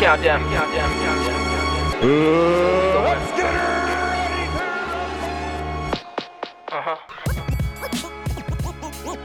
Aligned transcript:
Countdown. 0.00 0.42
Ajá. 6.68 6.98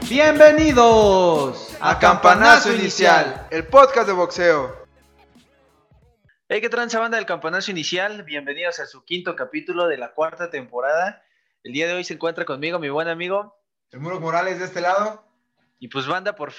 Bienvenidos 0.06 1.74
a 1.80 1.98
Campanazo 1.98 2.74
Inicial, 2.74 3.46
el 3.50 3.66
podcast 3.68 4.06
de 4.06 4.12
boxeo. 4.12 4.86
Hey, 6.46 6.60
¿qué 6.60 6.68
tranza 6.68 7.00
banda 7.00 7.16
del 7.16 7.24
Campanazo 7.24 7.70
Inicial? 7.70 8.22
Bienvenidos 8.24 8.78
a 8.78 8.86
su 8.86 9.02
quinto 9.02 9.34
capítulo 9.34 9.88
de 9.88 9.96
la 9.96 10.12
cuarta 10.12 10.50
temporada. 10.50 11.24
El 11.64 11.72
día 11.72 11.86
de 11.86 11.94
hoy 11.94 12.04
se 12.04 12.12
encuentra 12.12 12.44
conmigo 12.44 12.78
mi 12.78 12.90
buen 12.90 13.08
amigo. 13.08 13.58
El 13.92 14.00
Muro 14.00 14.20
Morales 14.20 14.58
de 14.58 14.66
este 14.66 14.82
lado. 14.82 15.24
Y 15.78 15.88
pues 15.88 16.06
banda, 16.06 16.36
por 16.36 16.52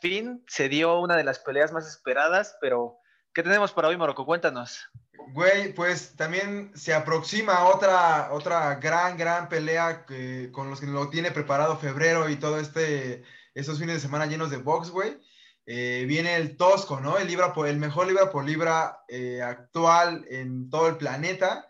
fin 0.00 0.44
se 0.46 0.68
dio 0.68 1.00
una 1.00 1.16
de 1.16 1.24
las 1.24 1.40
peleas 1.40 1.72
más 1.72 1.88
esperadas, 1.88 2.56
pero 2.60 3.00
¿qué 3.36 3.42
tenemos 3.42 3.70
para 3.70 3.88
hoy, 3.88 3.98
Morocco? 3.98 4.24
Cuéntanos. 4.24 4.88
Güey, 5.34 5.74
pues 5.74 6.16
también 6.16 6.72
se 6.74 6.94
aproxima 6.94 7.66
otra, 7.66 8.32
otra 8.32 8.76
gran, 8.76 9.18
gran 9.18 9.50
pelea 9.50 10.06
que, 10.06 10.48
con 10.50 10.70
los 10.70 10.80
que 10.80 10.86
lo 10.86 11.10
tiene 11.10 11.30
preparado 11.32 11.76
febrero 11.76 12.30
y 12.30 12.36
todo 12.36 12.58
este, 12.58 13.24
estos 13.52 13.78
fines 13.78 13.96
de 13.96 14.00
semana 14.00 14.24
llenos 14.24 14.48
de 14.48 14.56
box, 14.56 14.88
güey. 14.88 15.20
Eh, 15.66 16.06
viene 16.08 16.36
el 16.36 16.56
Tosco, 16.56 16.98
¿no? 16.98 17.18
El, 17.18 17.26
libra 17.26 17.52
por, 17.52 17.68
el 17.68 17.76
mejor 17.76 18.06
libra 18.06 18.30
por 18.30 18.46
libra 18.46 19.00
eh, 19.06 19.42
actual 19.42 20.24
en 20.30 20.70
todo 20.70 20.88
el 20.88 20.96
planeta. 20.96 21.68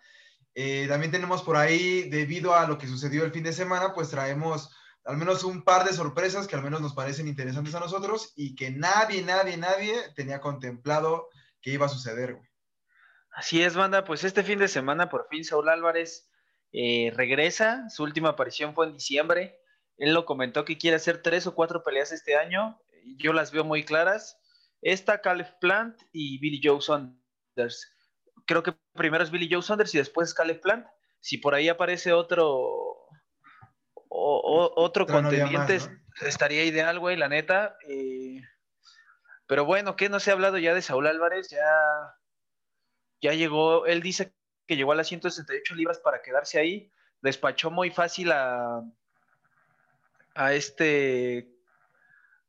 Eh, 0.54 0.86
también 0.88 1.10
tenemos 1.10 1.42
por 1.42 1.56
ahí, 1.56 2.08
debido 2.08 2.54
a 2.54 2.68
lo 2.68 2.78
que 2.78 2.86
sucedió 2.86 3.24
el 3.24 3.32
fin 3.32 3.42
de 3.42 3.52
semana, 3.52 3.92
pues 3.92 4.08
traemos 4.08 4.70
al 5.04 5.16
menos 5.16 5.42
un 5.42 5.62
par 5.62 5.84
de 5.84 5.94
sorpresas 5.94 6.46
que 6.46 6.54
al 6.54 6.62
menos 6.62 6.80
nos 6.80 6.94
parecen 6.94 7.26
interesantes 7.26 7.74
a 7.74 7.80
nosotros 7.80 8.34
y 8.36 8.54
que 8.54 8.70
nadie, 8.70 9.22
nadie, 9.22 9.56
nadie 9.56 9.96
tenía 10.14 10.40
contemplado 10.40 11.28
que 11.66 11.72
iba 11.72 11.86
a 11.86 11.88
suceder, 11.88 12.34
güey. 12.34 12.48
Así 13.32 13.60
es, 13.60 13.74
banda. 13.74 14.04
Pues 14.04 14.22
este 14.22 14.44
fin 14.44 14.60
de 14.60 14.68
semana, 14.68 15.10
por 15.10 15.26
fin, 15.28 15.44
Saúl 15.44 15.68
Álvarez 15.68 16.30
eh, 16.70 17.12
regresa. 17.16 17.90
Su 17.90 18.04
última 18.04 18.28
aparición 18.28 18.72
fue 18.72 18.86
en 18.86 18.92
diciembre. 18.92 19.58
Él 19.98 20.14
lo 20.14 20.24
comentó 20.26 20.64
que 20.64 20.78
quiere 20.78 20.96
hacer 20.96 21.22
tres 21.22 21.44
o 21.48 21.56
cuatro 21.56 21.82
peleas 21.82 22.12
este 22.12 22.36
año. 22.36 22.80
Yo 23.18 23.32
las 23.32 23.50
veo 23.50 23.64
muy 23.64 23.84
claras. 23.84 24.38
Esta, 24.80 25.20
Caleb 25.20 25.58
Plant 25.58 26.00
y 26.12 26.38
Billy 26.38 26.60
Joe 26.62 26.80
Saunders. 26.80 27.92
Creo 28.46 28.62
que 28.62 28.72
primero 28.94 29.24
es 29.24 29.32
Billy 29.32 29.48
Joe 29.50 29.62
Saunders 29.62 29.92
y 29.96 29.98
después 29.98 30.28
es 30.28 30.34
Caleb 30.34 30.60
Plant. 30.60 30.86
Si 31.18 31.38
por 31.38 31.56
ahí 31.56 31.68
aparece 31.68 32.12
otro, 32.12 32.48
o, 34.08 34.72
otro 34.76 35.04
contendiente, 35.04 35.80
estaría 36.20 36.62
ideal, 36.62 37.00
güey, 37.00 37.16
la 37.16 37.28
neta. 37.28 37.76
Eh, 37.88 38.40
pero 39.46 39.64
bueno, 39.64 39.96
¿qué 39.96 40.08
no 40.08 40.20
se 40.20 40.30
ha 40.30 40.34
hablado 40.34 40.58
ya 40.58 40.74
de 40.74 40.82
Saúl 40.82 41.06
Álvarez? 41.06 41.48
Ya 41.50 41.60
ya 43.20 43.32
llegó, 43.32 43.86
él 43.86 44.02
dice 44.02 44.34
que 44.66 44.76
llegó 44.76 44.92
a 44.92 44.96
las 44.96 45.08
168 45.08 45.74
libras 45.74 45.98
para 45.98 46.22
quedarse 46.22 46.58
ahí, 46.58 46.92
despachó 47.22 47.70
muy 47.70 47.90
fácil 47.90 48.32
a, 48.32 48.82
a 50.34 50.52
este 50.52 51.48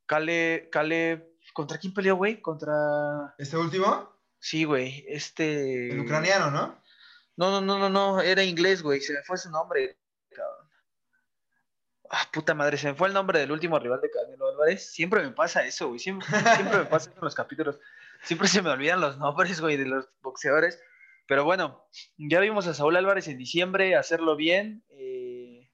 Cale, 0.05 0.69
Cale, 0.71 1.33
¿contra 1.53 1.77
quién 1.77 1.93
peleó, 1.93 2.15
güey? 2.15 2.41
¿Contra... 2.41 3.35
¿Este 3.37 3.57
último? 3.57 4.13
Sí, 4.39 4.63
güey, 4.63 5.05
este... 5.07 5.91
El 5.91 5.99
ucraniano, 6.01 6.51
¿no? 6.51 6.81
No, 7.35 7.51
no, 7.51 7.61
no, 7.61 7.77
no, 7.77 7.89
no, 7.89 8.21
era 8.21 8.43
inglés, 8.43 8.81
güey, 8.81 8.99
se 8.99 9.13
me 9.13 9.23
fue 9.23 9.37
su 9.37 9.49
nombre, 9.51 9.97
Ah, 12.09 12.29
puta 12.31 12.53
madre, 12.53 12.77
se 12.77 12.87
me 12.87 12.95
fue 12.95 13.07
el 13.07 13.13
nombre 13.13 13.39
del 13.39 13.51
último 13.51 13.77
rival 13.79 13.99
de 14.01 14.09
Canelo 14.09 14.47
Álvarez. 14.47 14.91
Siempre 14.91 15.21
me 15.21 15.31
pasa 15.31 15.65
eso, 15.65 15.89
güey. 15.89 15.99
Siempre, 15.99 16.27
me 16.29 16.85
pasa 16.85 17.09
eso 17.09 17.19
en 17.19 17.25
los 17.25 17.35
capítulos. 17.35 17.79
Siempre 18.21 18.47
se 18.47 18.61
me 18.61 18.69
olvidan 18.69 19.01
los 19.01 19.17
nombres, 19.17 19.59
güey, 19.59 19.77
de 19.77 19.85
los 19.85 20.09
boxeadores. 20.21 20.81
Pero 21.27 21.43
bueno, 21.43 21.85
ya 22.17 22.39
vimos 22.39 22.67
a 22.67 22.73
Saúl 22.73 22.95
Álvarez 22.95 23.27
en 23.27 23.37
diciembre 23.37 23.95
hacerlo 23.95 24.37
bien. 24.37 24.83
Eh, 24.89 25.69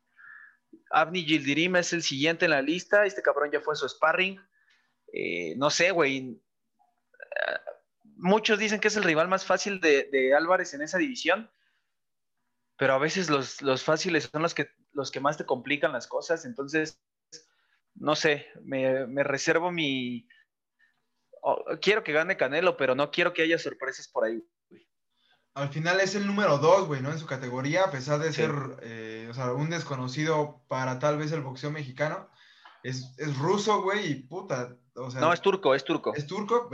Avni 0.90 1.24
Gildirim 1.24 1.76
es 1.76 1.94
el 1.94 2.02
siguiente 2.02 2.46
en 2.46 2.52
la 2.52 2.62
lista. 2.64 3.06
Este 3.06 3.22
cabrón 3.22 3.52
ya 3.52 3.62
fue 3.62 3.76
su 3.76 3.88
sparring. 3.88 4.40
Eh, 5.14 5.54
no 5.58 5.70
sé, 5.70 5.92
güey. 5.92 6.42
Muchos 8.16 8.58
dicen 8.58 8.80
que 8.80 8.88
es 8.88 8.96
el 8.96 9.04
rival 9.04 9.28
más 9.28 9.46
fácil 9.46 9.80
de, 9.80 10.34
Álvarez 10.36 10.74
en 10.74 10.82
esa 10.82 10.98
división. 10.98 11.52
Pero 12.78 12.94
a 12.94 12.98
veces 13.00 13.30
los, 13.30 13.62
los, 13.62 13.84
fáciles 13.84 14.30
son 14.32 14.42
los 14.42 14.56
que, 14.56 14.72
los 14.94 15.12
que 15.12 15.20
más 15.20 15.38
te 15.38 15.46
complican 15.46 15.92
las 15.92 16.08
cosas. 16.08 16.46
Entonces, 16.46 17.00
no 17.96 18.16
sé, 18.16 18.48
me 18.64 19.24
reservo 19.24 19.72
mi, 19.72 20.28
quiero 21.82 22.04
que 22.04 22.14
gane 22.14 22.38
Canelo, 22.38 22.78
pero 22.78 22.96
no 22.96 23.12
quiero 23.12 23.34
que 23.34 23.44
haya 23.44 23.58
sorpresas 23.58 24.08
por 24.08 24.26
ahí. 24.26 24.44
Al 25.56 25.70
final 25.70 26.00
es 26.00 26.16
el 26.16 26.26
número 26.26 26.58
dos, 26.58 26.88
güey, 26.88 27.02
¿no? 27.02 27.12
En 27.12 27.20
su 27.20 27.28
categoría, 27.28 27.84
a 27.84 27.92
pesar 27.92 28.20
de 28.20 28.34
ser, 28.34 28.52
eh, 28.82 29.28
o 29.30 29.34
sea, 29.34 29.54
un 29.54 29.70
desconocido 29.70 30.64
para 30.68 30.98
tal 30.98 31.18
vez 31.18 31.32
el 31.32 31.42
boxeo 31.42 31.70
mexicano. 31.70 32.30
Es, 32.82 33.16
ruso, 33.38 33.82
güey, 33.82 34.12
y 34.12 34.16
puta. 34.16 34.76
O 34.96 35.12
sea, 35.12 35.22
no, 35.22 35.32
es 35.32 35.42
turco, 35.42 35.76
es 35.76 35.84
turco. 35.84 36.14
Es 36.16 36.26
turco, 36.26 36.70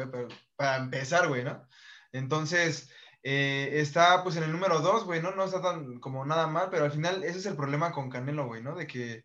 para 0.55 0.77
empezar, 0.77 1.27
güey, 1.27 1.43
¿no? 1.43 1.67
Entonces, 2.13 2.89
eh, 3.23 3.69
está 3.73 4.23
pues 4.23 4.37
en 4.37 4.43
el 4.43 4.51
número 4.51 4.79
dos, 4.79 5.03
güey, 5.03 5.21
¿no? 5.21 5.43
Está 5.43 5.61
tan 5.61 5.99
como 5.99 6.25
nada 6.25 6.47
mal, 6.47 6.69
pero 6.69 6.85
al 6.85 6.91
final 6.91 7.23
ese 7.23 7.39
es 7.39 7.45
el 7.45 7.55
problema 7.55 7.91
con 7.91 8.09
Canelo, 8.09 8.47
güey, 8.47 8.63
¿no? 8.63 8.75
De 8.75 8.87
que 8.87 9.23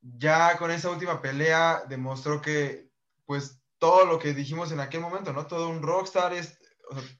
ya 0.00 0.56
con 0.58 0.70
esa 0.70 0.90
última 0.90 1.20
pelea 1.22 1.84
demostró 1.88 2.40
que, 2.40 2.90
pues, 3.24 3.60
todo 3.78 4.04
lo 4.04 4.18
que 4.18 4.34
dijimos 4.34 4.72
en 4.72 4.80
aquel 4.80 5.00
momento, 5.00 5.32
¿no? 5.32 5.46
Todo 5.46 5.68
un 5.68 5.82
rockstar 5.82 6.32
es, 6.32 6.58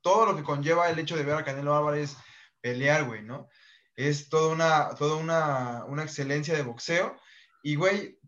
todo 0.03 0.27
lo 0.27 0.37
que 0.37 0.45
conlleva 0.45 0.91
el 0.91 0.99
hecho 0.99 1.17
de 1.17 1.25
ver 1.25 1.37
a 1.37 1.45
Canelo 1.45 1.75
Álvarez 1.75 2.17
pelear, 2.61 3.05
güey, 3.05 3.23
¿no? 3.23 3.49
Es 3.95 4.29
toda 4.29 4.53
una, 4.53 4.95
toda 4.95 5.17
una, 5.17 5.85
una 5.87 6.03
excelencia 6.03 6.55
de 6.55 6.63
boxeo. 6.63 7.17
Y, 7.63 7.77
güey, 7.77 8.19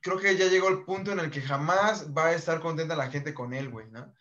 creo 0.00 0.18
que 0.18 0.36
ya 0.36 0.46
llegó 0.46 0.68
el 0.68 0.84
punto 0.84 1.12
en 1.12 1.20
el 1.20 1.30
que 1.30 1.42
jamás 1.42 2.12
va 2.12 2.28
a 2.28 2.32
estar 2.32 2.60
contenta 2.60 2.96
la 2.96 3.10
gente 3.10 3.34
con 3.34 3.52
él, 3.52 3.70
güey, 3.70 3.90
¿no? 3.90 4.12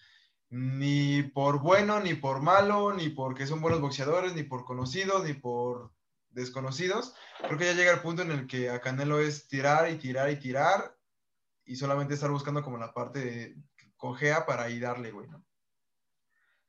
Ni 0.52 1.24
por 1.24 1.62
bueno, 1.62 2.02
ni 2.02 2.14
por 2.14 2.42
malo, 2.42 2.94
ni 2.94 3.10
porque 3.10 3.48
son 3.48 3.62
buenos 3.62 3.80
boxeadores, 3.80 4.36
ni 4.36 4.44
por 4.44 4.66
conocidos, 4.66 5.24
ni 5.24 5.34
por 5.34 5.94
desconocidos. 6.30 7.16
Creo 7.40 7.58
que 7.58 7.66
ya 7.66 7.74
llega 7.74 7.94
el 7.94 8.02
punto 8.02 8.22
en 8.22 8.32
el 8.32 8.48
que 8.48 8.70
a 8.70 8.82
Canelo 8.82 9.20
es 9.20 9.48
tirar 9.48 9.90
y 9.90 9.98
tirar 9.98 10.30
y 10.30 10.36
tirar 10.36 10.98
y 11.64 11.78
solamente 11.78 12.16
estar 12.16 12.30
buscando 12.30 12.64
como 12.64 12.78
la 12.78 12.94
parte 12.94 13.56
cojea 13.96 14.46
para 14.46 14.64
ahí 14.64 14.80
darle, 14.80 15.12
güey, 15.12 15.30
¿no? 15.30 15.46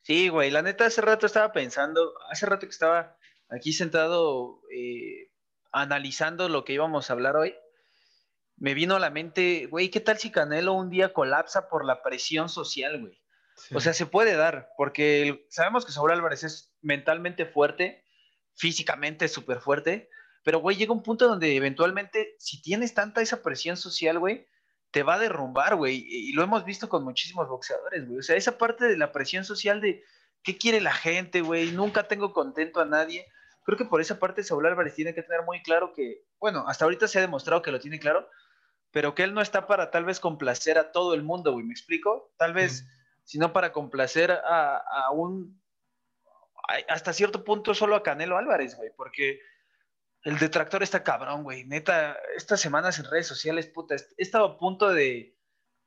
Sí, 0.03 0.29
güey, 0.29 0.51
la 0.51 0.63
neta 0.63 0.87
hace 0.87 1.01
rato 1.01 1.27
estaba 1.27 1.53
pensando, 1.53 2.15
hace 2.31 2.47
rato 2.47 2.67
que 2.67 2.73
estaba 2.73 3.17
aquí 3.49 3.73
sentado 3.73 4.61
eh, 4.73 5.31
analizando 5.73 6.49
lo 6.49 6.65
que 6.65 6.75
íbamos 6.75 7.09
a 7.09 7.13
hablar 7.13 7.37
hoy, 7.37 7.55
me 8.57 8.75
vino 8.75 8.97
a 8.97 9.01
la 9.01 9.11
mente, 9.11 9.67
güey, 9.67 9.91
¿qué 9.91 10.01
tal 10.01 10.19
si 10.19 10.31
Canelo 10.31 10.73
un 10.73 10.91
día 10.91 11.13
colapsa 11.13 11.69
por 11.69 11.85
la 11.85 12.03
presión 12.03 12.49
social, 12.49 13.01
güey? 13.01 13.22
O 13.75 13.81
sea, 13.81 13.93
se 13.93 14.07
puede 14.07 14.35
dar, 14.35 14.71
porque 14.77 15.47
sabemos 15.49 15.87
que 15.87 15.93
Saúl 15.93 16.13
Álvarez 16.13 16.45
es 16.45 16.75
mentalmente 16.81 17.47
fuerte, 17.47 18.05
físicamente 18.55 19.29
súper 19.29 19.61
fuerte, 19.61 20.11
pero, 20.45 20.59
güey, 20.59 20.77
llega 20.77 20.93
un 20.93 21.03
punto 21.03 21.29
donde 21.29 21.55
eventualmente, 21.55 22.35
si 22.39 22.61
tienes 22.61 22.95
tanta 22.95 23.23
esa 23.23 23.43
presión 23.43 23.77
social, 23.77 24.19
güey, 24.19 24.49
te 24.91 25.03
va 25.03 25.15
a 25.15 25.19
derrumbar, 25.19 25.77
güey. 25.77 26.05
Y 26.07 26.33
lo 26.33 26.43
hemos 26.43 26.65
visto 26.65 26.89
con 26.89 27.05
muchísimos 27.05 27.49
boxeadores, 27.49 28.07
güey. 28.07 28.19
O 28.19 28.23
sea, 28.23 28.37
esa 28.37 28.59
parte 28.59 28.87
de 28.87 28.97
la 28.97 29.13
presión 29.13 29.45
social 29.45 29.81
de 29.81 30.05
qué 30.43 30.59
quiere 30.59 30.81
la 30.81 30.93
gente, 30.93 31.41
güey. 31.41 31.71
Nunca 31.73 32.09
tengo 32.09 32.33
contento 32.33 32.81
a 32.81 32.85
nadie. 32.85 33.27
Creo 33.65 33.79
que 33.79 33.85
por 33.85 34.01
esa 34.01 34.19
parte 34.19 34.43
Saúl 34.43 34.67
Álvarez 34.67 34.95
tiene 34.95 35.15
que 35.15 35.23
tener 35.23 35.43
muy 35.45 35.63
claro 35.63 35.93
que, 35.93 36.25
bueno, 36.41 36.65
hasta 36.67 36.85
ahorita 36.85 37.07
se 37.07 37.19
ha 37.19 37.23
demostrado 37.23 37.63
que 37.63 37.71
lo 37.71 37.79
tiene 37.79 38.01
claro, 38.01 38.29
pero 38.91 39.15
que 39.15 39.23
él 39.23 39.35
no 39.35 39.41
está 39.41 39.67
para 39.69 39.91
tal 39.91 40.05
vez 40.05 40.19
complacer 40.19 40.77
a 40.77 40.91
todo 40.91 41.15
el 41.15 41.23
mundo, 41.23 41.53
güey. 41.53 41.65
¿Me 41.65 41.73
explico? 41.73 42.35
Tal 42.37 42.53
vez, 42.53 42.85
sino 43.25 43.53
para 43.53 43.73
complacer 43.73 44.31
a, 44.33 44.77
a 44.77 45.11
un, 45.11 45.63
hasta 46.89 47.13
cierto 47.13 47.45
punto 47.45 47.75
solo 47.75 47.97
a 47.97 48.03
Canelo 48.03 48.39
Álvarez, 48.39 48.77
güey, 48.77 48.91
porque 48.97 49.41
el 50.23 50.39
detractor 50.39 50.83
está 50.83 51.03
cabrón, 51.03 51.43
güey. 51.43 51.65
Neta, 51.65 52.17
estas 52.37 52.61
semanas 52.61 52.99
en 52.99 53.11
redes 53.11 53.27
sociales, 53.27 53.67
puta, 53.67 53.97
he 53.97 54.23
estado 54.23 54.45
a 54.45 54.59
punto 54.59 54.91
de. 54.91 55.37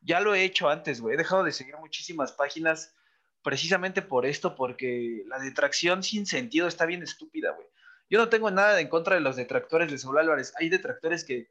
Ya 0.01 0.19
lo 0.19 0.35
he 0.35 0.43
hecho 0.43 0.69
antes, 0.69 1.01
güey. 1.01 1.15
He 1.15 1.17
dejado 1.17 1.43
de 1.43 1.51
seguir 1.51 1.77
muchísimas 1.77 2.33
páginas 2.33 2.93
precisamente 3.41 4.01
por 4.01 4.25
esto, 4.25 4.55
porque 4.55 5.23
la 5.27 5.39
detracción 5.39 6.03
sin 6.03 6.25
sentido 6.25 6.67
está 6.67 6.85
bien 6.85 7.01
estúpida, 7.01 7.51
güey. 7.51 7.67
Yo 8.09 8.19
no 8.19 8.29
tengo 8.29 8.51
nada 8.51 8.79
en 8.81 8.89
contra 8.89 9.15
de 9.15 9.21
los 9.21 9.35
detractores 9.35 9.89
de 9.89 9.97
Saúl 9.97 10.19
Álvarez. 10.19 10.53
Hay 10.59 10.69
detractores 10.69 11.23
que 11.23 11.49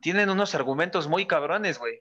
tienen 0.00 0.30
unos 0.30 0.54
argumentos 0.54 1.08
muy 1.08 1.26
cabrones, 1.26 1.78
güey. 1.78 2.00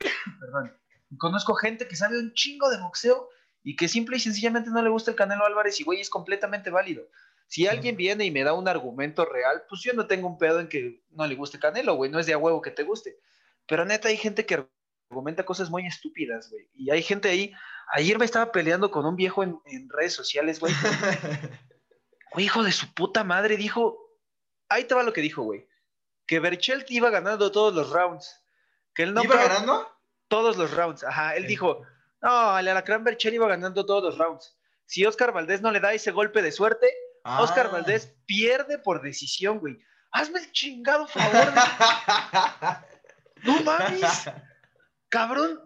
Perdón. 0.40 0.81
Conozco 1.18 1.54
gente 1.54 1.86
que 1.86 1.96
sabe 1.96 2.18
un 2.18 2.32
chingo 2.34 2.70
de 2.70 2.78
boxeo 2.78 3.28
y 3.62 3.76
que 3.76 3.88
simple 3.88 4.16
y 4.16 4.20
sencillamente 4.20 4.70
no 4.70 4.82
le 4.82 4.90
gusta 4.90 5.10
el 5.10 5.16
Canelo 5.16 5.44
Álvarez 5.44 5.78
y, 5.80 5.84
güey, 5.84 6.00
es 6.00 6.10
completamente 6.10 6.70
válido. 6.70 7.06
Si 7.46 7.66
alguien 7.66 7.96
viene 7.96 8.24
y 8.24 8.30
me 8.30 8.44
da 8.44 8.54
un 8.54 8.66
argumento 8.66 9.24
real, 9.24 9.64
pues 9.68 9.82
yo 9.82 9.92
no 9.92 10.06
tengo 10.06 10.26
un 10.26 10.38
pedo 10.38 10.60
en 10.60 10.68
que 10.68 11.02
no 11.10 11.26
le 11.26 11.34
guste 11.34 11.58
Canelo, 11.58 11.94
güey, 11.94 12.10
no 12.10 12.18
es 12.18 12.26
de 12.26 12.32
a 12.32 12.38
huevo 12.38 12.62
que 12.62 12.70
te 12.70 12.82
guste. 12.82 13.18
Pero 13.66 13.84
neta, 13.84 14.08
hay 14.08 14.16
gente 14.16 14.46
que 14.46 14.66
argumenta 15.10 15.44
cosas 15.44 15.70
muy 15.70 15.86
estúpidas, 15.86 16.50
güey. 16.50 16.68
Y 16.74 16.90
hay 16.90 17.02
gente 17.02 17.28
ahí. 17.28 17.52
Ayer 17.92 18.18
me 18.18 18.24
estaba 18.24 18.50
peleando 18.50 18.90
con 18.90 19.04
un 19.04 19.16
viejo 19.16 19.42
en, 19.42 19.60
en 19.66 19.88
redes 19.90 20.14
sociales, 20.14 20.60
güey. 20.60 20.72
Güey, 22.32 22.46
hijo 22.46 22.62
de 22.62 22.72
su 22.72 22.92
puta 22.94 23.24
madre, 23.24 23.58
dijo. 23.58 23.98
Ahí 24.68 24.84
te 24.84 24.94
va 24.94 25.02
lo 25.02 25.12
que 25.12 25.20
dijo, 25.20 25.42
güey. 25.42 25.68
Que 26.26 26.40
Berchelt 26.40 26.90
iba 26.90 27.10
ganando 27.10 27.52
todos 27.52 27.74
los 27.74 27.90
rounds. 27.90 28.42
Que 28.94 29.02
él 29.02 29.12
no 29.12 29.22
¿Iba 29.22 29.36
ganando? 29.36 29.86
Todos 30.32 30.56
los 30.56 30.70
rounds. 30.74 31.04
Ajá. 31.04 31.36
Él 31.36 31.46
dijo: 31.46 31.82
No, 32.22 32.58
el 32.58 32.66
Alacrán 32.68 33.04
Berchelt 33.04 33.34
iba 33.34 33.46
ganando 33.46 33.84
todos 33.84 34.02
los 34.02 34.18
rounds. 34.18 34.56
Si 34.86 35.04
Oscar 35.04 35.32
Valdés 35.32 35.60
no 35.60 35.70
le 35.70 35.78
da 35.80 35.92
ese 35.92 36.10
golpe 36.10 36.40
de 36.42 36.50
suerte, 36.52 36.88
Ah. 37.24 37.40
Oscar 37.42 37.70
Valdés 37.70 38.14
pierde 38.26 38.78
por 38.78 39.00
decisión, 39.02 39.58
güey. 39.60 39.78
Hazme 40.10 40.40
el 40.40 40.50
chingado 40.52 41.06
favor. 41.06 41.52
de- 41.52 41.60
No 43.44 43.60
mames. 43.62 44.30
Cabrón. 45.08 45.60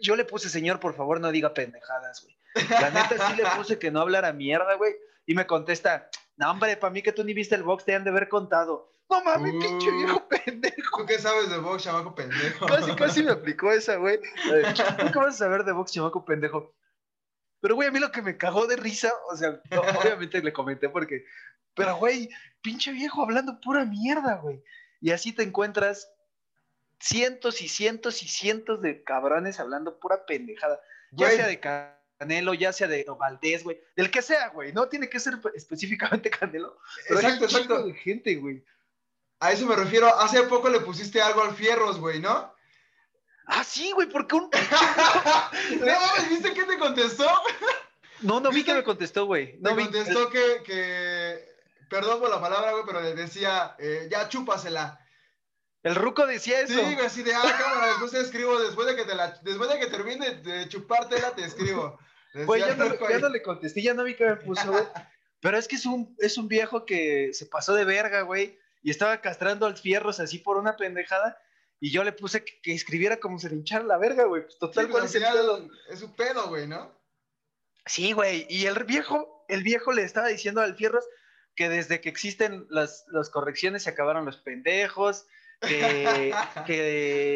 Yo 0.00 0.16
le 0.16 0.24
puse, 0.24 0.48
señor, 0.48 0.80
por 0.80 0.94
favor, 0.96 1.20
no 1.20 1.30
diga 1.30 1.52
pendejadas, 1.52 2.22
güey. 2.24 2.36
La 2.70 2.90
neta 2.90 3.28
sí 3.28 3.36
le 3.36 3.44
puse 3.56 3.78
que 3.78 3.90
no 3.90 4.00
hablara 4.00 4.32
mierda, 4.32 4.74
güey. 4.74 4.94
Y 5.26 5.34
me 5.34 5.46
contesta, 5.46 6.08
no, 6.36 6.50
hombre, 6.50 6.76
para 6.78 6.90
mí 6.92 7.02
que 7.02 7.12
tú 7.12 7.22
ni 7.22 7.34
viste 7.34 7.54
el 7.54 7.62
box, 7.62 7.84
te 7.84 7.94
han 7.94 8.02
de 8.04 8.10
haber 8.10 8.28
contado. 8.30 8.89
No 9.10 9.24
mames, 9.24 9.54
Uh. 9.54 9.58
pinche 9.60 9.90
viejo 9.90 10.28
pendejo. 10.28 10.98
¿Tú 10.98 11.06
qué 11.06 11.18
sabes 11.18 11.50
de 11.50 11.58
box, 11.58 11.82
chamaco 11.82 12.14
pendejo? 12.14 12.66
Casi, 12.66 12.94
casi 12.94 13.22
me 13.22 13.30
aplicó 13.32 13.72
esa, 13.72 13.96
güey. 13.96 14.18
¿Tú 14.20 15.12
qué 15.12 15.18
vas 15.18 15.34
a 15.34 15.38
saber 15.38 15.64
de 15.64 15.72
box, 15.72 15.92
chamaco 15.92 16.24
pendejo? 16.24 16.74
Pero, 17.60 17.74
güey, 17.74 17.88
a 17.88 17.92
mí 17.92 17.98
lo 17.98 18.10
que 18.12 18.22
me 18.22 18.38
cagó 18.38 18.66
de 18.66 18.76
risa, 18.76 19.12
o 19.30 19.36
sea, 19.36 19.60
no, 19.70 19.80
obviamente 19.80 20.40
le 20.42 20.52
comenté 20.52 20.88
porque, 20.88 21.24
pero, 21.74 21.96
güey, 21.96 22.30
pinche 22.62 22.92
viejo 22.92 23.22
hablando 23.22 23.60
pura 23.60 23.84
mierda, 23.84 24.36
güey. 24.36 24.62
Y 25.00 25.10
así 25.10 25.32
te 25.32 25.42
encuentras 25.42 26.10
cientos 26.98 27.62
y 27.62 27.68
cientos 27.68 28.22
y 28.22 28.28
cientos 28.28 28.80
de 28.82 29.02
cabrones 29.02 29.58
hablando 29.60 29.98
pura 29.98 30.24
pendejada. 30.26 30.80
Ya 31.12 31.26
Güey, 31.26 31.36
sea 31.36 31.46
de 31.48 31.60
Canelo, 32.18 32.54
ya 32.54 32.72
sea 32.72 32.86
de 32.86 33.04
Valdés, 33.18 33.64
güey. 33.64 33.80
Del 33.96 34.10
que 34.10 34.22
sea, 34.22 34.48
güey. 34.48 34.72
No 34.72 34.88
tiene 34.88 35.08
que 35.08 35.18
ser 35.18 35.34
específicamente 35.54 36.30
Canelo. 36.30 36.78
Pero 37.08 37.18
hay 37.20 37.24
Exacto, 37.26 37.44
un 37.44 37.50
exacto. 37.50 37.86
de 37.86 37.94
gente, 37.94 38.34
güey. 38.36 38.62
A 39.40 39.52
eso 39.52 39.66
me 39.66 39.74
refiero. 39.74 40.06
Hace 40.20 40.42
poco 40.44 40.68
le 40.68 40.80
pusiste 40.80 41.20
algo 41.20 41.42
al 41.42 41.54
Fierros, 41.54 41.98
güey, 41.98 42.20
¿no? 42.20 42.54
Ah, 43.46 43.64
sí, 43.64 43.90
güey, 43.92 44.08
porque 44.08 44.36
un... 44.36 44.48
no 45.80 46.28
¿viste 46.28 46.54
qué 46.54 46.64
te 46.64 46.78
contestó? 46.78 47.26
No, 48.20 48.38
no 48.38 48.50
vi 48.50 48.62
que 48.62 48.74
me 48.74 48.84
contestó, 48.84 49.24
güey. 49.26 49.56
No 49.60 49.70
Me 49.70 49.76
vi. 49.76 49.82
contestó 49.84 50.30
que, 50.30 50.62
que- 50.64 51.50
Perdón 51.88 52.20
por 52.20 52.30
la 52.30 52.40
palabra, 52.40 52.70
güey, 52.72 52.84
pero 52.86 53.00
le 53.00 53.14
decía, 53.14 53.74
eh, 53.80 54.06
ya 54.08 54.28
chúpasela. 54.28 55.00
El 55.82 55.96
ruco 55.96 56.26
decía 56.26 56.60
eso. 56.60 56.74
Sí, 56.74 56.80
güey, 56.94 57.06
así 57.06 57.22
de, 57.24 57.34
ah, 57.34 57.56
cámara, 57.58 57.88
después 57.88 58.12
te 58.12 58.20
escribo, 58.20 58.60
después 58.60 58.86
de 58.86 58.94
que 58.94 59.04
te 59.04 59.14
la, 59.16 59.36
después 59.42 59.68
de 59.70 59.80
que 59.80 59.86
termine 59.86 60.36
de 60.36 60.68
chupártela, 60.68 61.34
te 61.34 61.44
escribo. 61.44 61.98
Güey, 62.34 62.60
ya, 62.60 62.76
no, 62.76 63.08
ya 63.08 63.28
le 63.28 63.42
contesté, 63.42 63.82
ya 63.82 63.94
no 63.94 64.04
vi 64.04 64.14
que 64.14 64.24
me 64.26 64.36
puso, 64.36 64.70
güey. 64.70 64.84
Pero 65.40 65.56
es 65.58 65.66
que 65.66 65.76
es 65.76 65.86
un, 65.86 66.14
es 66.18 66.36
un 66.38 66.46
viejo 66.46 66.84
que 66.84 67.30
se 67.32 67.46
pasó 67.46 67.74
de 67.74 67.84
verga, 67.84 68.20
güey. 68.22 68.58
Y 68.82 68.90
estaba 68.90 69.20
castrando 69.20 69.66
al 69.66 69.76
fierros 69.76 70.20
así 70.20 70.38
por 70.38 70.56
una 70.56 70.76
pendejada. 70.76 71.38
Y 71.80 71.90
yo 71.92 72.04
le 72.04 72.12
puse 72.12 72.44
que, 72.44 72.60
que 72.62 72.74
escribiera 72.74 73.18
como 73.18 73.38
se 73.38 73.48
le 73.48 73.56
hinchara 73.56 73.84
la 73.84 73.96
verga, 73.98 74.24
güey. 74.24 74.42
Pues 74.42 74.58
total, 74.58 74.84
Sí, 74.86 74.90
¿cuál 74.90 75.02
pues, 75.04 75.14
es 75.90 75.98
su 75.98 76.14
pedo, 76.14 76.48
güey, 76.48 76.66
¿no? 76.66 76.92
Sí, 77.86 78.12
güey. 78.12 78.46
Y 78.50 78.66
el 78.66 78.84
viejo, 78.84 79.44
el 79.48 79.62
viejo 79.62 79.92
le 79.92 80.02
estaba 80.02 80.28
diciendo 80.28 80.60
al 80.60 80.76
Fierros 80.76 81.06
que 81.56 81.68
desde 81.68 82.00
que 82.00 82.08
existen 82.08 82.66
las, 82.70 83.04
las 83.08 83.30
correcciones 83.30 83.82
se 83.82 83.90
acabaron 83.90 84.24
los 84.26 84.36
pendejos, 84.38 85.26
que, 85.60 86.32
que, 86.66 86.72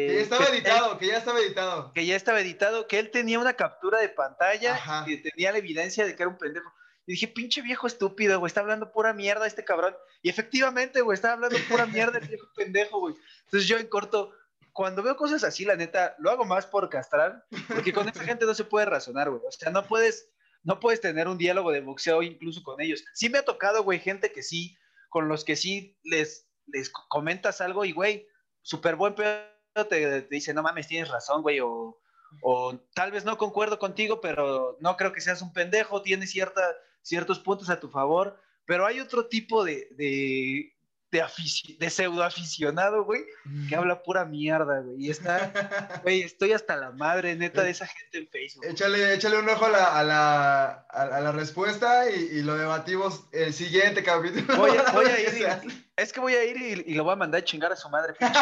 Que 0.07 0.13
ya 0.15 0.21
estaba 0.21 0.45
que 0.45 0.51
él- 0.51 0.55
editado, 0.57 0.97
que 0.97 1.07
ya 1.07 1.17
estaba 1.17 1.39
editado. 1.39 1.93
que 1.93 2.05
ya 2.05 2.15
estaba 2.15 2.39
editado, 2.41 2.87
que 2.87 2.99
él 2.99 3.11
tenía 3.11 3.39
una 3.39 3.53
captura 3.53 3.99
de 3.99 4.09
pantalla 4.09 4.75
Ajá. 4.75 5.05
y 5.07 5.17
tenía 5.21 5.51
la 5.51 5.57
evidencia 5.57 6.05
de 6.05 6.15
que 6.15 6.23
era 6.23 6.29
un 6.29 6.37
pendejo. 6.37 6.71
Y 7.07 7.13
dije, 7.13 7.27
pinche 7.27 7.61
viejo 7.61 7.87
estúpido, 7.87 8.39
güey, 8.39 8.47
está 8.47 8.61
hablando 8.61 8.91
pura 8.91 9.13
mierda 9.13 9.45
este 9.45 9.63
cabrón. 9.63 9.95
Y 10.21 10.29
efectivamente, 10.29 11.01
güey, 11.01 11.15
estaba 11.15 11.35
hablando 11.35 11.57
pura 11.69 11.85
mierda 11.85 12.17
el 12.17 12.27
viejo 12.27 12.47
pendejo, 12.55 12.99
güey. 12.99 13.15
Entonces 13.45 13.69
yo 13.69 13.77
en 13.77 13.87
corto, 13.87 14.31
cuando 14.73 15.03
veo 15.03 15.15
cosas 15.15 15.43
así, 15.43 15.65
la 15.65 15.75
neta, 15.75 16.15
lo 16.17 16.31
hago 16.31 16.45
más 16.45 16.65
por 16.65 16.89
castrar, 16.89 17.45
porque 17.67 17.93
con 17.93 18.09
esa 18.09 18.23
gente 18.23 18.45
no 18.45 18.55
se 18.55 18.63
puede 18.63 18.87
razonar, 18.87 19.29
güey. 19.29 19.41
O 19.47 19.51
sea, 19.51 19.71
no 19.71 19.85
puedes, 19.85 20.29
no 20.63 20.79
puedes 20.79 20.99
tener 20.99 21.27
un 21.27 21.37
diálogo 21.37 21.71
de 21.71 21.81
boxeo 21.81 22.23
incluso 22.23 22.63
con 22.63 22.81
ellos. 22.81 23.03
Sí 23.13 23.29
me 23.29 23.37
ha 23.37 23.45
tocado, 23.45 23.83
güey, 23.83 23.99
gente 23.99 24.31
que 24.31 24.41
sí, 24.41 24.75
con 25.09 25.27
los 25.27 25.45
que 25.45 25.55
sí 25.55 25.97
les, 26.03 26.49
les 26.67 26.89
comentas 26.89 27.61
algo 27.61 27.85
y, 27.85 27.91
güey, 27.91 28.27
súper 28.63 28.95
buen 28.95 29.13
pedo, 29.13 29.45
te, 29.87 30.21
te 30.21 30.27
dice, 30.29 30.53
no 30.53 30.63
mames, 30.63 30.87
tienes 30.87 31.09
razón, 31.09 31.43
güey, 31.43 31.59
o, 31.59 32.01
o 32.41 32.79
tal 32.93 33.11
vez 33.11 33.25
no 33.25 33.37
concuerdo 33.37 33.79
contigo, 33.79 34.19
pero 34.21 34.77
no 34.79 34.97
creo 34.97 35.13
que 35.13 35.21
seas 35.21 35.41
un 35.41 35.53
pendejo, 35.53 36.01
tienes 36.01 36.31
cierta, 36.31 36.61
ciertos 37.05 37.39
puntos 37.39 37.69
a 37.69 37.79
tu 37.79 37.89
favor, 37.89 38.39
pero 38.65 38.85
hay 38.85 38.99
otro 38.99 39.27
tipo 39.27 39.63
de, 39.63 39.87
de, 39.91 40.75
de, 41.11 41.23
afici- 41.23 41.77
de 41.77 41.89
pseudo 41.91 42.23
aficionado, 42.23 43.03
güey, 43.05 43.21
que 43.69 43.75
habla 43.75 44.01
pura 44.01 44.25
mierda, 44.25 44.79
güey, 44.81 45.05
y 45.05 45.09
está, 45.11 45.53
güey, 46.03 46.23
estoy 46.23 46.51
hasta 46.53 46.75
la 46.75 46.89
madre, 46.91 47.35
neta, 47.35 47.61
de 47.63 47.69
esa 47.69 47.85
gente 47.85 48.17
en 48.17 48.27
Facebook. 48.27 48.65
Échale, 48.65 49.13
échale 49.13 49.37
un 49.37 49.47
ojo 49.47 49.65
a 49.65 49.69
la, 49.69 49.99
a 49.99 50.03
la, 50.03 50.63
a, 50.89 51.01
a 51.03 51.21
la 51.21 51.31
respuesta 51.31 52.09
y, 52.09 52.15
y 52.15 52.41
lo 52.41 52.57
debatimos 52.57 53.25
el 53.31 53.53
siguiente 53.53 54.03
capítulo. 54.03 54.57
Voy 54.57 54.71
a, 54.75 54.91
voy 54.91 55.05
a 55.05 55.19
ir, 55.21 55.29
y- 55.63 55.85
es 55.95 56.11
que 56.11 56.19
voy 56.19 56.33
a 56.33 56.43
ir 56.43 56.57
y, 56.57 56.91
y 56.91 56.95
lo 56.95 57.03
voy 57.03 57.13
a 57.13 57.17
mandar 57.17 57.41
a 57.41 57.45
chingar 57.45 57.71
a 57.71 57.75
su 57.75 57.87
madre, 57.89 58.13
pinche. 58.19 58.39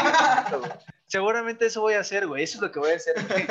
Seguramente 1.05 1.65
eso 1.65 1.81
voy 1.81 1.95
a 1.95 1.99
hacer, 1.99 2.25
güey, 2.27 2.43
eso 2.45 2.57
es 2.57 2.61
lo 2.61 2.71
que 2.71 2.79
voy 2.79 2.91
a 2.91 2.95
hacer, 2.95 3.15
güey. 3.27 3.45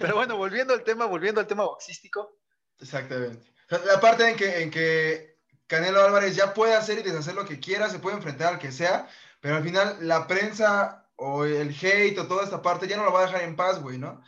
Pero 0.00 0.16
bueno, 0.16 0.36
volviendo 0.36 0.74
al 0.74 0.82
tema, 0.82 1.06
volviendo 1.06 1.40
al 1.40 1.46
tema 1.46 1.64
boxístico, 1.64 2.36
Exactamente. 2.80 3.52
La 3.84 4.00
parte 4.00 4.28
en 4.28 4.36
que, 4.36 4.62
en 4.62 4.70
que 4.70 5.36
Canelo 5.66 6.02
Álvarez 6.02 6.36
ya 6.36 6.54
puede 6.54 6.74
hacer 6.74 6.98
y 6.98 7.02
deshacer 7.02 7.34
lo 7.34 7.44
que 7.44 7.58
quiera, 7.58 7.88
se 7.90 7.98
puede 7.98 8.16
enfrentar 8.16 8.54
al 8.54 8.58
que 8.58 8.70
sea, 8.70 9.08
pero 9.40 9.56
al 9.56 9.64
final 9.64 9.96
la 10.00 10.26
prensa 10.26 11.08
o 11.16 11.44
el 11.44 11.70
hate 11.70 12.18
o 12.18 12.28
toda 12.28 12.44
esta 12.44 12.62
parte 12.62 12.86
ya 12.86 12.96
no 12.96 13.04
lo 13.04 13.12
va 13.12 13.20
a 13.20 13.26
dejar 13.26 13.42
en 13.42 13.56
paz, 13.56 13.80
güey, 13.80 13.98
¿no? 13.98 14.22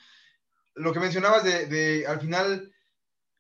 Lo 0.75 0.93
que 0.93 1.01
mencionabas 1.01 1.45
de, 1.45 1.67
de, 1.67 2.07
al 2.07 2.21
final, 2.21 2.73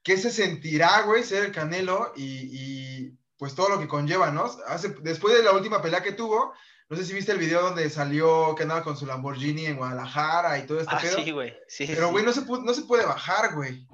¿qué 0.02 0.16
se 0.16 0.30
sentirá, 0.30 1.02
güey, 1.02 1.24
ser 1.24 1.44
el 1.44 1.52
Canelo 1.52 2.12
y, 2.16 2.24
y, 2.24 3.18
pues 3.36 3.54
todo 3.54 3.68
lo 3.68 3.78
que 3.78 3.88
conlleva, 3.88 4.30
¿no? 4.30 4.50
Hace, 4.66 4.88
después 5.00 5.34
de 5.36 5.42
la 5.42 5.52
última 5.52 5.80
pelea 5.80 6.02
que 6.02 6.12
tuvo, 6.12 6.52
no 6.88 6.96
sé 6.96 7.04
si 7.04 7.14
viste 7.14 7.32
el 7.32 7.38
video 7.38 7.62
donde 7.62 7.88
salió 7.90 8.54
que 8.54 8.64
andaba 8.64 8.82
con 8.82 8.96
su 8.96 9.06
Lamborghini 9.06 9.66
en 9.66 9.76
Guadalajara 9.76 10.58
y 10.58 10.66
todo 10.66 10.80
este 10.80 10.94
ah, 10.94 10.98
pedo. 11.00 11.16
sí, 11.22 11.30
güey, 11.30 11.56
sí, 11.68 11.84
Pero, 11.86 12.06
sí. 12.06 12.12
güey, 12.12 12.24
no 12.24 12.32
se, 12.32 12.44
no 12.44 12.74
se 12.74 12.82
puede 12.82 13.06
bajar, 13.06 13.54
güey. 13.54 13.86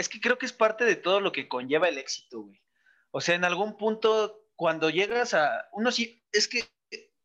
Es 0.00 0.08
que 0.08 0.20
creo 0.20 0.38
que 0.38 0.46
es 0.46 0.52
parte 0.54 0.84
de 0.86 0.96
todo 0.96 1.20
lo 1.20 1.30
que 1.30 1.46
conlleva 1.46 1.88
el 1.88 1.98
éxito, 1.98 2.40
güey. 2.40 2.58
O 3.10 3.20
sea, 3.20 3.34
en 3.34 3.44
algún 3.44 3.76
punto, 3.76 4.46
cuando 4.56 4.88
llegas 4.88 5.34
a. 5.34 5.68
Uno 5.72 5.92
sí. 5.92 6.24
Es 6.32 6.48
que 6.48 6.64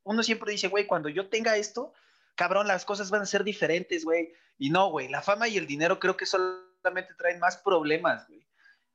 uno 0.04 0.24
siempre 0.24 0.52
dice, 0.52 0.68
güey, 0.68 0.86
cuando 0.86 1.08
yo 1.08 1.30
tenga 1.30 1.56
esto, 1.56 1.94
cabrón, 2.36 2.68
las 2.68 2.84
cosas 2.84 3.10
van 3.10 3.22
a 3.22 3.26
ser 3.26 3.46
diferentes, 3.46 4.04
güey. 4.04 4.34
Y 4.58 4.72
no, 4.72 4.90
güey. 4.90 5.08
La 5.08 5.22
fama 5.22 5.48
y 5.48 5.58
el 5.58 5.68
dinero 5.68 6.00
creo 6.00 6.18
que 6.18 6.26
solamente 6.26 7.14
traen 7.18 7.40
más 7.40 7.56
problemas, 7.56 8.28
güey. 8.28 8.46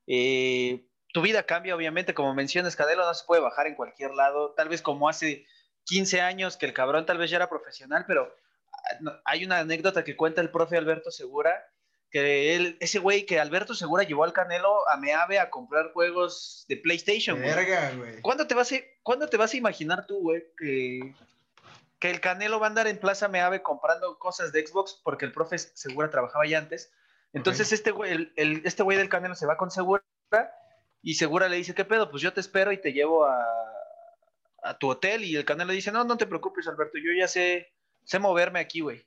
Eh, 0.06 0.86
tu 1.14 1.22
vida 1.22 1.44
cambia, 1.44 1.74
obviamente, 1.74 2.12
como 2.12 2.34
mencionas, 2.34 2.76
Cadelo 2.76 3.06
no 3.06 3.14
se 3.14 3.24
puede 3.24 3.40
bajar 3.40 3.66
en 3.66 3.76
cualquier 3.76 4.12
lado. 4.12 4.52
Tal 4.54 4.68
vez 4.68 4.82
como 4.82 5.08
hace 5.08 5.46
15 5.84 6.20
años 6.20 6.58
que 6.58 6.66
el 6.66 6.74
cabrón 6.74 7.06
tal 7.06 7.16
vez 7.16 7.30
ya 7.30 7.36
era 7.36 7.48
profesional, 7.48 8.04
pero 8.06 8.30
ah, 8.72 9.22
hay 9.24 9.44
una 9.44 9.60
anécdota 9.60 10.04
que 10.04 10.16
cuenta 10.16 10.42
el 10.42 10.50
profe 10.50 10.76
Alberto 10.76 11.10
Segura 11.10 11.64
que 12.10 12.56
él, 12.56 12.76
ese 12.80 12.98
güey 12.98 13.24
que 13.24 13.38
Alberto 13.38 13.74
Segura 13.74 14.02
llevó 14.02 14.24
al 14.24 14.32
Canelo 14.32 14.88
a 14.88 14.96
Meave 14.96 15.38
a 15.38 15.48
comprar 15.50 15.92
juegos 15.92 16.64
de 16.68 16.76
PlayStation, 16.76 17.38
güey. 17.40 17.54
Verga, 17.54 17.92
güey. 17.96 18.20
¿Cuándo 18.20 18.46
te 18.46 18.54
vas 18.54 18.72
a, 18.72 18.76
¿cuándo 19.02 19.28
te 19.28 19.36
vas 19.36 19.54
a 19.54 19.56
imaginar 19.56 20.06
tú, 20.06 20.18
güey, 20.20 20.44
que, 20.58 21.14
que 22.00 22.10
el 22.10 22.20
Canelo 22.20 22.58
va 22.58 22.66
a 22.66 22.70
andar 22.70 22.88
en 22.88 22.98
Plaza 22.98 23.28
Meave 23.28 23.62
comprando 23.62 24.18
cosas 24.18 24.52
de 24.52 24.66
Xbox 24.66 25.00
porque 25.04 25.24
el 25.24 25.32
profe 25.32 25.58
Segura 25.58 26.10
trabajaba 26.10 26.46
ya 26.46 26.58
antes? 26.58 26.92
Entonces 27.32 27.70
este 27.72 27.92
güey, 27.92 28.10
el, 28.12 28.32
el- 28.34 28.62
este 28.64 28.82
güey 28.82 28.98
del 28.98 29.08
Canelo 29.08 29.36
se 29.36 29.46
va 29.46 29.56
con 29.56 29.70
Segura 29.70 30.02
y 31.02 31.14
Segura 31.14 31.48
le 31.48 31.56
dice, 31.56 31.74
¿qué 31.74 31.84
pedo? 31.84 32.10
Pues 32.10 32.22
yo 32.22 32.32
te 32.32 32.40
espero 32.40 32.72
y 32.72 32.80
te 32.80 32.92
llevo 32.92 33.24
a, 33.24 33.40
a 34.64 34.76
tu 34.78 34.90
hotel 34.90 35.22
y 35.24 35.36
el 35.36 35.44
Canelo 35.44 35.72
dice, 35.72 35.92
no, 35.92 36.02
no 36.02 36.16
te 36.16 36.26
preocupes, 36.26 36.66
Alberto, 36.66 36.98
yo 36.98 37.12
ya 37.16 37.28
sé, 37.28 37.72
sé 38.04 38.18
moverme 38.18 38.58
aquí, 38.58 38.80
güey. 38.80 39.06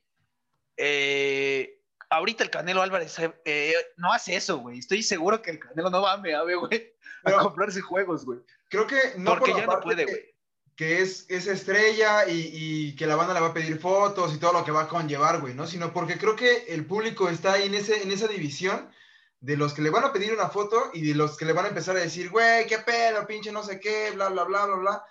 Eh, 0.78 1.80
ahorita 2.10 2.44
el 2.44 2.50
Canelo 2.50 2.82
Álvarez 2.82 3.16
eh, 3.44 3.74
no 3.96 4.12
hace 4.12 4.36
eso, 4.36 4.58
güey. 4.58 4.78
Estoy 4.78 5.02
seguro 5.02 5.42
que 5.42 5.50
el 5.52 5.58
Canelo 5.58 5.90
no 5.90 6.02
va 6.02 6.12
a 6.12 6.16
Meave, 6.18 6.54
güey, 6.56 6.92
a 7.24 7.32
comprarse 7.38 7.80
juegos, 7.80 8.24
güey. 8.24 8.40
Creo 8.68 8.86
que 8.86 9.14
no 9.16 9.32
Porque 9.32 9.52
por 9.52 9.60
ya 9.60 9.66
no 9.66 9.80
puede, 9.80 10.06
que- 10.06 10.12
güey. 10.12 10.34
Que 10.76 11.02
es, 11.02 11.26
es 11.28 11.46
estrella 11.46 12.26
y, 12.28 12.50
y 12.52 12.96
que 12.96 13.06
la 13.06 13.14
banda 13.14 13.32
le 13.32 13.38
va 13.38 13.46
a 13.48 13.54
pedir 13.54 13.78
fotos 13.78 14.34
y 14.34 14.38
todo 14.38 14.52
lo 14.52 14.64
que 14.64 14.72
va 14.72 14.82
a 14.82 14.88
conllevar, 14.88 15.40
güey, 15.40 15.54
¿no? 15.54 15.68
Sino 15.68 15.92
porque 15.92 16.18
creo 16.18 16.34
que 16.34 16.64
el 16.66 16.84
público 16.84 17.28
está 17.28 17.52
ahí 17.52 17.66
en, 17.66 17.74
ese, 17.74 18.02
en 18.02 18.10
esa 18.10 18.26
división 18.26 18.90
de 19.38 19.56
los 19.56 19.72
que 19.72 19.82
le 19.82 19.90
van 19.90 20.02
a 20.02 20.12
pedir 20.12 20.32
una 20.32 20.48
foto 20.48 20.90
y 20.92 21.06
de 21.06 21.14
los 21.14 21.36
que 21.36 21.44
le 21.44 21.52
van 21.52 21.66
a 21.66 21.68
empezar 21.68 21.96
a 21.96 22.00
decir, 22.00 22.28
güey, 22.30 22.66
qué 22.66 22.78
pedo, 22.78 23.24
pinche 23.24 23.52
no 23.52 23.62
sé 23.62 23.78
qué, 23.78 24.10
bla, 24.16 24.30
bla, 24.30 24.42
bla, 24.42 24.66
bla, 24.66 24.76
bla. 24.76 25.04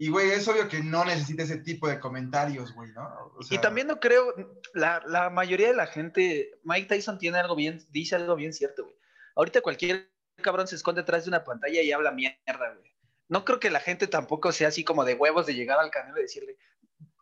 Y, 0.00 0.08
güey, 0.08 0.30
es 0.30 0.48
obvio 0.48 0.66
que 0.66 0.82
no 0.82 1.04
necesita 1.04 1.42
ese 1.42 1.58
tipo 1.58 1.86
de 1.86 2.00
comentarios, 2.00 2.72
güey, 2.74 2.90
¿no? 2.92 3.34
y 3.50 3.58
también 3.58 3.86
no 3.86 4.00
creo, 4.00 4.32
la, 4.72 5.02
la, 5.06 5.28
mayoría 5.28 5.68
de 5.68 5.74
la 5.74 5.86
gente, 5.86 6.58
Mike 6.64 6.88
Tyson 6.88 7.18
tiene 7.18 7.38
algo 7.38 7.54
bien, 7.54 7.84
dice 7.90 8.16
algo 8.16 8.34
bien 8.34 8.54
cierto, 8.54 8.84
güey. 8.84 8.96
Ahorita 9.36 9.60
cualquier 9.60 10.10
cabrón 10.42 10.66
se 10.66 10.76
esconde 10.76 11.02
detrás 11.02 11.24
de 11.24 11.28
una 11.28 11.44
pantalla 11.44 11.82
y 11.82 11.92
habla 11.92 12.12
mierda, 12.12 12.74
güey. 12.78 12.96
No 13.28 13.44
creo 13.44 13.60
que 13.60 13.68
la 13.68 13.80
gente 13.80 14.06
tampoco 14.06 14.52
sea 14.52 14.68
así 14.68 14.84
como 14.84 15.04
de 15.04 15.12
huevos 15.12 15.44
de 15.44 15.54
llegar 15.54 15.78
al 15.78 15.90
canal 15.90 16.16
y 16.16 16.22
decirle, 16.22 16.56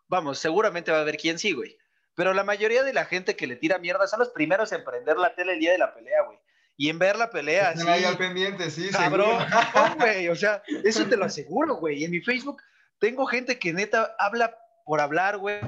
vamos, 0.07 0.39
seguramente 0.39 0.93
va 0.93 0.99
a 0.99 1.01
haber 1.01 1.17
quien 1.17 1.41
sí, 1.41 1.55
güey. 1.55 1.77
Pero 2.15 2.33
la 2.33 2.45
mayoría 2.45 2.85
de 2.85 2.93
la 2.93 3.07
gente 3.07 3.35
que 3.35 3.49
le 3.49 3.57
tira 3.57 3.79
mierda 3.79 4.07
son 4.07 4.21
los 4.21 4.29
primeros 4.29 4.71
en 4.71 4.85
prender 4.85 5.17
la 5.17 5.35
tele 5.35 5.55
el 5.55 5.59
día 5.59 5.73
de 5.73 5.79
la 5.79 5.93
pelea, 5.93 6.23
güey. 6.23 6.39
Y 6.81 6.91
en 6.91 6.99
ver 7.01 7.17
la 7.17 7.29
pelea. 7.29 7.73
Están 7.73 7.89
ahí 7.89 8.05
al 8.05 8.17
pendiente, 8.17 8.71
sí, 8.71 8.89
Cabrón, 8.91 9.45
güey. 9.99 10.29
O 10.29 10.37
sea, 10.37 10.63
eso 10.85 11.05
te 11.07 11.17
lo 11.17 11.25
aseguro, 11.25 11.75
güey. 11.75 12.05
En 12.05 12.13
mi 12.13 12.21
Facebook 12.21 12.63
tengo 13.01 13.27
gente 13.27 13.59
que 13.59 13.73
neta 13.73 14.15
habla 14.17 14.57
por 14.87 15.01
hablar, 15.01 15.39
güey. 15.39 15.61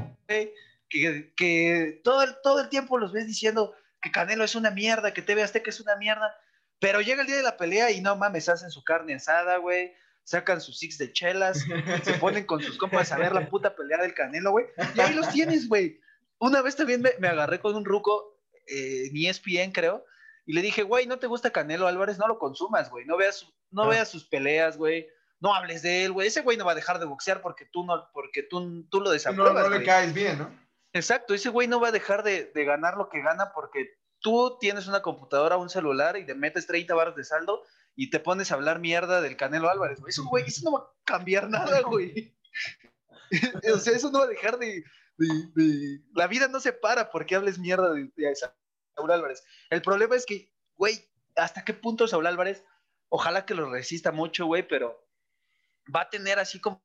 Que, 0.89 1.35
que 1.37 2.01
todo, 2.05 2.23
el, 2.23 2.37
todo 2.45 2.61
el 2.61 2.69
tiempo 2.69 2.97
los 2.97 3.13
ves 3.13 3.27
diciendo 3.27 3.75
que 4.01 4.13
Canelo 4.13 4.45
es 4.45 4.55
una 4.55 4.71
mierda, 4.71 5.13
que 5.13 5.21
TV 5.21 5.43
Azteca 5.43 5.71
es 5.71 5.81
una 5.81 5.97
mierda. 5.97 6.33
Pero 6.79 7.01
llega 7.01 7.23
el 7.23 7.27
día 7.27 7.37
de 7.37 7.43
la 7.43 7.57
pelea 7.57 7.91
y 7.91 8.01
no 8.01 8.15
mames, 8.15 8.49
hacen 8.49 8.71
su 8.71 8.85
carne 8.85 9.15
asada, 9.15 9.57
güey. 9.57 9.93
Sacan 10.23 10.61
sus 10.61 10.79
six 10.79 10.97
de 10.97 11.13
chelas, 11.13 11.67
se 12.05 12.15
ponen 12.15 12.45
con 12.45 12.63
sus 12.63 12.79
compas 12.79 13.11
a 13.11 13.19
ver 13.19 13.33
la 13.33 13.49
puta 13.49 13.75
pelea 13.75 13.99
del 13.99 14.15
Canelo, 14.15 14.53
güey. 14.53 14.67
Y 14.95 15.01
ahí 15.01 15.13
los 15.13 15.29
tienes, 15.31 15.67
güey. 15.67 15.99
Una 16.39 16.63
vez 16.63 16.77
también 16.77 17.03
me, 17.03 17.11
me 17.19 17.27
agarré 17.27 17.59
con 17.59 17.75
un 17.75 17.85
ruco, 17.85 18.39
eh, 18.69 19.09
en 19.09 19.17
ESPN, 19.17 19.73
creo, 19.73 20.07
y 20.47 20.53
le 20.53 20.63
dije, 20.63 20.83
güey, 20.83 21.07
¿no 21.07 21.19
te 21.19 21.27
gusta 21.27 21.51
Canelo 21.51 21.87
Álvarez? 21.87 22.19
No 22.19 22.29
lo 22.29 22.39
consumas, 22.39 22.91
güey. 22.91 23.05
No 23.05 23.17
veas, 23.17 23.47
no 23.71 23.85
ah. 23.85 23.89
veas 23.89 24.09
sus 24.09 24.25
peleas, 24.25 24.77
güey. 24.77 25.09
No 25.41 25.55
hables 25.55 25.83
de 25.83 26.05
él, 26.05 26.13
güey. 26.13 26.29
Ese 26.29 26.43
güey 26.43 26.57
no 26.57 26.65
va 26.65 26.73
a 26.73 26.77
dejar 26.77 26.99
de 26.99 27.07
boxear 27.07 27.41
porque 27.41 27.67
tú 27.67 27.85
no, 27.85 28.11
porque 28.13 28.43
tú, 28.43 28.85
tú 28.91 29.01
lo 29.01 29.11
desapruebas. 29.11 29.65
No, 29.65 29.71
no 29.71 29.79
le 29.79 29.85
caes 29.85 30.13
bien, 30.13 30.39
¿no? 30.39 30.51
Exacto, 30.93 31.35
ese 31.35 31.51
güey 31.51 31.69
no 31.69 31.81
va 31.81 31.89
a 31.89 31.93
dejar 31.93 32.25
de, 32.25 32.51
de, 32.53 32.65
ganar 32.65 32.97
lo 32.97 33.09
que 33.09 33.23
gana 33.23 33.53
porque 33.55 33.97
tú 34.19 34.59
tienes 34.61 34.89
una 34.89 35.03
computadora, 35.03 35.57
un 35.57 35.71
celular 35.71 36.17
y 36.17 36.27
te 36.27 36.35
metes 36.35 36.67
30 36.67 36.95
barras 36.95 37.15
de 37.15 37.23
saldo 37.23 37.63
y 37.95 38.11
te 38.11 38.19
pones 38.19 38.51
a 38.51 38.57
hablar 38.57 38.81
mierda 38.81 39.21
del 39.21 39.37
Canelo 39.37 39.71
Álvarez, 39.71 40.01
güey. 40.01 40.11
Eso, 40.11 40.25
güey, 40.25 40.45
eso 40.47 40.63
no 40.65 40.73
va 40.73 40.81
a 40.81 40.91
cambiar 41.05 41.49
nada, 41.49 41.81
güey. 41.83 42.35
o 43.75 43.79
sea, 43.79 43.95
eso 43.95 44.11
no 44.11 44.19
va 44.19 44.25
a 44.25 44.29
dejar 44.29 44.59
de, 44.59 44.85
de, 45.17 46.01
La 46.15 46.27
vida 46.27 46.49
no 46.49 46.61
se 46.61 46.73
para 46.73 47.11
porque 47.11 47.37
hables 47.37 47.59
mierda 47.59 47.93
de, 47.93 48.11
de, 48.17 48.35
Saúl 49.01 49.13
Álvarez. 49.13 49.45
El 49.71 49.81
problema 49.81 50.15
es 50.15 50.27
que, 50.27 50.53
güey, 50.77 51.09
¿hasta 51.37 51.65
qué 51.65 51.73
punto 51.73 52.07
Saúl 52.07 52.27
Álvarez? 52.27 52.65
Ojalá 53.09 53.47
que 53.47 53.55
lo 53.55 53.71
resista 53.71 54.13
mucho, 54.13 54.47
güey, 54.47 54.67
pero 54.69 55.09
va 55.95 56.03
a 56.03 56.11
tener 56.11 56.39
así 56.39 56.61
como, 56.61 56.83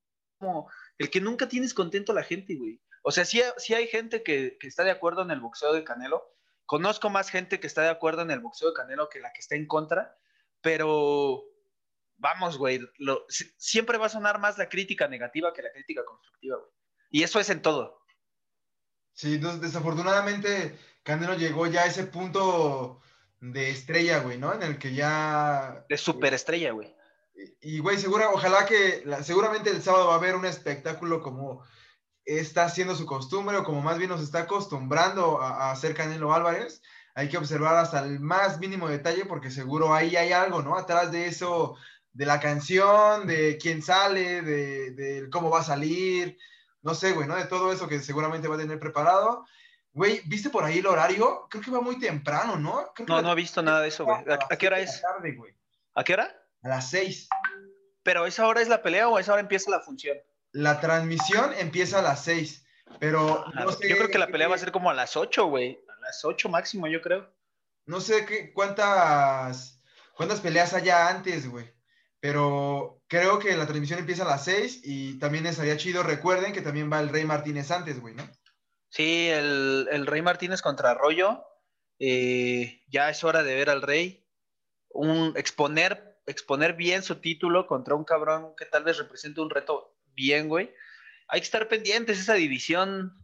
el 0.98 1.10
que 1.10 1.20
nunca 1.20 1.50
tienes 1.50 1.74
contento 1.74 2.14
a 2.14 2.16
la 2.16 2.24
gente, 2.24 2.56
güey. 2.56 2.82
O 3.04 3.12
sea, 3.12 3.26
sí, 3.26 3.42
hay 3.74 3.88
gente 3.88 4.24
que, 4.24 4.58
está 4.62 4.84
de 4.84 4.92
acuerdo 4.92 5.22
en 5.22 5.32
el 5.32 5.42
boxeo 5.42 5.74
de 5.74 5.84
Canelo. 5.84 6.24
Conozco 6.66 7.10
más 7.10 7.30
gente 7.30 7.60
que 7.60 7.68
está 7.68 7.82
de 7.84 7.90
acuerdo 7.90 8.22
en 8.22 8.32
el 8.32 8.40
boxeo 8.40 8.70
de 8.70 8.74
Canelo 8.74 9.10
que 9.10 9.20
la 9.20 9.32
que 9.34 9.42
está 9.42 9.56
en 9.56 9.68
contra, 9.68 10.18
pero 10.62 11.44
vamos, 12.18 12.58
güey, 12.58 12.80
siempre 13.58 13.98
va 13.98 14.08
a 14.08 14.10
sonar 14.10 14.40
más 14.40 14.58
la 14.58 14.70
crítica 14.70 15.08
negativa 15.08 15.54
que 15.54 15.62
la 15.62 15.72
crítica 15.72 16.04
constructiva, 16.06 16.58
güey. 16.58 16.72
Y 17.12 17.24
eso 17.24 17.40
es 17.40 17.50
en 17.50 17.62
todo. 17.62 18.02
Sí, 19.14 19.38
desafortunadamente 19.38 20.78
Canelo 21.06 21.36
llegó 21.36 21.68
ya 21.68 21.84
a 21.84 21.86
ese 21.86 22.06
punto 22.06 23.00
de 23.40 23.70
estrella, 23.70 24.20
güey, 24.20 24.40
¿no? 24.40 24.54
En 24.54 24.64
el 24.64 24.80
que 24.80 24.96
ya... 24.96 25.86
De 25.88 25.98
superestrella, 25.98 26.72
güey. 26.72 26.96
Y, 27.62 27.78
güey, 27.78 28.00
segura, 28.00 28.32
ojalá 28.32 28.66
que, 28.66 29.04
seguramente 29.22 29.70
el 29.70 29.84
sábado 29.84 30.08
va 30.08 30.16
a 30.16 30.18
haber 30.18 30.36
un 30.36 30.46
espectáculo 30.46 31.22
como 31.22 31.64
está 32.26 32.66
haciendo 32.66 32.96
su 32.96 33.06
costumbre 33.06 33.58
o 33.58 33.64
como 33.64 33.82
más 33.82 34.00
bien 34.00 34.10
nos 34.10 34.22
está 34.22 34.40
acostumbrando 34.40 35.40
a, 35.40 35.72
hacer 35.72 35.94
Canelo 35.94 36.34
Álvarez. 36.34 36.82
Hay 37.14 37.30
que 37.30 37.38
observar 37.38 37.76
hasta 37.76 38.00
el 38.00 38.20
más 38.20 38.60
mínimo 38.60 38.90
detalle 38.90 39.26
porque 39.26 39.52
seguro 39.52 39.94
ahí 39.94 40.16
hay 40.16 40.32
algo, 40.32 40.64
¿no? 40.64 40.76
Atrás 40.76 41.12
de 41.12 41.28
eso, 41.28 41.76
de 42.14 42.26
la 42.26 42.40
canción, 42.40 43.28
de 43.28 43.60
quién 43.62 43.84
sale, 43.84 44.42
de, 44.42 44.92
de 44.92 45.30
cómo 45.30 45.52
va 45.52 45.60
a 45.60 45.64
salir, 45.64 46.36
no 46.82 46.96
sé, 46.96 47.12
güey, 47.12 47.28
¿no? 47.28 47.36
De 47.36 47.46
todo 47.46 47.72
eso 47.72 47.88
que 47.88 48.00
seguramente 48.00 48.48
va 48.48 48.56
a 48.56 48.60
tener 48.60 48.80
preparado. 48.80 49.46
Güey, 49.96 50.22
¿viste 50.26 50.50
por 50.50 50.66
ahí 50.66 50.80
el 50.80 50.88
horario? 50.88 51.48
Creo 51.50 51.64
que 51.64 51.72
va 51.72 51.80
muy 51.80 51.98
temprano, 51.98 52.58
¿no? 52.58 52.92
no, 53.08 53.22
no 53.22 53.32
he 53.32 53.36
visto 53.36 53.64
nada 53.64 53.80
de 53.80 53.88
eso, 53.88 54.04
güey. 54.04 54.18
¿A, 54.28 54.58
qué 54.58 54.68
hora 54.68 54.82
es? 54.82 55.02
¿A 55.94 56.04
qué 56.04 56.14
hora? 56.14 56.36
A 56.64 56.68
las 56.68 56.90
seis. 56.90 57.30
¿Pero 58.04 58.26
esa 58.26 58.46
hora 58.46 58.62
es 58.62 58.68
la 58.68 58.84
pelea 58.84 59.08
o 59.08 59.18
esa 59.18 59.32
hora 59.32 59.42
empieza 59.42 59.72
la 59.72 59.80
función? 59.80 60.18
La 60.52 60.82
transmisión 60.82 61.54
empieza 61.58 62.00
a 62.00 62.02
las 62.02 62.26
seis, 62.26 62.66
pero 63.00 63.46
no 63.56 63.72
sé, 63.72 63.88
Yo 63.88 63.96
creo 63.96 64.10
que 64.10 64.18
la 64.18 64.28
pelea 64.28 64.50
va 64.50 64.56
a 64.56 64.60
ser 64.60 64.74
como 64.74 64.90
a 64.90 64.94
las 64.94 65.16
ocho, 65.16 65.46
güey. 65.46 65.80
A 65.88 66.02
las 66.02 66.26
ocho 66.26 66.50
máximo, 66.50 66.88
yo 66.88 67.02
creo. 67.02 67.34
No 67.86 68.02
sé 68.02 68.26
qué, 68.26 68.52
cuántas, 68.52 69.82
cuántas 70.14 70.42
peleas 70.42 70.74
haya 70.74 71.08
antes, 71.08 71.50
güey. 71.50 71.74
Pero 72.20 73.02
creo 73.08 73.40
que 73.40 73.56
la 73.56 73.66
transmisión 73.66 74.00
empieza 74.00 74.24
a 74.24 74.28
las 74.28 74.44
seis 74.44 74.82
y 74.84 75.18
también 75.20 75.46
estaría 75.46 75.78
chido. 75.78 76.04
Recuerden 76.04 76.52
que 76.52 76.62
también 76.62 76.92
va 76.92 77.00
el 77.00 77.08
Rey 77.08 77.24
Martínez 77.24 77.72
antes, 77.72 78.02
güey, 78.02 78.14
¿no? 78.14 78.30
Sí, 78.96 79.28
el, 79.28 80.08
Rey 80.08 80.22
Martínez 80.22 80.62
contra 80.62 80.92
Arroyo. 80.92 81.44
Eh, 82.00 82.82
ya 82.88 83.10
es 83.10 83.26
hora 83.26 83.44
de 83.44 83.54
ver 83.54 83.70
al 83.70 83.82
Rey. 83.82 84.26
Un, 84.88 85.34
exponer, 85.36 86.22
exponer 86.26 86.76
bien 86.76 87.04
su 87.04 87.20
título 87.20 87.68
contra 87.68 87.94
un 87.94 88.06
cabrón 88.06 88.54
que 88.56 88.66
tal 88.66 88.86
vez 88.86 88.98
represente 88.98 89.42
un 89.42 89.50
reto 89.50 89.98
bien, 90.14 90.48
güey. 90.48 90.74
Hay 91.28 91.42
que 91.42 91.44
estar 91.44 91.68
pendientes. 91.68 92.22
Esa 92.22 92.36
división 92.36 93.22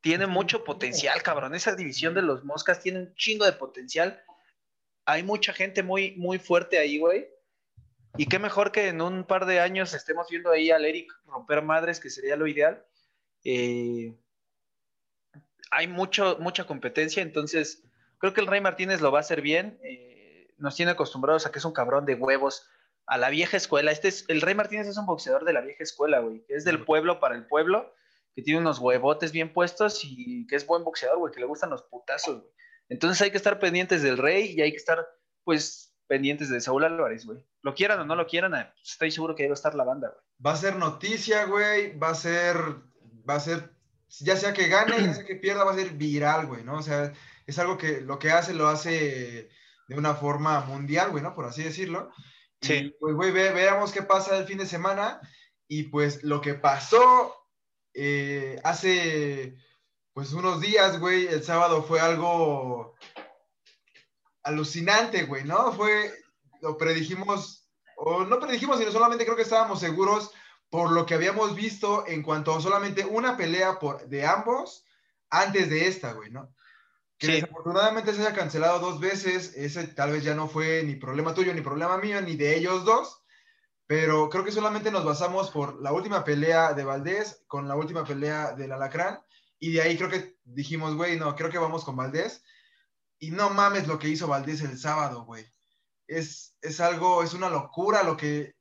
tiene 0.00 0.28
mucho 0.28 0.62
potencial, 0.62 1.20
cabrón. 1.24 1.56
Esa 1.56 1.74
división 1.74 2.14
de 2.14 2.22
los 2.22 2.44
moscas 2.44 2.80
tiene 2.80 3.00
un 3.00 3.14
chingo 3.16 3.46
de 3.46 3.52
potencial. 3.52 4.22
Hay 5.06 5.24
mucha 5.24 5.52
gente 5.52 5.82
muy, 5.82 6.12
muy 6.12 6.38
fuerte 6.38 6.78
ahí, 6.78 6.98
güey. 6.98 7.26
Y 8.16 8.26
qué 8.26 8.38
mejor 8.38 8.70
que 8.70 8.86
en 8.86 9.00
un 9.00 9.24
par 9.24 9.44
de 9.46 9.58
años 9.58 9.92
estemos 9.92 10.28
viendo 10.30 10.52
ahí 10.52 10.70
al 10.70 10.84
Eric 10.84 11.12
romper 11.26 11.62
madres, 11.62 11.98
que 11.98 12.10
sería 12.10 12.36
lo 12.36 12.46
ideal. 12.46 12.86
Eh, 13.42 14.14
hay 15.74 15.88
mucho, 15.88 16.38
mucha 16.40 16.64
competencia, 16.64 17.22
entonces 17.22 17.82
creo 18.18 18.32
que 18.32 18.40
el 18.40 18.46
Rey 18.46 18.60
Martínez 18.60 19.00
lo 19.00 19.10
va 19.10 19.18
a 19.18 19.20
hacer 19.20 19.42
bien. 19.42 19.78
Eh, 19.82 20.54
nos 20.58 20.76
tiene 20.76 20.92
acostumbrados 20.92 21.46
a 21.46 21.52
que 21.52 21.58
es 21.58 21.64
un 21.64 21.72
cabrón 21.72 22.06
de 22.06 22.14
huevos 22.14 22.68
a 23.06 23.18
la 23.18 23.28
vieja 23.28 23.56
escuela. 23.56 23.90
Este 23.90 24.08
es, 24.08 24.24
el 24.28 24.40
Rey 24.40 24.54
Martínez 24.54 24.86
es 24.86 24.96
un 24.96 25.06
boxeador 25.06 25.44
de 25.44 25.52
la 25.52 25.60
vieja 25.60 25.82
escuela, 25.82 26.20
güey, 26.20 26.44
que 26.46 26.54
es 26.54 26.64
del 26.64 26.84
pueblo 26.84 27.18
para 27.18 27.34
el 27.34 27.46
pueblo, 27.46 27.92
que 28.34 28.42
tiene 28.42 28.60
unos 28.60 28.78
huevotes 28.78 29.32
bien 29.32 29.52
puestos 29.52 30.00
y 30.04 30.46
que 30.46 30.56
es 30.56 30.66
buen 30.66 30.84
boxeador, 30.84 31.18
güey, 31.18 31.32
que 31.32 31.40
le 31.40 31.46
gustan 31.46 31.70
los 31.70 31.82
putazos, 31.82 32.40
güey. 32.40 32.52
Entonces 32.88 33.20
hay 33.22 33.30
que 33.30 33.36
estar 33.36 33.58
pendientes 33.58 34.02
del 34.02 34.18
Rey 34.18 34.54
y 34.56 34.60
hay 34.62 34.70
que 34.70 34.76
estar, 34.76 35.04
pues, 35.42 35.96
pendientes 36.06 36.50
de 36.50 36.60
Saúl 36.60 36.84
Álvarez, 36.84 37.26
güey. 37.26 37.44
Lo 37.62 37.74
quieran 37.74 37.98
o 38.00 38.04
no 38.04 38.14
lo 38.14 38.26
quieran, 38.26 38.54
estoy 38.82 39.10
seguro 39.10 39.34
que 39.34 39.42
ahí 39.42 39.48
va 39.48 39.54
a 39.54 39.54
estar 39.54 39.74
la 39.74 39.84
banda, 39.84 40.08
güey. 40.08 40.20
Va 40.46 40.52
a 40.52 40.56
ser 40.56 40.76
noticia, 40.76 41.46
güey, 41.46 41.98
va 41.98 42.10
a 42.10 42.14
ser, 42.14 42.56
va 43.28 43.36
a 43.36 43.40
ser 43.40 43.73
ya 44.20 44.36
sea 44.36 44.52
que 44.52 44.68
gane, 44.68 44.96
ya 45.02 45.14
sea 45.14 45.24
que 45.24 45.36
pierda, 45.36 45.64
va 45.64 45.72
a 45.72 45.76
ser 45.76 45.90
viral, 45.90 46.46
güey, 46.46 46.64
¿no? 46.64 46.78
O 46.78 46.82
sea, 46.82 47.12
es 47.46 47.58
algo 47.58 47.78
que 47.78 48.00
lo 48.00 48.18
que 48.18 48.30
hace, 48.30 48.54
lo 48.54 48.68
hace 48.68 49.50
de 49.88 49.96
una 49.96 50.14
forma 50.14 50.60
mundial, 50.60 51.10
güey, 51.10 51.22
¿no? 51.22 51.34
Por 51.34 51.44
así 51.44 51.62
decirlo. 51.62 52.10
Sí. 52.60 52.94
pues, 52.98 53.14
güey, 53.14 53.30
veamos 53.30 53.92
qué 53.92 54.02
pasa 54.02 54.36
el 54.38 54.46
fin 54.46 54.58
de 54.58 54.66
semana. 54.66 55.20
Y 55.68 55.84
pues 55.84 56.22
lo 56.22 56.40
que 56.40 56.54
pasó 56.54 57.34
eh, 57.94 58.60
hace, 58.64 59.56
pues 60.12 60.32
unos 60.32 60.60
días, 60.60 60.98
güey, 60.98 61.26
el 61.26 61.42
sábado 61.42 61.82
fue 61.82 62.00
algo 62.00 62.96
alucinante, 64.42 65.24
güey, 65.24 65.44
¿no? 65.44 65.72
Fue, 65.72 66.12
lo 66.60 66.76
predijimos, 66.76 67.68
o 67.96 68.24
no 68.24 68.38
predijimos, 68.38 68.78
sino 68.78 68.92
solamente 68.92 69.24
creo 69.24 69.36
que 69.36 69.42
estábamos 69.42 69.80
seguros 69.80 70.30
por 70.74 70.90
lo 70.90 71.06
que 71.06 71.14
habíamos 71.14 71.54
visto 71.54 72.04
en 72.08 72.24
cuanto 72.24 72.52
a 72.52 72.60
solamente 72.60 73.04
una 73.04 73.36
pelea 73.36 73.78
por, 73.78 74.08
de 74.08 74.26
ambos 74.26 74.84
antes 75.30 75.70
de 75.70 75.86
esta, 75.86 76.14
güey, 76.14 76.32
¿no? 76.32 76.52
Que 77.16 77.28
desafortunadamente 77.28 78.12
se 78.12 78.20
haya 78.20 78.34
cancelado 78.34 78.80
dos 78.80 78.98
veces, 78.98 79.52
ese 79.54 79.86
tal 79.86 80.10
vez 80.10 80.24
ya 80.24 80.34
no 80.34 80.48
fue 80.48 80.82
ni 80.82 80.96
problema 80.96 81.32
tuyo, 81.32 81.54
ni 81.54 81.60
problema 81.60 81.96
mío, 81.98 82.20
ni 82.22 82.34
de 82.34 82.56
ellos 82.56 82.84
dos, 82.84 83.22
pero 83.86 84.28
creo 84.28 84.42
que 84.44 84.50
solamente 84.50 84.90
nos 84.90 85.04
basamos 85.04 85.52
por 85.52 85.80
la 85.80 85.92
última 85.92 86.24
pelea 86.24 86.72
de 86.72 86.82
Valdés 86.82 87.44
con 87.46 87.68
la 87.68 87.76
última 87.76 88.04
pelea 88.04 88.50
del 88.54 88.72
Alacrán, 88.72 89.20
y 89.60 89.74
de 89.74 89.82
ahí 89.82 89.96
creo 89.96 90.10
que 90.10 90.38
dijimos, 90.42 90.96
güey, 90.96 91.16
no, 91.16 91.36
creo 91.36 91.50
que 91.50 91.58
vamos 91.58 91.84
con 91.84 91.94
Valdés, 91.94 92.42
y 93.20 93.30
no 93.30 93.48
mames 93.50 93.86
lo 93.86 94.00
que 94.00 94.08
hizo 94.08 94.26
Valdés 94.26 94.60
el 94.62 94.76
sábado, 94.76 95.24
güey. 95.24 95.46
Es, 96.08 96.56
es 96.60 96.80
algo, 96.80 97.22
es 97.22 97.32
una 97.32 97.48
locura 97.48 98.02
lo 98.02 98.16
que 98.16 98.56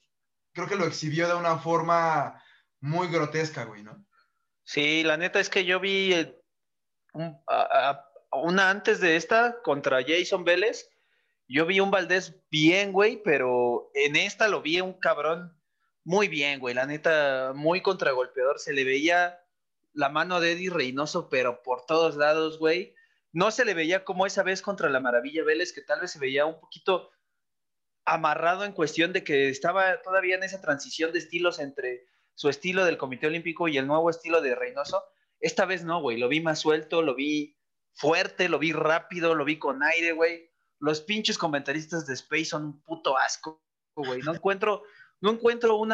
creo 0.53 0.67
que 0.67 0.75
lo 0.75 0.86
exhibió 0.86 1.27
de 1.27 1.36
una 1.36 1.57
forma 1.57 2.41
muy 2.79 3.07
grotesca, 3.07 3.65
güey, 3.65 3.83
¿no? 3.83 4.05
Sí, 4.63 5.03
la 5.03 5.17
neta 5.17 5.39
es 5.39 5.50
que 5.50 5.65
yo 5.65 5.79
vi 5.79 6.13
eh, 6.13 6.39
una 8.31 8.69
antes 8.69 9.00
de 9.00 9.15
esta 9.15 9.62
contra 9.62 10.03
Jason 10.05 10.43
Vélez. 10.43 10.89
Yo 11.48 11.65
vi 11.65 11.79
un 11.79 11.91
Valdés 11.91 12.41
bien, 12.50 12.93
güey, 12.93 13.22
pero 13.22 13.91
en 13.93 14.15
esta 14.15 14.48
lo 14.48 14.62
vi 14.62 14.79
un 14.79 14.93
cabrón 14.93 15.60
muy 16.05 16.27
bien, 16.27 16.60
güey. 16.60 16.74
La 16.74 16.86
neta, 16.86 17.51
muy 17.53 17.81
contragolpeador. 17.81 18.60
Se 18.60 18.74
le 18.74 18.83
veía 18.83 19.39
la 19.93 20.10
mano 20.10 20.39
de 20.39 20.53
Eddie 20.53 20.69
Reynoso, 20.69 21.29
pero 21.29 21.62
por 21.62 21.86
todos 21.86 22.15
lados, 22.15 22.60
güey. 22.60 22.95
No 23.31 23.51
se 23.51 23.65
le 23.65 23.74
veía 23.74 24.03
como 24.03 24.25
esa 24.25 24.43
vez 24.43 24.62
contra 24.62 24.89
la 24.89 25.00
Maravilla 25.00 25.43
Vélez, 25.43 25.74
que 25.74 25.81
tal 25.81 26.01
vez 26.01 26.12
se 26.12 26.19
veía 26.19 26.45
un 26.45 26.60
poquito 26.60 27.12
amarrado 28.05 28.65
en 28.65 28.74
cuestión 28.74 29.13
de 29.13 29.24
que 29.24 29.50
estaba 29.50 30.01
todavía 30.01 30.36
en 30.36 30.43
esa 30.43 30.62
transición 30.62 31.12
de 31.12 31.19
estilos 31.19 31.60
entre 31.60 32.05
su 32.36 32.50
estilo 32.50 32.86
del 32.86 32.98
Comité 32.98 33.27
Olímpico 33.27 33.67
y 33.67 33.77
el 33.77 33.88
nuevo 33.88 34.10
estilo 34.10 34.41
de 34.41 34.55
Reynoso. 34.55 35.03
Esta 35.39 35.65
vez 35.65 35.83
no, 35.83 36.01
güey. 36.01 36.17
Lo 36.17 36.27
vi 36.27 36.41
más 36.41 36.60
suelto, 36.60 37.01
lo 37.01 37.15
vi 37.15 37.57
fuerte, 37.93 38.50
lo 38.50 38.60
vi 38.60 38.72
rápido, 38.72 39.36
lo 39.36 39.45
vi 39.45 39.60
con 39.60 39.83
aire, 39.83 40.13
güey. 40.13 40.50
Los 40.79 41.01
pinches 41.01 41.38
comentaristas 41.38 42.05
de 42.05 42.13
Space 42.13 42.45
son 42.45 42.65
un 42.65 42.83
puto 42.83 43.17
asco, 43.17 43.63
güey. 43.95 44.22
No 44.22 44.33
encuentro, 44.33 44.83
no 45.22 45.31
encuentro 45.31 45.77
un, 45.77 45.93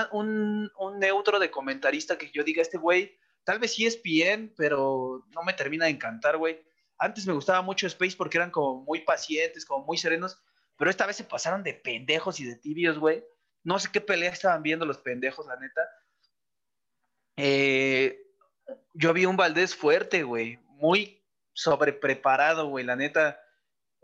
un 0.78 1.00
neutro 1.00 1.40
de 1.40 1.52
comentarista 1.52 2.18
que 2.18 2.32
yo 2.32 2.44
diga, 2.44 2.62
este 2.62 2.78
güey 2.78 3.20
Tal 3.50 3.58
vez 3.58 3.74
sí 3.74 3.88
es 3.88 4.00
bien, 4.04 4.54
pero 4.56 5.26
no 5.34 5.42
me 5.42 5.54
termina 5.54 5.86
de 5.86 5.92
encantar, 5.92 6.38
güey. 6.38 6.64
Antes 7.00 7.26
me 7.26 7.34
gustaba 7.34 7.64
mucho 7.64 7.88
Space 7.88 8.16
porque 8.16 8.38
eran 8.38 8.52
como 8.52 8.84
muy 8.84 9.00
pacientes, 9.02 9.66
como 9.66 9.86
muy 9.86 9.98
serenos, 9.98 10.40
pero 10.80 10.90
esta 10.90 11.06
vez 11.06 11.18
se 11.18 11.26
pasaron 11.26 11.62
de 11.62 11.74
pendejos 11.74 12.40
y 12.40 12.46
de 12.46 12.56
tibios, 12.56 12.98
güey. 12.98 13.22
No 13.64 13.78
sé 13.80 13.90
qué 13.92 14.00
pelea 14.00 14.32
estaban 14.32 14.64
viendo 14.64 14.86
los 14.86 15.00
pendejos, 15.00 15.46
la 15.46 15.58
neta. 15.58 15.82
Eh, 17.36 18.18
yo 18.94 19.12
vi 19.12 19.26
un 19.26 19.36
Valdés 19.36 19.76
fuerte, 19.76 20.24
güey, 20.24 20.58
muy 20.68 21.22
sobrepreparado, 21.52 22.68
güey, 22.68 22.86
la 22.86 22.96
neta. 22.96 23.42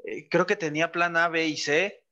Eh, 0.03 0.27
creo 0.27 0.45
que 0.45 0.57
tenía 0.57 0.91
plan 0.91 1.15
A, 1.15 1.29
B 1.29 1.47
y 1.47 1.55
C. 1.55 2.03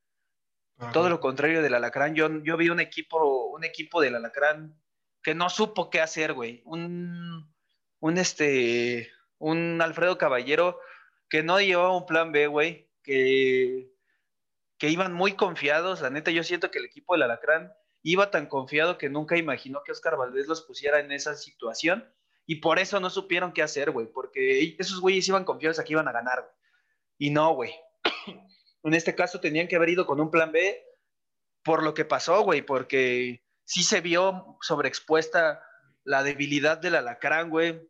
Todo 0.93 1.09
lo 1.09 1.19
contrario 1.19 1.61
del 1.61 1.73
Alacrán. 1.73 2.15
Yo, 2.15 2.29
yo 2.43 2.55
vi 2.55 2.69
un 2.69 2.79
equipo, 2.79 3.47
un 3.47 3.65
equipo 3.65 4.01
del 4.01 4.15
Alacrán 4.15 4.81
que 5.21 5.35
no 5.35 5.49
supo 5.49 5.89
qué 5.89 5.99
hacer, 5.99 6.33
güey. 6.33 6.61
Un, 6.63 7.53
un, 7.99 8.17
este, 8.17 9.11
un 9.39 9.81
Alfredo 9.81 10.17
Caballero 10.17 10.79
que 11.29 11.43
no 11.43 11.59
llevaba 11.59 11.95
un 11.95 12.05
plan 12.05 12.31
B, 12.31 12.47
güey, 12.47 12.89
que, 13.03 13.92
que 14.77 14.89
iban 14.89 15.13
muy 15.13 15.33
confiados. 15.33 16.01
La 16.01 16.09
neta, 16.09 16.31
yo 16.31 16.43
siento 16.43 16.71
que 16.71 16.79
el 16.79 16.85
equipo 16.85 17.13
del 17.13 17.23
Alacrán 17.23 17.73
iba 18.01 18.31
tan 18.31 18.47
confiado 18.47 18.97
que 18.97 19.09
nunca 19.09 19.37
imaginó 19.37 19.81
que 19.83 19.91
Oscar 19.91 20.17
Valdés 20.17 20.47
los 20.47 20.61
pusiera 20.61 20.99
en 20.99 21.11
esa 21.11 21.35
situación 21.35 22.11
y 22.45 22.55
por 22.55 22.79
eso 22.79 22.99
no 22.99 23.09
supieron 23.09 23.53
qué 23.53 23.61
hacer, 23.61 23.91
güey, 23.91 24.07
porque 24.07 24.75
esos 24.77 24.99
güeyes 24.99 25.27
iban 25.27 25.45
confiados 25.45 25.79
a 25.79 25.83
que 25.83 25.93
iban 25.93 26.07
a 26.07 26.11
ganar, 26.11 26.41
güey. 26.41 26.53
Y 27.17 27.29
no, 27.29 27.53
güey. 27.55 27.73
en 28.83 28.93
este 28.93 29.15
caso 29.15 29.39
tenían 29.39 29.67
que 29.67 29.77
haber 29.77 29.89
ido 29.89 30.05
con 30.05 30.19
un 30.19 30.29
plan 30.29 30.51
B 30.51 30.83
por 31.63 31.83
lo 31.83 31.93
que 31.93 32.03
pasó, 32.03 32.41
güey, 32.41 32.61
porque 32.61 33.45
sí 33.63 33.83
se 33.83 34.01
vio 34.01 34.57
sobreexpuesta 34.61 35.63
la 36.03 36.23
debilidad 36.23 36.77
del 36.77 36.95
alacrán, 36.95 37.49
güey. 37.49 37.89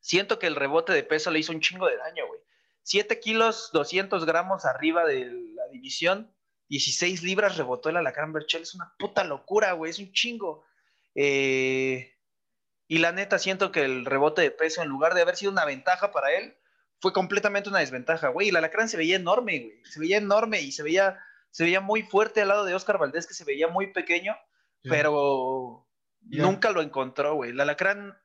Siento 0.00 0.38
que 0.38 0.46
el 0.46 0.56
rebote 0.56 0.92
de 0.92 1.02
peso 1.02 1.30
le 1.30 1.40
hizo 1.40 1.52
un 1.52 1.60
chingo 1.60 1.86
de 1.86 1.96
daño, 1.96 2.26
güey. 2.26 2.40
7 2.82 3.18
kilos, 3.18 3.70
200 3.72 4.24
gramos 4.24 4.64
arriba 4.64 5.04
de 5.04 5.24
la 5.66 5.72
división, 5.72 6.34
16 6.68 7.22
libras 7.22 7.56
rebotó 7.56 7.88
el 7.88 7.96
alacrán 7.96 8.32
Berchel. 8.32 8.62
Es 8.62 8.74
una 8.74 8.94
puta 8.98 9.24
locura, 9.24 9.72
güey, 9.72 9.90
es 9.90 9.98
un 9.98 10.12
chingo. 10.12 10.64
Eh, 11.14 12.14
y 12.88 12.98
la 12.98 13.12
neta, 13.12 13.38
siento 13.38 13.72
que 13.72 13.84
el 13.84 14.04
rebote 14.04 14.42
de 14.42 14.50
peso, 14.50 14.82
en 14.82 14.88
lugar 14.88 15.14
de 15.14 15.22
haber 15.22 15.36
sido 15.36 15.52
una 15.52 15.64
ventaja 15.64 16.12
para 16.12 16.32
él, 16.32 16.56
fue 17.00 17.12
completamente 17.12 17.68
una 17.68 17.80
desventaja, 17.80 18.28
güey. 18.28 18.46
Y 18.46 18.50
el 18.50 18.56
alacrán 18.56 18.88
se 18.88 18.96
veía 18.96 19.16
enorme, 19.16 19.58
güey. 19.60 19.84
Se 19.84 20.00
veía 20.00 20.18
enorme 20.18 20.60
y 20.60 20.72
se 20.72 20.82
veía, 20.82 21.18
se 21.50 21.64
veía 21.64 21.80
muy 21.80 22.02
fuerte 22.02 22.42
al 22.42 22.48
lado 22.48 22.64
de 22.64 22.74
Oscar 22.74 22.98
Valdés, 22.98 23.26
que 23.26 23.34
se 23.34 23.44
veía 23.44 23.68
muy 23.68 23.92
pequeño 23.92 24.36
pero 24.88 25.86
nunca 26.20 26.70
lo 26.70 26.82
encontró, 26.82 27.34
güey. 27.34 27.50
El 27.50 27.60
alacrán. 27.60 28.16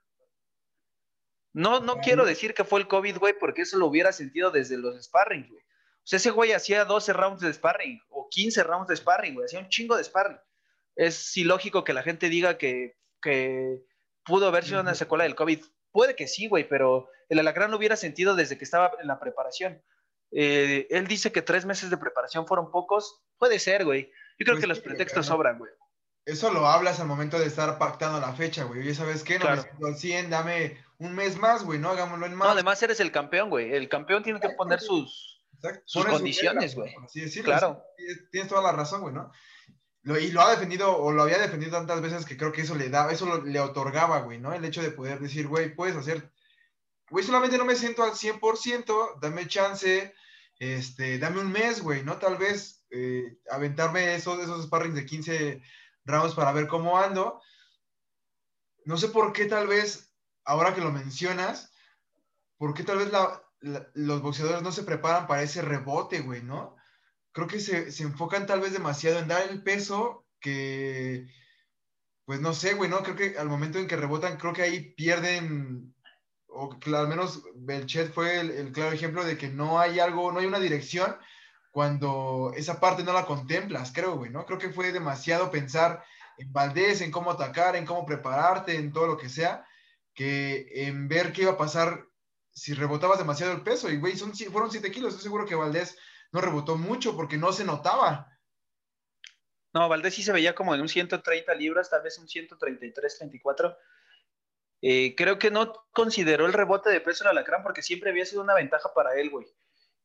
No, 1.53 1.81
no 1.81 1.97
quiero 1.97 2.25
decir 2.25 2.53
que 2.53 2.63
fue 2.63 2.79
el 2.79 2.87
COVID, 2.87 3.17
güey, 3.17 3.33
porque 3.37 3.63
eso 3.63 3.77
lo 3.77 3.87
hubiera 3.87 4.13
sentido 4.13 4.51
desde 4.51 4.77
los 4.77 5.01
sparring, 5.03 5.47
güey. 5.49 5.63
Sea, 6.11 6.17
ese 6.17 6.31
güey 6.31 6.51
hacía 6.51 6.83
12 6.83 7.13
rounds 7.13 7.41
de 7.41 7.53
sparring 7.53 8.01
o 8.09 8.27
15 8.29 8.63
rounds 8.63 8.89
de 8.89 8.97
sparring, 8.97 9.33
güey. 9.33 9.45
Hacía 9.45 9.59
un 9.59 9.69
chingo 9.69 9.95
de 9.95 10.03
sparring. 10.03 10.37
Es 10.97 11.37
ilógico 11.37 11.85
que 11.85 11.93
la 11.93 12.03
gente 12.03 12.27
diga 12.27 12.57
que, 12.57 12.97
que 13.21 13.81
pudo 14.25 14.47
haber 14.47 14.65
sido 14.65 14.81
una 14.81 14.93
secuela 14.93 15.23
del 15.23 15.35
COVID. 15.35 15.63
Puede 15.93 16.17
que 16.17 16.27
sí, 16.27 16.49
güey, 16.49 16.67
pero 16.67 17.07
el 17.29 17.39
alacrán 17.39 17.71
lo 17.71 17.77
hubiera 17.77 17.95
sentido 17.95 18.35
desde 18.35 18.57
que 18.57 18.65
estaba 18.65 18.91
en 18.99 19.07
la 19.07 19.21
preparación. 19.21 19.81
Eh, 20.31 20.85
él 20.89 21.07
dice 21.07 21.31
que 21.31 21.41
tres 21.41 21.65
meses 21.65 21.89
de 21.89 21.95
preparación 21.95 22.45
fueron 22.45 22.71
pocos. 22.71 23.21
Puede 23.37 23.57
ser, 23.57 23.85
güey. 23.85 24.11
Yo 24.37 24.43
creo 24.43 24.55
pues 24.55 24.63
que 24.63 24.67
los 24.67 24.81
pretextos 24.81 25.27
sobran, 25.27 25.59
güey 25.59 25.71
eso 26.25 26.51
lo 26.51 26.67
hablas 26.67 26.99
al 26.99 27.07
momento 27.07 27.39
de 27.39 27.47
estar 27.47 27.77
pactando 27.77 28.19
la 28.19 28.33
fecha, 28.33 28.63
güey. 28.63 28.81
Oye, 28.81 28.93
¿sabes 28.93 29.23
qué? 29.23 29.39
No 29.39 29.49
me 29.49 29.61
siento 29.61 29.87
al 29.87 29.95
100, 29.95 30.29
dame 30.29 30.77
un 30.99 31.15
mes 31.15 31.37
más, 31.37 31.63
güey, 31.63 31.79
¿no? 31.79 31.89
Hagámoslo 31.89 32.25
en 32.25 32.35
más. 32.35 32.47
No, 32.47 32.53
además 32.53 32.81
eres 32.83 32.99
el 32.99 33.11
campeón, 33.11 33.49
güey. 33.49 33.73
El 33.73 33.89
campeón 33.89 34.23
tiene 34.23 34.39
que 34.39 34.49
poner 34.49 34.79
sus, 34.79 35.30
sus 35.85 36.05
condiciones, 36.05 36.75
güey. 36.75 36.93
Sí, 37.07 37.41
Claro. 37.41 37.83
Tienes 38.31 38.49
toda 38.49 38.61
la 38.61 38.71
razón, 38.71 39.01
güey, 39.01 39.13
¿no? 39.13 39.31
y 40.03 40.31
lo 40.31 40.41
ha 40.41 40.51
defendido, 40.51 40.97
o 40.97 41.11
lo 41.11 41.21
había 41.21 41.37
defendido 41.37 41.71
tantas 41.71 42.01
veces 42.01 42.25
que 42.25 42.35
creo 42.35 42.51
que 42.51 42.61
eso 42.61 42.75
le 42.75 42.89
da, 42.89 43.11
eso 43.11 43.43
le 43.43 43.59
otorgaba, 43.59 44.21
güey, 44.21 44.39
¿no? 44.39 44.51
El 44.51 44.65
hecho 44.65 44.81
de 44.81 44.91
poder 44.91 45.19
decir, 45.19 45.47
güey, 45.47 45.75
puedes 45.75 45.95
hacer, 45.95 46.31
güey, 47.09 47.23
solamente 47.23 47.57
no 47.57 47.65
me 47.65 47.75
siento 47.75 48.03
al 48.03 48.13
100%, 48.13 49.19
dame 49.21 49.47
chance, 49.47 50.13
este, 50.57 51.19
dame 51.19 51.39
un 51.39 51.51
mes, 51.51 51.81
güey, 51.81 52.03
¿no? 52.03 52.17
Tal 52.17 52.37
vez 52.37 52.83
eh, 52.89 53.37
aventarme 53.51 54.15
esos, 54.15 54.39
esos 54.39 54.65
sparrings 54.65 54.95
de 54.95 55.05
15 55.05 55.61
rounds 56.05 56.33
para 56.33 56.51
ver 56.51 56.67
cómo 56.67 56.97
ando. 56.97 57.39
No 58.85 58.97
sé 58.97 59.09
por 59.09 59.33
qué 59.33 59.45
tal 59.45 59.67
vez, 59.67 60.11
ahora 60.45 60.73
que 60.73 60.81
lo 60.81 60.91
mencionas, 60.91 61.71
por 62.57 62.73
qué 62.73 62.83
tal 62.83 62.97
vez 62.97 63.11
los 63.61 64.21
boxeadores 64.21 64.61
no 64.63 64.71
se 64.71 64.83
preparan 64.83 65.27
para 65.27 65.43
ese 65.43 65.61
rebote, 65.61 66.21
güey, 66.21 66.41
¿no? 66.43 66.75
Creo 67.31 67.47
que 67.47 67.59
se, 67.59 67.91
se, 67.91 68.03
enfocan 68.03 68.45
tal 68.45 68.59
vez 68.59 68.73
demasiado 68.73 69.19
en 69.19 69.27
dar 69.27 69.49
el 69.49 69.63
peso 69.63 70.25
que, 70.39 71.27
pues 72.25 72.41
no 72.41 72.53
sé, 72.53 72.73
güey, 72.73 72.89
¿no? 72.89 73.03
Creo 73.03 73.15
que 73.15 73.37
al 73.37 73.49
momento 73.49 73.79
en 73.79 73.87
que 73.87 73.95
rebotan, 73.95 74.37
creo 74.37 74.53
que 74.53 74.63
ahí 74.63 74.93
pierden, 74.95 75.95
o 76.47 76.77
al 76.95 77.07
menos 77.07 77.43
Belchet 77.55 78.13
fue 78.13 78.39
el, 78.39 78.51
el 78.51 78.71
claro 78.71 78.91
ejemplo 78.91 79.23
de 79.23 79.37
que 79.37 79.49
no 79.49 79.79
hay 79.79 79.99
algo, 79.99 80.31
no 80.31 80.39
hay 80.39 80.45
una 80.47 80.59
dirección 80.59 81.15
cuando 81.71 82.51
esa 82.55 82.79
parte 82.79 83.03
no 83.03 83.13
la 83.13 83.25
contemplas, 83.25 83.91
creo, 83.93 84.17
güey, 84.17 84.29
¿no? 84.29 84.45
Creo 84.45 84.59
que 84.59 84.69
fue 84.69 84.91
demasiado 84.91 85.49
pensar 85.49 86.03
en 86.37 86.51
Valdés, 86.51 87.01
en 87.01 87.11
cómo 87.11 87.31
atacar, 87.31 87.75
en 87.75 87.85
cómo 87.85 88.05
prepararte, 88.05 88.75
en 88.75 88.91
todo 88.91 89.07
lo 89.07 89.17
que 89.17 89.29
sea, 89.29 89.65
que 90.13 90.67
en 90.87 91.07
ver 91.07 91.31
qué 91.31 91.43
iba 91.43 91.53
a 91.53 91.57
pasar 91.57 92.07
si 92.53 92.73
rebotabas 92.73 93.17
demasiado 93.17 93.53
el 93.53 93.61
peso. 93.61 93.89
Y, 93.89 93.97
güey, 93.97 94.15
son, 94.15 94.33
fueron 94.33 94.71
7 94.71 94.91
kilos. 94.91 95.09
Estoy 95.09 95.23
seguro 95.23 95.45
que 95.45 95.55
Valdés 95.55 95.97
no 96.31 96.41
rebotó 96.41 96.77
mucho 96.77 97.15
porque 97.15 97.37
no 97.37 97.51
se 97.51 97.65
notaba. 97.65 98.27
No, 99.73 99.87
Valdés 99.87 100.15
sí 100.15 100.23
se 100.23 100.33
veía 100.33 100.53
como 100.53 100.75
en 100.75 100.81
un 100.81 100.89
130 100.89 101.53
libras, 101.55 101.89
tal 101.89 102.01
vez 102.01 102.17
un 102.17 102.27
133, 102.27 103.17
34. 103.17 103.77
Eh, 104.81 105.15
creo 105.15 105.37
que 105.37 105.51
no 105.51 105.73
consideró 105.91 106.45
el 106.45 106.53
rebote 106.53 106.89
de 106.89 107.01
peso 107.01 107.23
en 107.23 107.29
alacrán 107.29 107.63
porque 107.63 107.83
siempre 107.83 108.09
había 108.09 108.25
sido 108.25 108.41
una 108.41 108.55
ventaja 108.55 108.93
para 108.93 109.13
él, 109.15 109.29
güey. 109.29 109.47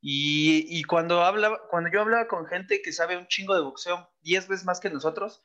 Y, 0.00 0.84
cuando, 0.84 1.24
habla, 1.24 1.60
cuando 1.68 1.90
yo 1.90 2.00
hablaba 2.00 2.28
con 2.28 2.46
gente 2.46 2.80
que 2.80 2.92
sabe 2.92 3.16
un 3.16 3.26
chingo 3.26 3.56
de 3.56 3.62
boxeo, 3.62 4.08
10 4.20 4.46
veces 4.46 4.64
más 4.64 4.78
que 4.78 4.90
nosotros, 4.90 5.42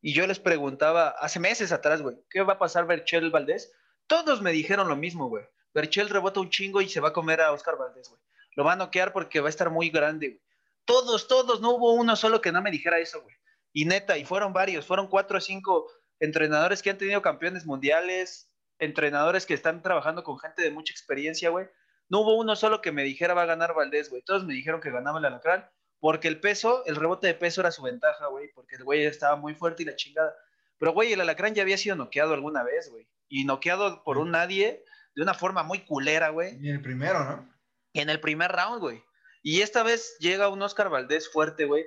y 0.00 0.14
yo 0.14 0.26
les 0.26 0.40
preguntaba 0.40 1.10
hace 1.10 1.38
meses 1.38 1.70
atrás, 1.70 2.02
güey, 2.02 2.16
¿qué 2.28 2.42
va 2.42 2.54
a 2.54 2.58
pasar 2.58 2.86
Berchel 2.86 3.30
Valdés? 3.30 3.72
Todos 4.08 4.42
me 4.42 4.50
dijeron 4.50 4.88
lo 4.88 4.96
mismo, 4.96 5.28
güey. 5.28 5.44
Berchel 5.74 6.08
rebota 6.08 6.40
un 6.40 6.50
chingo 6.50 6.80
y 6.80 6.88
se 6.88 7.00
va 7.00 7.08
a 7.08 7.12
comer 7.12 7.40
a 7.40 7.52
Oscar 7.52 7.76
Valdés, 7.76 8.08
güey. 8.08 8.20
Lo 8.56 8.64
va 8.64 8.72
a 8.72 8.76
noquear 8.76 9.12
porque 9.12 9.40
va 9.40 9.48
a 9.48 9.50
estar 9.50 9.70
muy 9.70 9.90
grande, 9.90 10.28
güey. 10.28 10.42
Todos, 10.84 11.28
todos, 11.28 11.60
no 11.60 11.72
hubo 11.72 11.94
uno 11.94 12.14
solo 12.14 12.40
que 12.40 12.52
no 12.52 12.62
me 12.62 12.70
dijera 12.70 12.98
eso, 12.98 13.20
güey. 13.22 13.34
Y 13.72 13.86
neta, 13.86 14.16
y 14.16 14.24
fueron 14.24 14.52
varios, 14.52 14.86
fueron 14.86 15.08
cuatro 15.08 15.38
o 15.38 15.40
cinco 15.40 15.90
entrenadores 16.20 16.82
que 16.82 16.90
han 16.90 16.98
tenido 16.98 17.22
campeones 17.22 17.66
mundiales, 17.66 18.50
entrenadores 18.78 19.46
que 19.46 19.54
están 19.54 19.82
trabajando 19.82 20.22
con 20.22 20.38
gente 20.38 20.62
de 20.62 20.70
mucha 20.70 20.92
experiencia, 20.92 21.50
güey, 21.50 21.66
no 22.08 22.20
hubo 22.20 22.36
uno 22.36 22.54
solo 22.54 22.80
que 22.80 22.92
me 22.92 23.02
dijera 23.02 23.34
va 23.34 23.42
a 23.42 23.46
ganar 23.46 23.74
Valdés, 23.74 24.10
güey. 24.10 24.22
Todos 24.22 24.44
me 24.44 24.54
dijeron 24.54 24.80
que 24.80 24.90
ganaba 24.90 25.18
el 25.18 25.24
Alacrán, 25.24 25.68
porque 25.98 26.28
el 26.28 26.38
peso, 26.38 26.84
el 26.86 26.96
rebote 26.96 27.26
de 27.26 27.34
peso 27.34 27.60
era 27.62 27.70
su 27.70 27.82
ventaja, 27.82 28.26
güey, 28.26 28.52
porque 28.54 28.76
el 28.76 28.84
güey 28.84 29.04
estaba 29.04 29.36
muy 29.36 29.54
fuerte 29.54 29.82
y 29.82 29.86
la 29.86 29.96
chingada. 29.96 30.34
Pero, 30.78 30.92
güey, 30.92 31.12
el 31.12 31.20
Alacrán 31.20 31.54
ya 31.54 31.62
había 31.62 31.78
sido 31.78 31.96
noqueado 31.96 32.34
alguna 32.34 32.62
vez, 32.62 32.90
güey. 32.90 33.08
Y 33.28 33.44
noqueado 33.44 34.04
por 34.04 34.18
un 34.18 34.32
nadie 34.32 34.84
de 35.14 35.22
una 35.22 35.34
forma 35.34 35.62
muy 35.62 35.84
culera, 35.84 36.30
güey. 36.30 36.56
Y 36.60 36.68
en 36.68 36.76
el 36.76 36.82
primero, 36.82 37.24
¿no? 37.24 37.54
En 37.92 38.10
el 38.10 38.20
primer 38.20 38.50
round, 38.50 38.80
güey. 38.80 39.02
Y 39.42 39.60
esta 39.60 39.82
vez 39.82 40.16
llega 40.18 40.48
un 40.48 40.62
Oscar 40.62 40.88
Valdés 40.88 41.30
fuerte, 41.30 41.66
güey. 41.66 41.84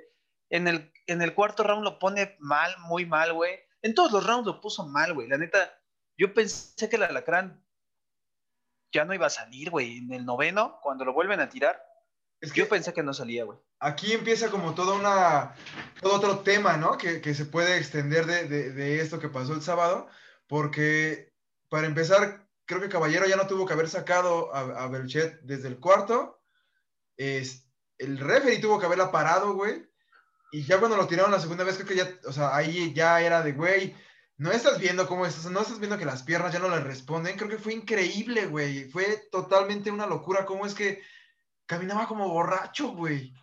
En 0.50 0.68
el, 0.68 0.92
en 1.06 1.22
el 1.22 1.34
cuarto 1.34 1.62
round 1.62 1.84
lo 1.84 1.98
pone 1.98 2.36
mal, 2.38 2.74
muy 2.78 3.04
mal, 3.04 3.32
güey. 3.32 3.58
En 3.82 3.94
todos 3.94 4.12
los 4.12 4.26
rounds 4.26 4.46
lo 4.46 4.60
puso 4.60 4.86
mal, 4.86 5.12
güey. 5.12 5.28
La 5.28 5.38
neta, 5.38 5.78
yo 6.16 6.32
pensé 6.32 6.88
que 6.88 6.96
el 6.96 7.02
Alacrán 7.02 7.64
ya 8.92 9.04
no 9.04 9.14
iba 9.14 9.26
a 9.26 9.30
salir, 9.30 9.70
güey. 9.70 9.98
En 9.98 10.12
el 10.12 10.24
noveno, 10.24 10.78
cuando 10.82 11.04
lo 11.04 11.12
vuelven 11.12 11.40
a 11.40 11.48
tirar, 11.48 11.82
Es 12.40 12.52
que 12.52 12.60
Yo 12.60 12.68
pensé 12.68 12.92
que 12.92 13.02
no 13.02 13.12
salía, 13.12 13.44
güey. 13.44 13.58
Aquí 13.80 14.12
empieza 14.12 14.50
como 14.50 14.74
toda 14.74 14.94
una, 14.94 15.54
todo 16.00 16.14
otro 16.14 16.40
tema, 16.40 16.76
¿no? 16.76 16.96
Que, 16.96 17.20
que 17.20 17.34
se 17.34 17.44
puede 17.44 17.76
extender 17.76 18.26
de, 18.26 18.48
de, 18.48 18.72
de, 18.72 19.00
esto 19.00 19.18
que 19.18 19.28
pasó 19.28 19.52
el 19.54 19.62
sábado, 19.62 20.08
porque 20.46 21.32
para 21.68 21.86
empezar, 21.86 22.47
creo 22.68 22.82
que 22.82 22.90
Caballero 22.90 23.26
ya 23.26 23.36
no 23.36 23.46
tuvo 23.46 23.66
que 23.66 23.72
haber 23.72 23.88
sacado 23.88 24.54
a, 24.54 24.84
a 24.84 24.88
Belchet 24.88 25.40
desde 25.40 25.68
el 25.68 25.80
cuarto. 25.80 26.40
Es, 27.16 27.66
el 27.96 28.18
referee 28.18 28.60
tuvo 28.60 28.78
que 28.78 28.86
haberla 28.86 29.10
parado, 29.10 29.54
güey. 29.54 29.88
Y 30.52 30.62
ya 30.64 30.78
cuando 30.78 30.96
lo 30.96 31.06
tiraron 31.06 31.32
la 31.32 31.40
segunda 31.40 31.64
vez, 31.64 31.76
creo 31.76 31.88
que 31.88 31.96
ya, 31.96 32.08
o 32.26 32.32
sea, 32.32 32.54
ahí 32.54 32.92
ya 32.92 33.20
era 33.22 33.42
de, 33.42 33.52
güey, 33.52 33.96
no 34.36 34.52
estás 34.52 34.78
viendo 34.78 35.06
cómo 35.06 35.24
estás, 35.24 35.50
no 35.50 35.62
estás 35.62 35.78
viendo 35.78 35.98
que 35.98 36.04
las 36.04 36.22
piernas 36.22 36.52
ya 36.52 36.58
no 36.58 36.68
le 36.68 36.80
responden. 36.80 37.36
Creo 37.36 37.48
que 37.48 37.58
fue 37.58 37.72
increíble, 37.72 38.46
güey. 38.46 38.90
Fue 38.90 39.28
totalmente 39.32 39.90
una 39.90 40.06
locura. 40.06 40.44
¿Cómo 40.44 40.66
es 40.66 40.74
que 40.74 41.02
caminaba 41.66 42.06
como 42.06 42.28
borracho, 42.28 42.88
güey? 42.88 43.34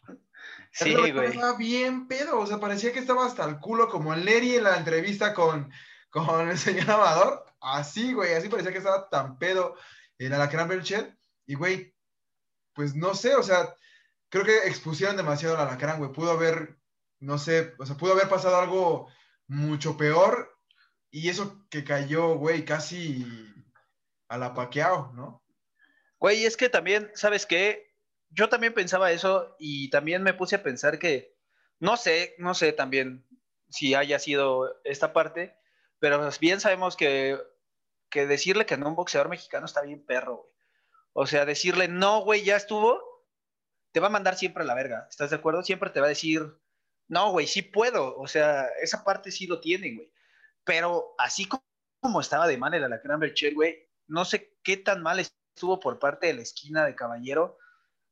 Sí, 0.71 0.93
güey. 0.93 1.29
Estaba 1.29 1.57
bien 1.57 2.07
pedo, 2.07 2.39
o 2.39 2.45
sea, 2.45 2.59
parecía 2.59 2.93
que 2.93 2.99
estaba 2.99 3.25
hasta 3.25 3.43
el 3.45 3.59
culo, 3.59 3.89
como 3.89 4.13
el 4.13 4.23
Leri 4.23 4.55
en 4.55 4.65
la 4.65 4.77
entrevista 4.77 5.33
con, 5.33 5.71
con 6.11 6.49
el 6.49 6.57
señor 6.59 6.91
Amador. 6.91 7.44
Así, 7.65 8.13
güey, 8.13 8.33
así 8.33 8.49
parecía 8.49 8.71
que 8.71 8.77
estaba 8.77 9.09
tan 9.09 9.37
pedo 9.37 9.75
en 10.17 10.33
Alacrán 10.33 10.67
Belchet. 10.67 11.17
Y, 11.45 11.55
güey, 11.55 11.95
pues 12.73 12.95
no 12.95 13.15
sé, 13.15 13.35
o 13.35 13.43
sea, 13.43 13.75
creo 14.29 14.43
que 14.43 14.57
expusieron 14.67 15.17
demasiado 15.17 15.55
al 15.57 15.67
Alacrán, 15.67 15.97
güey. 15.99 16.11
Pudo 16.11 16.31
haber 16.31 16.77
no 17.19 17.37
sé, 17.37 17.73
o 17.79 17.85
sea, 17.85 17.97
pudo 17.97 18.13
haber 18.13 18.29
pasado 18.29 18.57
algo 18.57 19.07
mucho 19.47 19.97
peor 19.97 20.55
y 21.09 21.29
eso 21.29 21.65
que 21.69 21.83
cayó, 21.83 22.35
güey, 22.35 22.65
casi 22.65 23.25
a 24.27 24.37
la 24.37 24.53
paqueado, 24.53 25.11
¿no? 25.13 25.43
Güey, 26.19 26.45
es 26.45 26.57
que 26.57 26.69
también, 26.69 27.11
¿sabes 27.15 27.45
qué? 27.45 27.93
Yo 28.29 28.49
también 28.49 28.73
pensaba 28.73 29.11
eso 29.11 29.55
y 29.59 29.89
también 29.89 30.23
me 30.23 30.33
puse 30.33 30.57
a 30.57 30.63
pensar 30.63 30.99
que, 30.99 31.35
no 31.79 31.97
sé, 31.97 32.35
no 32.37 32.53
sé 32.53 32.73
también 32.73 33.25
si 33.69 33.95
haya 33.95 34.19
sido 34.19 34.79
esta 34.83 35.13
parte, 35.13 35.55
pero 35.99 36.29
bien 36.39 36.59
sabemos 36.59 36.95
que, 36.95 37.39
que 38.15 38.25
decirle 38.25 38.65
que 38.65 38.77
no 38.77 38.87
un 38.87 38.95
boxeador 38.95 39.27
mexicano 39.27 39.65
está 39.65 39.81
bien 39.81 40.05
perro, 40.05 40.37
güey. 40.37 40.49
O 41.11 41.27
sea, 41.27 41.45
decirle, 41.45 41.89
no, 41.89 42.21
güey, 42.21 42.43
ya 42.45 42.55
estuvo, 42.55 43.01
te 43.91 43.99
va 43.99 44.07
a 44.07 44.09
mandar 44.09 44.37
siempre 44.37 44.63
a 44.63 44.65
la 44.65 44.73
verga, 44.73 45.05
¿estás 45.09 45.31
de 45.31 45.35
acuerdo? 45.35 45.63
Siempre 45.63 45.89
te 45.89 45.99
va 45.99 46.05
a 46.05 46.09
decir, 46.09 46.57
no, 47.09 47.31
güey, 47.31 47.45
sí 47.45 47.61
puedo. 47.61 48.17
O 48.17 48.27
sea, 48.27 48.67
esa 48.81 49.03
parte 49.03 49.31
sí 49.31 49.47
lo 49.47 49.59
tienen, 49.59 49.95
güey. 49.97 50.11
Pero 50.63 51.13
así 51.17 51.47
como 52.01 52.21
estaba 52.21 52.47
de 52.47 52.57
mal 52.57 52.73
el 52.73 52.85
Alacrán 52.85 53.19
Bercher, 53.19 53.53
güey, 53.53 53.89
no 54.07 54.23
sé 54.23 54.57
qué 54.63 54.77
tan 54.77 55.03
mal 55.03 55.19
estuvo 55.19 55.79
por 55.79 55.99
parte 55.99 56.27
de 56.27 56.35
la 56.35 56.41
esquina 56.41 56.85
de 56.85 56.95
Caballero 56.95 57.57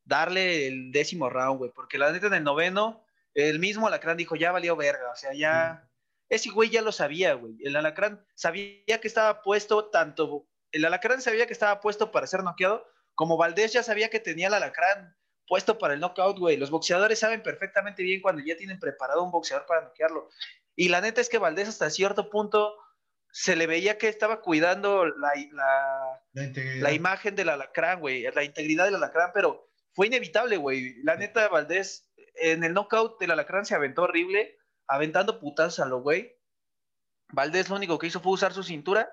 darle 0.04 0.68
el 0.68 0.92
décimo 0.92 1.30
round, 1.30 1.60
güey. 1.60 1.72
Porque 1.72 1.98
la 1.98 2.12
neta 2.12 2.28
en 2.28 2.34
el 2.34 2.44
noveno, 2.44 3.06
el 3.34 3.60
mismo 3.60 3.88
Alacrán 3.88 4.18
dijo, 4.18 4.36
ya 4.36 4.52
valió 4.52 4.76
verga. 4.76 5.12
O 5.12 5.16
sea, 5.16 5.34
ya. 5.34 5.90
Ese 6.34 6.50
güey 6.50 6.72
ya 6.72 6.82
lo 6.82 6.92
sabía, 6.92 7.36
güey. 7.36 7.58
El 7.60 7.76
Alacrán 7.76 8.26
sabía 8.34 9.00
que 9.00 9.08
estaba 9.08 9.44
puesto 9.44 9.92
tanto. 9.92 10.48
El 10.72 10.84
Alacrán 10.84 11.22
sabía 11.22 11.46
que 11.46 11.54
estaba 11.54 11.80
puesto 11.80 12.12
para 12.12 12.26
ser 12.26 12.44
noqueado, 12.44 12.88
como 13.14 13.38
Valdés 13.38 13.72
ya 13.72 13.84
sabía 13.84 14.10
que 14.10 14.20
tenía 14.20 14.48
el 14.48 14.56
Alacrán 14.56 15.16
puesto 15.48 15.78
para 15.78 15.94
el 15.94 16.00
knockout, 16.00 16.40
güey. 16.40 16.58
Los 16.58 16.72
boxeadores 16.72 17.20
saben 17.20 17.44
perfectamente 17.44 18.02
bien 18.02 18.20
cuando 18.20 18.42
ya 18.44 18.58
tienen 18.58 18.80
preparado 18.80 19.22
un 19.22 19.30
boxeador 19.30 19.68
para 19.68 19.82
noquearlo. 19.84 20.28
Y 20.76 20.90
la 20.90 21.02
neta 21.02 21.22
es 21.22 21.30
que 21.30 21.38
Valdés 21.38 21.68
hasta 21.68 21.92
cierto 21.92 22.32
punto 22.32 22.80
se 23.32 23.56
le 23.56 23.68
veía 23.68 24.00
que 24.00 24.08
estaba 24.08 24.42
cuidando 24.42 25.06
la, 25.06 25.34
la, 26.34 26.94
imagen 26.94 27.36
del 27.36 27.50
alacrán, 27.50 28.00
güey, 28.00 28.24
la 28.34 28.44
integridad 28.44 28.86
del 28.86 28.96
alacrán, 28.96 29.30
pero 29.36 29.70
fue 29.94 30.08
inevitable, 30.08 30.58
güey. 30.58 30.96
La 31.04 31.16
neta, 31.16 31.48
Valdés, 31.50 32.12
en 32.42 32.64
el 32.64 32.74
knockout 32.74 33.20
del 33.20 33.30
alacrán 33.30 33.68
se 33.68 33.76
aventó 33.76 34.04
horrible, 34.04 34.58
aventando 34.88 35.40
putas 35.40 35.80
a 35.80 35.86
lo 35.86 36.02
güey. 36.02 36.36
Valdés 37.30 37.70
lo 37.70 37.76
único 37.76 37.98
que 37.98 38.08
hizo 38.08 38.20
fue 38.20 38.34
usar 38.34 38.54
su 38.54 38.64
cintura 38.64 39.10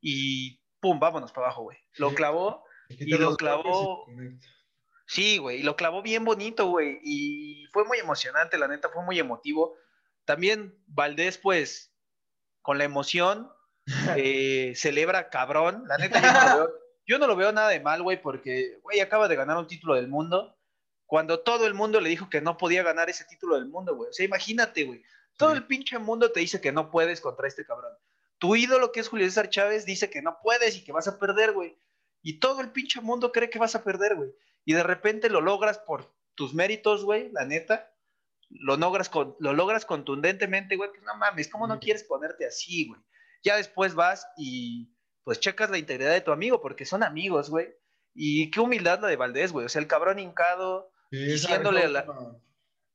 y 0.00 0.60
pum, 0.80 0.98
vámonos 0.98 1.32
para 1.32 1.46
abajo, 1.46 1.62
güey. 1.62 1.78
Lo 1.96 2.14
clavó 2.14 2.64
y 2.88 3.16
lo 3.16 3.36
clavó. 3.36 4.06
Sí, 5.06 5.38
güey, 5.38 5.60
y 5.60 5.62
lo 5.62 5.76
clavó 5.76 6.02
bien 6.02 6.24
bonito, 6.24 6.68
güey, 6.68 6.98
y 7.02 7.66
fue 7.72 7.84
muy 7.84 7.98
emocionante, 7.98 8.56
la 8.56 8.68
neta, 8.68 8.88
fue 8.88 9.04
muy 9.04 9.18
emotivo. 9.18 9.76
También 10.24 10.78
Valdés, 10.86 11.38
pues, 11.38 11.94
con 12.62 12.78
la 12.78 12.84
emoción, 12.84 13.52
eh, 14.16 14.72
celebra 14.74 15.28
cabrón. 15.28 15.84
La 15.86 15.98
neta, 15.98 16.20
yo 16.20 16.32
no, 16.32 16.40
lo 16.40 16.56
veo, 16.56 16.74
yo 17.06 17.18
no 17.18 17.26
lo 17.26 17.36
veo 17.36 17.52
nada 17.52 17.68
de 17.68 17.80
mal, 17.80 18.02
güey, 18.02 18.22
porque, 18.22 18.78
güey, 18.82 19.00
acaba 19.00 19.28
de 19.28 19.36
ganar 19.36 19.56
un 19.58 19.66
título 19.66 19.94
del 19.94 20.08
mundo, 20.08 20.56
cuando 21.12 21.40
todo 21.40 21.66
el 21.66 21.74
mundo 21.74 22.00
le 22.00 22.08
dijo 22.08 22.30
que 22.30 22.40
no 22.40 22.56
podía 22.56 22.82
ganar 22.82 23.10
ese 23.10 23.26
título 23.26 23.56
del 23.56 23.66
mundo, 23.66 23.94
güey. 23.94 24.08
O 24.08 24.12
sea, 24.14 24.24
imagínate, 24.24 24.84
güey, 24.84 25.02
todo 25.36 25.52
el 25.52 25.66
pinche 25.66 25.98
mundo 25.98 26.32
te 26.32 26.40
dice 26.40 26.60
que 26.60 26.72
no 26.72 26.90
puedes 26.90 27.20
contra 27.20 27.46
este 27.46 27.66
cabrón. 27.66 27.92
Tu 28.38 28.56
ídolo, 28.56 28.92
que 28.92 29.00
es 29.00 29.08
Julio 29.08 29.26
César 29.26 29.50
Chávez, 29.50 29.84
dice 29.84 30.08
que 30.08 30.22
no 30.22 30.38
puedes 30.42 30.76
y 30.76 30.84
que 30.84 30.92
vas 30.92 31.08
a 31.08 31.18
perder, 31.18 31.52
güey. 31.52 31.76
Y 32.22 32.40
todo 32.40 32.62
el 32.62 32.72
pinche 32.72 33.02
mundo 33.02 33.30
cree 33.30 33.50
que 33.50 33.58
vas 33.58 33.74
a 33.74 33.84
perder, 33.84 34.14
güey 34.14 34.32
y 34.64 34.74
de 34.74 34.82
repente 34.82 35.28
lo 35.30 35.40
logras 35.40 35.78
por 35.78 36.14
tus 36.34 36.54
méritos, 36.54 37.04
güey, 37.04 37.30
la 37.32 37.44
neta, 37.44 37.92
lo 38.48 38.76
logras, 38.76 39.08
con, 39.08 39.36
lo 39.38 39.52
logras 39.52 39.84
contundentemente, 39.84 40.76
güey, 40.76 40.90
pues 40.90 41.02
no 41.02 41.16
mames, 41.16 41.48
¿cómo 41.48 41.66
no 41.66 41.80
quieres 41.80 42.04
ponerte 42.04 42.46
así, 42.46 42.88
güey? 42.88 43.00
Ya 43.42 43.56
después 43.56 43.94
vas 43.94 44.26
y 44.36 44.94
pues 45.24 45.40
checas 45.40 45.70
la 45.70 45.78
integridad 45.78 46.12
de 46.12 46.20
tu 46.20 46.32
amigo, 46.32 46.60
porque 46.60 46.84
son 46.84 47.02
amigos, 47.02 47.50
güey. 47.50 47.74
Y 48.14 48.50
qué 48.50 48.60
humildad 48.60 49.00
la 49.00 49.08
de 49.08 49.16
Valdés, 49.16 49.52
güey. 49.52 49.66
O 49.66 49.68
sea, 49.68 49.80
el 49.80 49.88
cabrón 49.88 50.18
hincado, 50.18 50.91
diciéndole 51.18 51.84
a 51.84 51.88
la... 51.88 52.06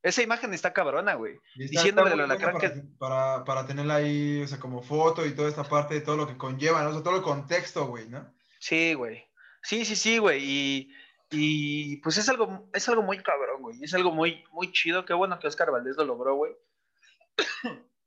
Esa 0.04 0.22
imagen 0.22 0.54
está 0.54 0.74
cabrona, 0.74 1.16
güey. 1.16 1.40
Diciéndole 1.56 2.12
a 2.12 2.28
la 2.28 2.38
para, 2.38 2.60
que... 2.60 2.70
Para, 2.98 3.44
para, 3.44 3.66
tenerla 3.66 3.96
ahí, 3.96 4.42
o 4.42 4.48
sea, 4.48 4.60
como 4.60 4.82
foto 4.82 5.26
y 5.26 5.32
toda 5.32 5.50
esta 5.50 5.64
parte 5.64 5.96
de 5.96 6.02
todo 6.02 6.18
lo 6.18 6.28
que 6.28 6.38
conlleva, 6.38 6.84
¿no? 6.84 6.90
O 6.90 6.94
sea, 6.94 7.04
todo 7.04 7.18
el 7.18 7.24
contexto, 7.24 7.88
güey, 7.88 8.08
¿no? 8.08 8.34
Sí, 8.60 8.94
güey. 8.94 9.26
Sí, 9.64 9.84
sí, 9.86 9.96
sí, 9.96 10.18
güey. 10.18 10.44
Y 10.44 10.92
y 11.30 11.98
pues 11.98 12.18
es 12.18 12.30
algo, 12.30 12.70
es 12.74 12.88
algo 12.88 13.04
muy 13.04 13.22
cabrón, 13.22 13.62
güey. 13.62 13.84
Es 13.84 13.94
algo 13.94 14.12
muy, 14.12 14.44
muy 14.52 14.72
chido. 14.72 15.06
Qué 15.06 15.14
bueno 15.14 15.40
que 15.40 15.48
Oscar 15.48 15.72
Valdés 15.72 15.98
lo 15.98 16.06
logró, 16.06 16.36
güey. 16.36 16.54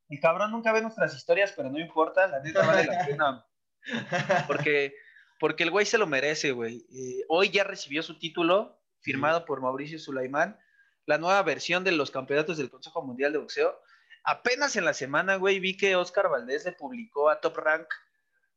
El 0.08 0.20
cabrón 0.20 0.50
nunca 0.50 0.72
ve 0.72 0.80
nuestras 0.80 1.14
historias, 1.14 1.52
pero 1.54 1.70
no 1.70 1.78
importa, 1.78 2.26
la 2.26 2.40
neta 2.40 2.66
vale 2.66 2.86
la 2.86 3.06
pena. 3.06 3.46
Porque, 4.46 4.94
porque 5.38 5.62
el 5.62 5.70
güey 5.70 5.86
se 5.86 5.96
lo 5.96 6.06
merece, 6.06 6.52
güey. 6.52 6.84
Eh, 6.92 7.24
hoy 7.28 7.48
ya 7.48 7.64
recibió 7.64 8.02
su 8.02 8.18
título, 8.18 8.79
firmado 9.00 9.44
por 9.44 9.60
Mauricio 9.60 9.98
Sulaimán, 9.98 10.58
la 11.06 11.18
nueva 11.18 11.42
versión 11.42 11.84
de 11.84 11.92
los 11.92 12.10
campeonatos 12.10 12.58
del 12.58 12.70
Consejo 12.70 13.02
Mundial 13.02 13.32
de 13.32 13.38
Boxeo. 13.38 13.80
Apenas 14.24 14.76
en 14.76 14.84
la 14.84 14.94
semana, 14.94 15.36
güey, 15.36 15.60
vi 15.60 15.76
que 15.76 15.96
Oscar 15.96 16.28
Valdés 16.28 16.64
le 16.64 16.72
publicó 16.72 17.30
a 17.30 17.40
Top 17.40 17.56
Rank 17.56 17.86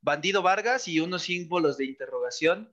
Bandido 0.01 0.41
Vargas 0.41 0.87
y 0.87 0.99
unos 0.99 1.23
símbolos 1.23 1.77
de 1.77 1.85
interrogación 1.85 2.69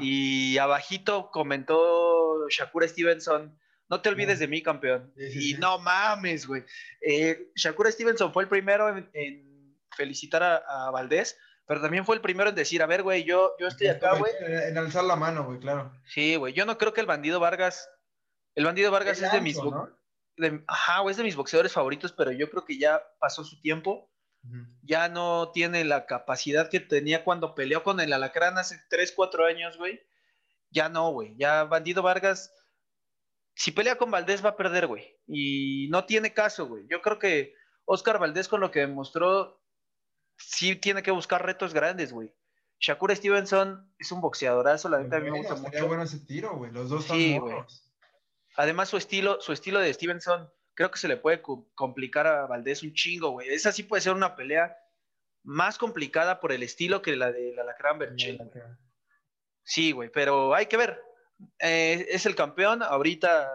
y 0.00 0.58
abajito 0.58 1.30
comentó 1.30 2.48
Shakura 2.48 2.88
Stevenson, 2.88 3.56
no 3.88 4.00
te 4.00 4.08
olvides 4.08 4.38
de 4.38 4.48
mí, 4.48 4.62
campeón. 4.62 5.12
y 5.16 5.54
no 5.54 5.78
mames, 5.78 6.46
güey. 6.46 6.64
Eh, 7.00 7.52
Shakura 7.54 7.92
Stevenson 7.92 8.32
fue 8.32 8.44
el 8.44 8.48
primero 8.48 8.88
en, 9.12 9.76
felicitar 9.96 10.42
a, 10.42 10.90
Valdés, 10.90 11.38
pero 11.66 11.80
también 11.80 12.04
fue 12.04 12.16
el 12.16 12.20
primero 12.20 12.50
en 12.50 12.56
decir, 12.56 12.82
a 12.82 12.86
ver, 12.86 13.02
güey, 13.02 13.24
yo, 13.24 13.54
yo 13.58 13.68
estoy 13.68 13.88
acá, 13.88 14.16
güey. 14.16 14.32
En, 14.40 14.76
alzar 14.76 15.04
la 15.04 15.16
mano, 15.16 15.44
güey, 15.44 15.58
claro. 15.58 15.92
Sí, 16.04 16.36
güey, 16.36 16.52
yo 16.52 16.66
no 16.66 16.78
creo 16.78 16.92
que 16.92 17.00
el 17.00 17.06
bandido 17.06 17.40
Vargas, 17.40 17.88
el 18.54 18.64
bandido 18.64 18.90
Vargas 18.90 19.20
es 19.20 19.32
de 19.32 19.40
mis... 19.40 19.58
ajá, 20.66 21.10
es 21.10 21.16
de 21.16 21.22
mis 21.22 21.36
boxeadores 21.36 21.72
favoritos, 21.72 22.12
pero 22.12 22.32
yo 22.32 22.50
creo 22.50 22.64
que 22.64 22.78
ya 22.78 23.02
pasó 23.18 23.44
su 23.44 23.60
tiempo 23.60 24.12
ya 24.82 25.08
no 25.08 25.52
tiene 25.52 25.84
la 25.84 26.06
capacidad 26.06 26.68
que 26.68 26.80
tenía 26.80 27.24
cuando 27.24 27.54
peleó 27.54 27.84
con 27.84 28.00
el 28.00 28.12
Alacrán 28.12 28.58
hace 28.58 28.80
3, 28.90 29.12
4 29.14 29.46
años, 29.46 29.78
güey. 29.78 30.00
Ya 30.70 30.88
no, 30.88 31.10
güey. 31.12 31.36
Ya 31.36 31.64
Bandido 31.64 32.02
Vargas, 32.02 32.52
si 33.54 33.70
pelea 33.70 33.96
con 33.96 34.10
Valdés 34.10 34.44
va 34.44 34.50
a 34.50 34.56
perder, 34.56 34.86
güey. 34.86 35.16
Y 35.28 35.88
no 35.90 36.06
tiene 36.06 36.34
caso, 36.34 36.66
güey. 36.66 36.86
Yo 36.88 37.00
creo 37.02 37.18
que 37.18 37.54
Oscar 37.84 38.18
Valdés 38.18 38.48
con 38.48 38.60
lo 38.60 38.70
que 38.70 38.80
demostró, 38.80 39.61
sí 40.44 40.76
tiene 40.76 41.02
que 41.02 41.10
buscar 41.10 41.44
retos 41.44 41.74
grandes, 41.74 42.12
güey. 42.12 42.34
Shakur 42.80 43.14
Stevenson 43.14 43.92
es 43.98 44.10
un 44.10 44.20
boxeadorazo, 44.20 44.88
la 44.88 44.98
verdad 44.98 45.20
a 45.20 45.22
mí 45.22 45.30
me 45.30 45.38
gusta 45.38 45.54
mucho. 45.54 45.86
bueno 45.86 46.02
ese 46.02 46.18
tiro, 46.20 46.56
güey. 46.56 46.72
Los 46.72 46.88
dos 46.88 47.04
sí, 47.04 47.38
güey. 47.38 47.56
Además, 48.56 48.88
su 48.88 48.96
estilo, 48.96 49.40
su 49.40 49.52
estilo 49.52 49.78
de 49.80 49.92
Stevenson 49.94 50.50
creo 50.74 50.90
que 50.90 50.98
se 50.98 51.08
le 51.08 51.16
puede 51.16 51.42
complicar 51.74 52.26
a 52.26 52.46
Valdés 52.46 52.82
un 52.82 52.92
chingo, 52.92 53.30
güey. 53.30 53.48
Esa 53.48 53.72
sí 53.72 53.82
puede 53.82 54.02
ser 54.02 54.14
una 54.14 54.36
pelea 54.36 54.76
más 55.44 55.78
complicada 55.78 56.40
por 56.40 56.52
el 56.52 56.62
estilo 56.62 57.02
que 57.02 57.16
la 57.16 57.32
de 57.32 57.52
la 57.54 57.64
Lacrán 57.64 57.98
Berchel. 57.98 58.38
Sí, 59.62 59.92
güey, 59.92 60.10
pero 60.10 60.54
hay 60.54 60.66
que 60.66 60.76
ver. 60.76 61.00
Eh, 61.58 62.06
es 62.10 62.26
el 62.26 62.34
campeón, 62.34 62.82
ahorita 62.82 63.50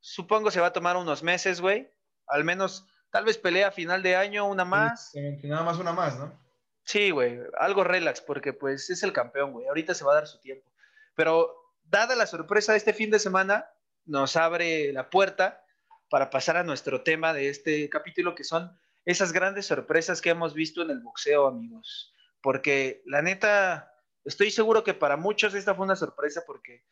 supongo 0.00 0.50
se 0.50 0.60
va 0.60 0.68
a 0.68 0.72
tomar 0.72 0.96
unos 0.96 1.22
meses, 1.22 1.60
güey. 1.60 1.90
Al 2.26 2.44
menos, 2.44 2.86
tal 3.16 3.24
vez 3.24 3.38
pelea 3.38 3.68
a 3.68 3.72
final 3.72 4.02
de 4.02 4.14
año, 4.14 4.46
una 4.46 4.66
más. 4.66 5.12
nada 5.42 5.62
más 5.62 5.78
una 5.78 5.92
más, 5.92 6.18
¿no? 6.18 6.38
Sí, 6.84 7.10
güey, 7.10 7.40
algo 7.58 7.82
relax, 7.82 8.20
porque 8.20 8.52
pues 8.52 8.90
es 8.90 9.02
el 9.02 9.14
campeón, 9.14 9.52
güey. 9.52 9.66
Ahorita 9.66 9.94
se 9.94 10.04
va 10.04 10.12
a 10.12 10.16
dar 10.16 10.26
su 10.26 10.38
tiempo. 10.38 10.70
Pero 11.14 11.72
dada 11.84 12.14
la 12.14 12.26
sorpresa 12.26 12.72
de 12.72 12.78
este 12.78 12.92
fin 12.92 13.10
de 13.10 13.18
semana, 13.18 13.70
nos 14.04 14.36
abre 14.36 14.92
la 14.92 15.08
puerta 15.08 15.64
para 16.10 16.28
pasar 16.28 16.58
a 16.58 16.62
nuestro 16.62 17.04
tema 17.04 17.32
de 17.32 17.48
este 17.48 17.88
capítulo, 17.88 18.34
que 18.34 18.44
son 18.44 18.78
esas 19.06 19.32
grandes 19.32 19.64
sorpresas 19.64 20.20
que 20.20 20.28
hemos 20.28 20.52
visto 20.52 20.82
en 20.82 20.90
el 20.90 21.00
boxeo, 21.00 21.46
amigos. 21.46 22.12
Porque 22.42 23.00
la 23.06 23.22
neta, 23.22 23.94
estoy 24.26 24.50
seguro 24.50 24.84
que 24.84 24.92
para 24.92 25.16
muchos 25.16 25.54
esta 25.54 25.74
fue 25.74 25.86
una 25.86 25.96
sorpresa 25.96 26.42
porque 26.46 26.84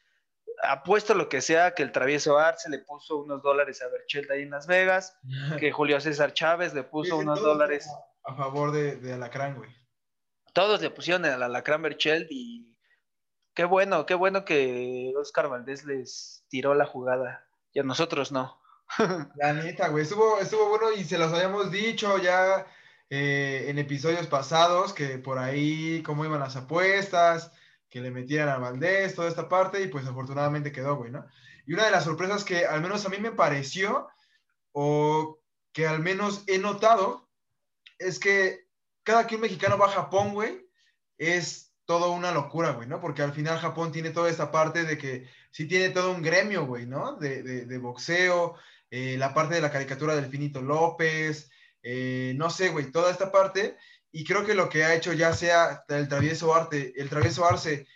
apuesto 0.62 1.14
lo 1.14 1.28
que 1.28 1.40
sea 1.40 1.74
que 1.74 1.82
el 1.82 1.92
travieso 1.92 2.38
Arce 2.38 2.70
le 2.70 2.78
puso 2.78 3.16
unos 3.18 3.42
dólares 3.42 3.82
a 3.82 3.88
Berchelt 3.88 4.30
ahí 4.30 4.42
en 4.42 4.50
Las 4.50 4.66
Vegas, 4.66 5.18
que 5.60 5.72
Julio 5.72 6.00
César 6.00 6.32
Chávez 6.32 6.74
le 6.74 6.82
puso 6.82 7.18
unos 7.18 7.40
dólares. 7.40 7.88
A 8.24 8.34
favor 8.34 8.72
de, 8.72 8.96
de 8.96 9.12
Alacrán, 9.12 9.56
güey. 9.56 9.70
Todos 10.52 10.80
le 10.80 10.90
pusieron 10.90 11.24
al 11.24 11.42
Alacrán 11.42 11.82
Berchelt 11.82 12.28
y 12.30 12.74
qué 13.54 13.64
bueno, 13.64 14.06
qué 14.06 14.14
bueno 14.14 14.44
que 14.44 15.12
Oscar 15.16 15.48
Valdés 15.48 15.84
les 15.84 16.44
tiró 16.48 16.74
la 16.74 16.86
jugada 16.86 17.46
y 17.72 17.80
a 17.80 17.82
nosotros 17.82 18.32
no. 18.32 18.60
La 19.36 19.52
neta, 19.52 19.88
güey, 19.88 20.04
estuvo, 20.04 20.38
estuvo 20.38 20.68
bueno 20.68 20.92
y 20.92 21.04
se 21.04 21.18
los 21.18 21.32
habíamos 21.32 21.70
dicho 21.70 22.18
ya 22.18 22.66
eh, 23.10 23.66
en 23.68 23.78
episodios 23.78 24.26
pasados 24.26 24.92
que 24.92 25.18
por 25.18 25.38
ahí 25.38 26.02
cómo 26.02 26.24
iban 26.24 26.40
las 26.40 26.56
apuestas, 26.56 27.52
que 27.94 28.00
le 28.00 28.10
metieran 28.10 28.48
a 28.48 28.58
Valdés, 28.58 29.14
toda 29.14 29.28
esta 29.28 29.48
parte 29.48 29.80
y 29.80 29.86
pues 29.86 30.04
afortunadamente 30.04 30.72
quedó, 30.72 30.96
güey, 30.96 31.12
¿no? 31.12 31.24
Y 31.64 31.74
una 31.74 31.84
de 31.84 31.92
las 31.92 32.02
sorpresas 32.02 32.42
que 32.42 32.66
al 32.66 32.80
menos 32.80 33.06
a 33.06 33.08
mí 33.08 33.18
me 33.18 33.30
pareció 33.30 34.08
o 34.72 35.38
que 35.72 35.86
al 35.86 36.00
menos 36.00 36.42
he 36.48 36.58
notado 36.58 37.30
es 38.00 38.18
que 38.18 38.66
cada 39.04 39.28
que 39.28 39.36
un 39.36 39.42
mexicano 39.42 39.78
va 39.78 39.86
a 39.86 39.90
Japón, 39.92 40.34
güey, 40.34 40.68
es 41.18 41.72
todo 41.84 42.10
una 42.10 42.32
locura, 42.32 42.72
güey, 42.72 42.88
¿no? 42.88 43.00
Porque 43.00 43.22
al 43.22 43.32
final 43.32 43.60
Japón 43.60 43.92
tiene 43.92 44.10
toda 44.10 44.28
esta 44.28 44.50
parte 44.50 44.82
de 44.82 44.98
que 44.98 45.28
sí 45.52 45.68
tiene 45.68 45.90
todo 45.90 46.10
un 46.10 46.20
gremio, 46.20 46.66
güey, 46.66 46.86
¿no? 46.86 47.14
De, 47.14 47.44
de 47.44 47.78
boxeo, 47.78 48.56
eh, 48.90 49.14
la 49.18 49.32
parte 49.32 49.54
de 49.54 49.60
la 49.60 49.70
caricatura 49.70 50.16
del 50.16 50.26
Finito 50.26 50.60
López, 50.60 51.48
eh, 51.80 52.32
no 52.34 52.50
sé, 52.50 52.70
güey, 52.70 52.90
toda 52.90 53.12
esta 53.12 53.30
parte. 53.30 53.76
Y 54.16 54.22
creo 54.22 54.46
que 54.46 54.54
lo 54.54 54.68
que 54.68 54.84
ha 54.84 54.94
hecho 54.94 55.12
ya 55.12 55.32
sea 55.32 55.84
el 55.88 56.08
travieso 56.08 56.54
arte, 56.54 56.92
el 56.94 57.10
travieso 57.10 57.44
Arce 57.44 57.88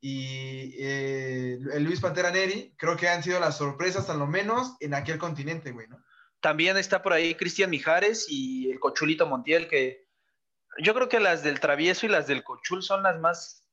y 0.00 0.74
eh, 0.78 1.58
el 1.70 1.84
Luis 1.84 2.00
Pantera 2.00 2.30
Neri, 2.30 2.74
creo 2.78 2.96
que 2.96 3.10
han 3.10 3.22
sido 3.22 3.38
las 3.38 3.58
sorpresas, 3.58 4.08
al 4.08 4.26
menos, 4.26 4.74
en 4.80 4.94
aquel 4.94 5.18
continente, 5.18 5.72
güey, 5.72 5.86
¿no? 5.86 6.02
También 6.40 6.78
está 6.78 7.02
por 7.02 7.12
ahí 7.12 7.34
Cristian 7.34 7.68
Mijares 7.68 8.24
y 8.26 8.70
el 8.70 8.80
Cochulito 8.80 9.26
Montiel, 9.26 9.68
que 9.68 10.08
yo 10.82 10.94
creo 10.94 11.10
que 11.10 11.20
las 11.20 11.42
del 11.42 11.60
travieso 11.60 12.06
y 12.06 12.08
las 12.08 12.26
del 12.26 12.42
Cochul 12.42 12.82
son 12.82 13.02
las 13.02 13.20
más 13.20 13.68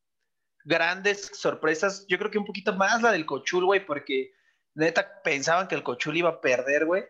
grandes 0.65 1.31
sorpresas. 1.33 2.05
Yo 2.09 2.17
creo 2.19 2.29
que 2.29 2.37
un 2.37 2.45
poquito 2.45 2.73
más 2.73 3.01
la 3.01 3.13
del 3.13 3.25
Cochul, 3.25 3.63
güey, 3.63 3.85
porque 3.85 4.33
neta 4.75 5.21
pensaban 5.23 5.69
que 5.69 5.75
el 5.75 5.83
Cochul 5.83 6.17
iba 6.17 6.29
a 6.29 6.41
perder, 6.41 6.85
güey, 6.85 7.05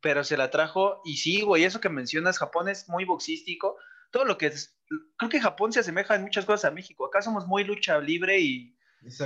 pero 0.00 0.24
se 0.24 0.38
la 0.38 0.48
trajo. 0.48 1.02
Y 1.04 1.18
sí, 1.18 1.42
güey, 1.42 1.64
eso 1.64 1.82
que 1.82 1.90
mencionas, 1.90 2.38
Japón 2.38 2.70
es 2.70 2.88
muy 2.88 3.04
boxístico. 3.04 3.76
Todo 4.10 4.24
lo 4.24 4.38
que 4.38 4.46
es, 4.46 4.78
creo 5.16 5.30
que 5.30 5.40
Japón 5.40 5.72
se 5.72 5.80
asemeja 5.80 6.14
en 6.14 6.22
muchas 6.22 6.44
cosas 6.44 6.66
a 6.66 6.74
México. 6.74 7.06
Acá 7.06 7.22
somos 7.22 7.46
muy 7.46 7.64
lucha 7.64 7.98
libre 7.98 8.40
y 8.40 8.76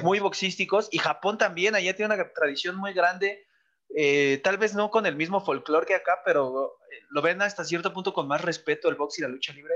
muy 0.03 0.19
boxísticos. 0.19 0.89
Y 0.91 0.99
Japón 0.99 1.39
también, 1.39 1.75
allá 1.75 1.95
tiene 1.95 2.15
una 2.15 2.33
tradición 2.33 2.77
muy 2.77 2.93
grande. 2.93 3.47
Eh, 3.95 4.41
tal 4.43 4.59
vez 4.59 4.75
no 4.75 4.91
con 4.91 5.07
el 5.07 5.17
mismo 5.17 5.45
folclore 5.45 5.87
que 5.87 5.95
acá, 5.95 6.21
pero 6.25 6.79
eh, 6.91 6.97
lo 7.11 7.21
ven 7.21 7.43
hasta 7.43 7.65
cierto 7.65 7.93
punto 7.93 8.15
con 8.15 8.27
más 8.27 8.41
respeto 8.41 8.89
el 8.89 8.97
box 8.97 9.19
y 9.19 9.23
la 9.23 9.29
lucha 9.29 9.53
libre. 9.53 9.75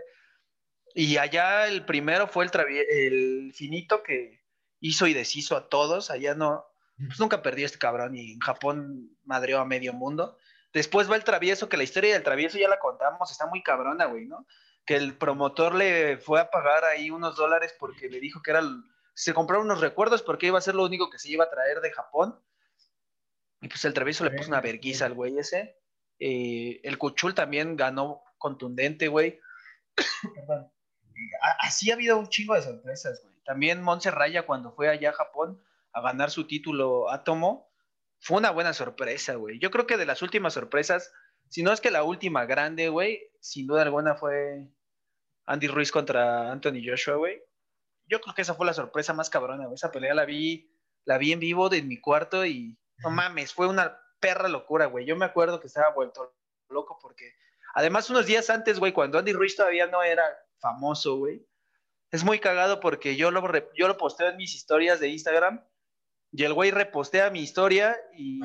Y 0.94 1.18
allá 1.18 1.68
el 1.68 1.84
primero 1.84 2.26
fue 2.26 2.46
el, 2.46 2.50
el 2.88 3.52
finito 3.54 4.02
que 4.02 4.42
hizo 4.80 5.06
y 5.06 5.12
deshizo 5.12 5.56
a 5.56 5.68
todos. 5.68 6.10
Allá 6.10 6.34
no, 6.34 6.64
pues 6.96 7.20
nunca 7.20 7.42
perdió 7.42 7.66
este 7.66 7.78
cabrón 7.78 8.16
y 8.16 8.32
en 8.32 8.40
Japón 8.40 9.16
madreó 9.24 9.60
a 9.60 9.66
medio 9.66 9.92
mundo. 9.92 10.38
Después 10.72 11.10
va 11.10 11.16
el 11.16 11.24
travieso, 11.24 11.68
que 11.68 11.76
la 11.76 11.84
historia 11.84 12.14
del 12.14 12.22
travieso 12.22 12.58
ya 12.58 12.68
la 12.68 12.78
contamos, 12.78 13.30
está 13.30 13.46
muy 13.46 13.62
cabrona, 13.62 14.06
güey, 14.06 14.26
¿no? 14.26 14.46
Que 14.86 14.96
el 14.96 15.16
promotor 15.18 15.74
le 15.74 16.16
fue 16.16 16.40
a 16.40 16.50
pagar 16.50 16.84
ahí 16.84 17.10
unos 17.10 17.36
dólares 17.36 17.74
porque 17.78 18.08
le 18.08 18.20
dijo 18.20 18.40
que 18.42 18.52
era, 18.52 18.62
se 19.14 19.34
compraron 19.34 19.66
unos 19.66 19.80
recuerdos 19.80 20.22
porque 20.22 20.46
iba 20.46 20.58
a 20.58 20.62
ser 20.62 20.74
lo 20.74 20.84
único 20.84 21.10
que 21.10 21.18
se 21.18 21.30
iba 21.30 21.44
a 21.44 21.50
traer 21.50 21.80
de 21.80 21.92
Japón. 21.92 22.40
Y 23.60 23.68
pues 23.68 23.84
el 23.84 23.94
travieso 23.94 24.24
le 24.24 24.30
puso 24.30 24.48
una 24.48 24.60
verguiza 24.60 25.06
al 25.06 25.14
güey 25.14 25.38
ese. 25.38 25.78
Eh, 26.18 26.80
el 26.84 26.98
Cuchul 26.98 27.34
también 27.34 27.76
ganó 27.76 28.22
contundente, 28.38 29.08
güey. 29.08 29.40
Así 31.60 31.90
ha 31.90 31.94
habido 31.94 32.18
un 32.18 32.28
chingo 32.28 32.54
de 32.54 32.62
sorpresas, 32.62 33.20
güey. 33.22 33.34
También 33.44 33.82
Monse 33.82 34.10
Raya 34.10 34.44
cuando 34.44 34.72
fue 34.72 34.88
allá 34.88 35.10
a 35.10 35.14
Japón 35.14 35.62
a 35.92 36.00
ganar 36.02 36.30
su 36.30 36.46
título 36.46 37.10
Átomo, 37.10 37.70
fue 38.18 38.38
una 38.38 38.50
buena 38.50 38.74
sorpresa, 38.74 39.36
güey. 39.36 39.58
Yo 39.58 39.70
creo 39.70 39.86
que 39.86 39.96
de 39.96 40.04
las 40.04 40.20
últimas 40.20 40.52
sorpresas, 40.52 41.12
si 41.48 41.62
no 41.62 41.72
es 41.72 41.80
que 41.80 41.90
la 41.90 42.02
última 42.02 42.44
grande, 42.44 42.88
güey, 42.88 43.30
sin 43.40 43.66
duda 43.66 43.82
alguna 43.82 44.16
fue 44.16 44.68
Andy 45.46 45.68
Ruiz 45.68 45.90
contra 45.90 46.50
Anthony 46.50 46.82
Joshua, 46.84 47.16
güey. 47.16 47.42
Yo 48.06 48.20
creo 48.20 48.34
que 48.34 48.42
esa 48.42 48.54
fue 48.54 48.66
la 48.66 48.74
sorpresa 48.74 49.12
más 49.12 49.30
cabrona, 49.30 49.64
güey. 49.64 49.74
Esa 49.74 49.90
pelea 49.90 50.14
la 50.14 50.24
vi, 50.24 50.70
la 51.04 51.18
vi 51.18 51.32
en 51.32 51.40
vivo 51.40 51.68
de 51.68 51.82
mi 51.82 52.00
cuarto 52.00 52.44
y 52.44 52.78
no 52.98 53.10
mames, 53.10 53.52
fue 53.52 53.66
una 53.66 53.98
perra 54.20 54.48
locura, 54.48 54.86
güey. 54.86 55.06
Yo 55.06 55.16
me 55.16 55.24
acuerdo 55.24 55.60
que 55.60 55.66
estaba 55.66 55.92
vuelto 55.94 56.34
loco 56.68 56.98
porque 57.00 57.32
además 57.74 58.10
unos 58.10 58.26
días 58.26 58.50
antes, 58.50 58.78
güey, 58.78 58.92
cuando 58.92 59.18
Andy 59.18 59.32
Ruiz 59.32 59.56
todavía 59.56 59.86
no 59.86 60.02
era 60.02 60.24
famoso, 60.58 61.16
güey. 61.16 61.46
Es 62.10 62.24
muy 62.24 62.38
cagado 62.38 62.80
porque 62.80 63.16
yo 63.16 63.30
lo, 63.30 63.42
yo 63.74 63.88
lo 63.88 63.96
posteo 63.96 64.28
en 64.28 64.36
mis 64.36 64.54
historias 64.54 65.00
de 65.00 65.08
Instagram 65.08 65.64
y 66.32 66.44
el 66.44 66.54
güey 66.54 66.70
repostea 66.70 67.30
mi 67.30 67.40
historia 67.40 67.96
y, 68.16 68.40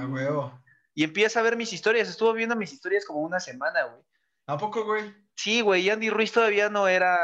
y 0.93 1.03
empieza 1.03 1.39
a 1.39 1.43
ver 1.43 1.55
mis 1.55 1.73
historias. 1.73 2.09
Estuvo 2.09 2.33
viendo 2.33 2.55
mis 2.55 2.73
historias 2.73 3.05
como 3.05 3.21
una 3.21 3.39
semana, 3.39 3.83
güey. 3.83 4.03
¿A 4.51 4.57
poco, 4.57 4.83
güey? 4.83 5.13
Sí, 5.35 5.61
güey. 5.61 5.89
Andy 5.89 6.09
Ruiz 6.09 6.33
todavía 6.33 6.69
no 6.69 6.85
era 6.89 7.17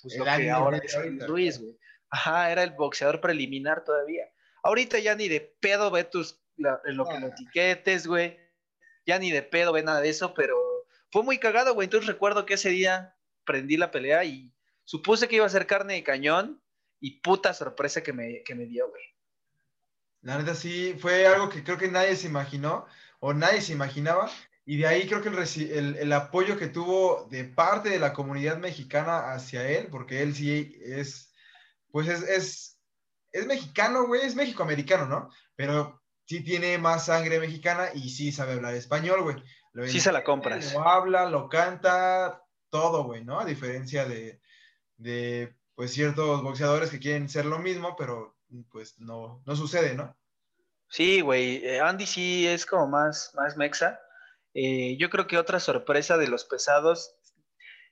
pues, 0.00 0.16
lo 0.16 0.24
que 0.24 0.50
ahora 0.50 0.78
es 0.78 0.96
Andy 0.96 1.26
Ruiz, 1.26 1.60
güey. 1.60 1.78
Ajá, 2.08 2.50
era 2.50 2.62
el 2.62 2.70
boxeador 2.70 3.20
preliminar 3.20 3.84
todavía. 3.84 4.24
Ahorita 4.62 4.98
ya 4.98 5.14
ni 5.14 5.28
de 5.28 5.40
pedo 5.60 5.90
ve 5.90 6.04
tus, 6.04 6.40
lo 6.56 6.80
que 6.82 6.92
lo 6.92 7.26
ah. 7.26 7.26
etiquetes, 7.26 8.06
güey. 8.06 8.38
Ya 9.04 9.18
ni 9.18 9.30
de 9.30 9.42
pedo 9.42 9.74
ve 9.74 9.82
nada 9.82 10.00
de 10.00 10.08
eso, 10.08 10.32
pero 10.32 10.56
fue 11.12 11.22
muy 11.22 11.38
cagado, 11.38 11.74
güey. 11.74 11.84
Entonces 11.84 12.08
recuerdo 12.08 12.46
que 12.46 12.54
ese 12.54 12.70
día 12.70 13.14
prendí 13.44 13.76
la 13.76 13.90
pelea 13.90 14.24
y 14.24 14.50
supuse 14.84 15.28
que 15.28 15.36
iba 15.36 15.44
a 15.44 15.50
ser 15.50 15.66
carne 15.66 15.94
de 15.94 16.02
cañón 16.02 16.62
y 16.98 17.20
puta 17.20 17.52
sorpresa 17.52 18.02
que 18.02 18.14
me, 18.14 18.42
que 18.42 18.54
me 18.54 18.64
dio, 18.64 18.88
güey. 18.88 19.04
La 20.22 20.38
neta 20.38 20.54
sí, 20.54 20.96
fue 20.98 21.26
algo 21.26 21.50
que 21.50 21.62
creo 21.62 21.76
que 21.76 21.90
nadie 21.90 22.16
se 22.16 22.26
imaginó 22.26 22.86
o 23.20 23.34
nadie 23.34 23.60
se 23.60 23.74
imaginaba. 23.74 24.30
Y 24.66 24.78
de 24.78 24.86
ahí 24.86 25.06
creo 25.06 25.20
que 25.20 25.28
el, 25.28 25.96
el, 25.96 26.12
apoyo 26.12 26.56
que 26.56 26.68
tuvo 26.68 27.26
de 27.30 27.44
parte 27.44 27.90
de 27.90 27.98
la 27.98 28.14
comunidad 28.14 28.56
mexicana 28.56 29.32
hacia 29.32 29.68
él, 29.68 29.88
porque 29.90 30.22
él 30.22 30.34
sí 30.34 30.74
es, 30.82 31.34
pues 31.90 32.08
es, 32.08 32.22
es, 32.22 32.80
es 33.30 33.46
mexicano, 33.46 34.06
güey, 34.06 34.22
es 34.22 34.34
mexicoamericano, 34.34 35.06
¿no? 35.06 35.30
Pero 35.54 36.02
sí 36.24 36.42
tiene 36.42 36.78
más 36.78 37.06
sangre 37.06 37.38
mexicana 37.40 37.88
y 37.92 38.08
sí 38.08 38.32
sabe 38.32 38.54
hablar 38.54 38.74
español, 38.74 39.22
güey. 39.22 39.90
Sí 39.90 40.00
se 40.00 40.12
la 40.12 40.24
compras. 40.24 40.72
Lo 40.72 40.88
habla, 40.88 41.28
lo 41.28 41.48
canta, 41.48 42.42
todo, 42.70 43.04
güey, 43.04 43.24
¿no? 43.24 43.40
A 43.40 43.44
diferencia 43.44 44.06
de, 44.06 44.40
de, 44.96 45.54
pues, 45.74 45.92
ciertos 45.92 46.42
boxeadores 46.42 46.90
que 46.90 47.00
quieren 47.00 47.28
ser 47.28 47.44
lo 47.44 47.58
mismo, 47.58 47.96
pero 47.96 48.36
pues 48.70 48.98
no, 48.98 49.42
no 49.44 49.56
sucede, 49.56 49.94
¿no? 49.94 50.16
Sí, 50.88 51.20
güey, 51.20 51.56
eh, 51.66 51.80
Andy 51.80 52.06
sí 52.06 52.46
es 52.46 52.64
como 52.64 52.86
más, 52.86 53.32
más 53.34 53.56
mexa. 53.56 53.98
Eh, 54.54 54.96
yo 54.98 55.10
creo 55.10 55.26
que 55.26 55.36
otra 55.36 55.60
sorpresa 55.60 56.16
de 56.16 56.28
los 56.28 56.44
pesados, 56.44 57.16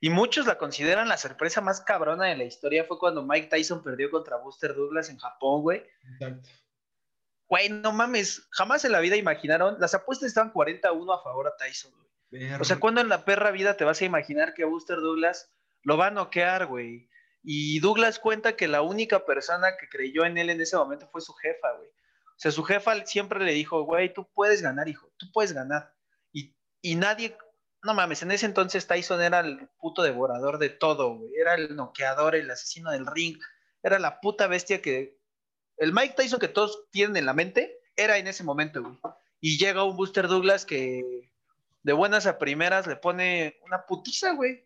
y 0.01 0.11
muchos 0.11 0.47
la 0.47 0.59
consideran 0.59 1.09
la 1.09 1.17
sorpresa 1.17 1.61
más 1.61 1.81
cabrona 1.81 2.27
de 2.27 2.37
la 2.37 2.45
historia, 2.45 2.85
fue 2.85 2.99
cuando 2.99 3.25
Mike 3.25 3.49
Tyson 3.49 3.83
perdió 3.83 4.11
contra 4.11 4.37
Buster 4.37 4.75
Douglas 4.75 5.11
en 5.11 5.19
Japón, 5.19 5.63
güey. 5.63 5.83
Exacto. 6.15 6.49
Güey, 7.49 7.69
no 7.69 7.93
mames, 7.93 8.49
jamás 8.51 8.85
en 8.85 8.93
la 8.93 9.01
vida 9.01 9.17
imaginaron, 9.17 9.77
las 9.79 9.95
apuestas 9.95 10.29
estaban 10.29 10.53
41 10.53 11.13
a 11.13 11.23
favor 11.23 11.47
a 11.47 11.57
Tyson, 11.57 11.93
güey. 11.93 12.53
O 12.59 12.65
sea, 12.65 12.81
¿cuándo 12.81 13.03
en 13.03 13.11
la 13.11 13.27
perra 13.27 13.51
vida 13.51 13.77
te 13.77 13.85
vas 13.85 14.01
a 14.01 14.07
imaginar 14.07 14.55
que 14.55 14.65
Buster 14.65 14.97
Douglas 14.97 15.53
lo 15.83 15.99
va 15.99 16.07
a 16.07 16.11
noquear, 16.11 16.67
güey? 16.67 17.11
Y 17.43 17.81
Douglas 17.81 18.19
cuenta 18.19 18.57
que 18.57 18.69
la 18.69 18.83
única 18.83 19.27
persona 19.27 19.77
que 19.79 19.89
creyó 19.89 20.25
en 20.25 20.39
él 20.39 20.49
en 20.49 20.61
ese 20.61 20.77
momento 20.77 21.09
fue 21.09 21.21
su 21.21 21.35
jefa, 21.35 21.73
güey. 21.73 21.89
O 21.89 22.39
sea, 22.43 22.51
su 22.51 22.65
jefa 22.65 23.05
siempre 23.05 23.45
le 23.45 23.53
dijo, 23.53 23.83
güey, 23.83 24.13
tú 24.15 24.27
puedes 24.33 24.63
ganar, 24.63 24.89
hijo, 24.89 25.13
tú 25.19 25.27
puedes 25.33 25.53
ganar. 25.53 25.93
Y, 26.83 26.97
nadie, 26.97 27.37
no 27.83 27.95
mames, 27.95 28.23
en 28.23 28.33
ese 28.33 28.47
entonces 28.47 28.87
Tyson 28.87 29.23
era 29.23 29.41
el 29.41 29.69
puto 29.79 30.03
devorador 30.03 30.59
de 30.59 30.69
todo, 30.69 31.15
güey. 31.15 31.35
Era 31.41 31.55
el 31.55 31.75
noqueador, 31.75 32.35
el 32.35 32.51
asesino 32.51 32.91
del 32.91 33.07
ring. 33.07 33.39
Era 33.83 33.99
la 33.99 34.21
puta 34.21 34.47
bestia 34.47 34.83
que... 34.83 35.19
El 35.79 35.93
Mike 35.93 36.15
Tyson 36.17 36.39
que 36.39 36.49
todos 36.49 36.91
tienen 36.91 37.17
en 37.17 37.27
la 37.27 37.33
mente 37.33 37.81
era 37.97 38.19
en 38.19 38.27
ese 38.27 38.45
momento, 38.45 38.83
güey. 38.83 38.99
Y 39.41 39.59
llega 39.59 39.85
un 39.85 39.97
Buster 39.97 40.29
Douglas 40.29 40.65
que 40.65 41.31
de 41.83 41.93
buenas 41.93 42.27
a 42.27 42.39
primeras 42.39 42.87
le 42.87 42.97
pone 42.97 43.59
una 43.63 43.87
putiza, 43.87 44.33
güey. 44.35 44.65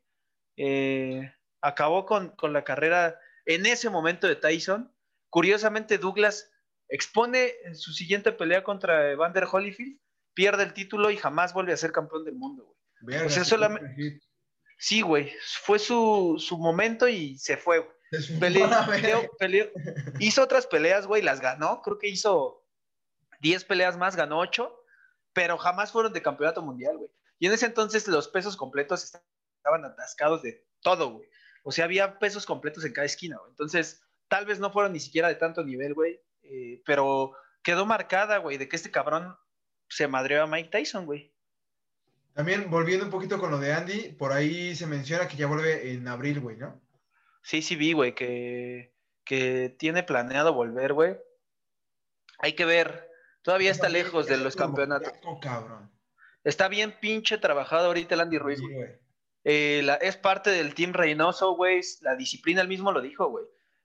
Eh, 0.56 1.32
acabó 1.60 2.06
con, 2.06 2.34
la 2.52 2.64
carrera 2.64 3.18
en 3.44 3.66
ese 3.66 3.90
momento 3.90 4.26
de 4.26 4.36
Tyson. 4.36 4.92
Curiosamente, 5.30 5.98
Douglas 5.98 6.50
expone 6.88 7.52
en 7.64 7.74
su 7.74 7.92
siguiente 7.92 8.32
pelea 8.32 8.62
contra 8.62 9.10
Evander 9.10 9.46
Holyfield, 9.50 9.98
pierde 10.36 10.62
el 10.62 10.74
título 10.74 11.10
y 11.10 11.16
jamás 11.16 11.52
vuelve 11.54 11.72
a 11.72 11.76
ser 11.78 11.90
campeón 11.90 12.24
del 12.24 12.34
mundo, 12.36 12.64
güey. 12.64 12.76
Verga, 13.00 13.26
O 13.26 13.30
sea, 13.30 13.44
solamente- 13.44 14.20
Sí, 14.78 15.00
güey, 15.00 15.32
fue 15.62 15.78
su, 15.78 16.36
su 16.38 16.58
momento 16.58 17.08
y 17.08 17.38
se 17.38 17.56
fue, 17.56 17.78
güey. 17.78 17.90
Es 18.10 18.28
un- 18.30 18.38
Pele- 18.38 18.62
a 18.62 18.86
ver. 18.86 19.00
peleó- 19.00 19.30
peleó- 19.38 19.70
hizo 20.20 20.42
otras 20.42 20.66
peleas, 20.66 21.06
güey, 21.06 21.22
las 21.22 21.40
ganó. 21.40 21.80
Creo 21.82 21.98
que 21.98 22.08
hizo 22.08 22.62
10 23.40 23.64
peleas 23.64 23.96
más, 23.96 24.14
ganó 24.16 24.38
8, 24.38 24.72
pero 25.32 25.56
jamás 25.56 25.90
fueron 25.92 26.12
de 26.12 26.20
campeonato 26.22 26.60
mundial, 26.62 26.98
güey. 26.98 27.10
Y 27.38 27.46
en 27.46 27.52
ese 27.54 27.66
entonces 27.66 28.06
los 28.06 28.28
pesos 28.28 28.56
completos 28.56 29.02
estaban 29.04 29.84
atascados 29.86 30.42
de 30.42 30.66
todo, 30.82 31.10
güey. 31.14 31.28
O 31.64 31.72
sea, 31.72 31.86
había 31.86 32.18
pesos 32.18 32.44
completos 32.46 32.84
en 32.84 32.92
cada 32.92 33.06
esquina, 33.06 33.38
güey. 33.38 33.50
Entonces, 33.50 34.02
tal 34.28 34.44
vez 34.46 34.60
no 34.60 34.70
fueron 34.70 34.92
ni 34.92 35.00
siquiera 35.00 35.28
de 35.28 35.34
tanto 35.36 35.64
nivel, 35.64 35.94
güey. 35.94 36.20
eh, 36.48 36.80
pero 36.86 37.32
quedó 37.62 37.86
marcada, 37.86 38.36
güey, 38.38 38.56
de 38.56 38.68
que 38.68 38.76
este 38.76 38.92
cabrón 38.92 39.36
se 39.88 40.08
madreó 40.08 40.42
a 40.42 40.46
Mike 40.46 40.70
Tyson, 40.70 41.06
güey. 41.06 41.32
También 42.34 42.70
volviendo 42.70 43.04
un 43.04 43.10
poquito 43.10 43.38
con 43.38 43.50
lo 43.50 43.58
de 43.58 43.72
Andy, 43.72 44.12
por 44.12 44.32
ahí 44.32 44.74
se 44.74 44.86
menciona 44.86 45.26
que 45.26 45.36
ya 45.36 45.46
vuelve 45.46 45.92
en 45.92 46.06
abril, 46.06 46.40
güey, 46.40 46.56
¿no? 46.56 46.80
Sí, 47.42 47.62
sí 47.62 47.76
vi, 47.76 47.92
güey, 47.92 48.14
que, 48.14 48.94
que 49.24 49.74
tiene 49.78 50.02
planeado 50.02 50.52
volver, 50.52 50.92
güey. 50.92 51.16
Hay 52.38 52.52
que 52.54 52.64
ver. 52.66 53.10
Todavía 53.42 53.70
está 53.70 53.88
lejos 53.88 54.26
de 54.26 54.36
los 54.36 54.56
campeonatos. 54.56 55.12
Está 56.44 56.68
bien 56.68 56.94
pinche 57.00 57.38
trabajado 57.38 57.86
ahorita 57.86 58.14
el 58.14 58.20
Andy 58.20 58.38
Ruiz, 58.38 58.60
güey. 58.60 58.74
güey. 58.74 58.88
Eh, 59.44 59.80
la- 59.84 59.94
es 59.94 60.16
parte 60.16 60.50
del 60.50 60.74
Team 60.74 60.92
Reynoso, 60.92 61.54
güey. 61.54 61.80
La 62.02 62.16
disciplina, 62.16 62.60
él 62.60 62.68
mismo 62.68 62.92
lo 62.92 63.00
dijo, 63.00 63.28
güey. 63.30 63.44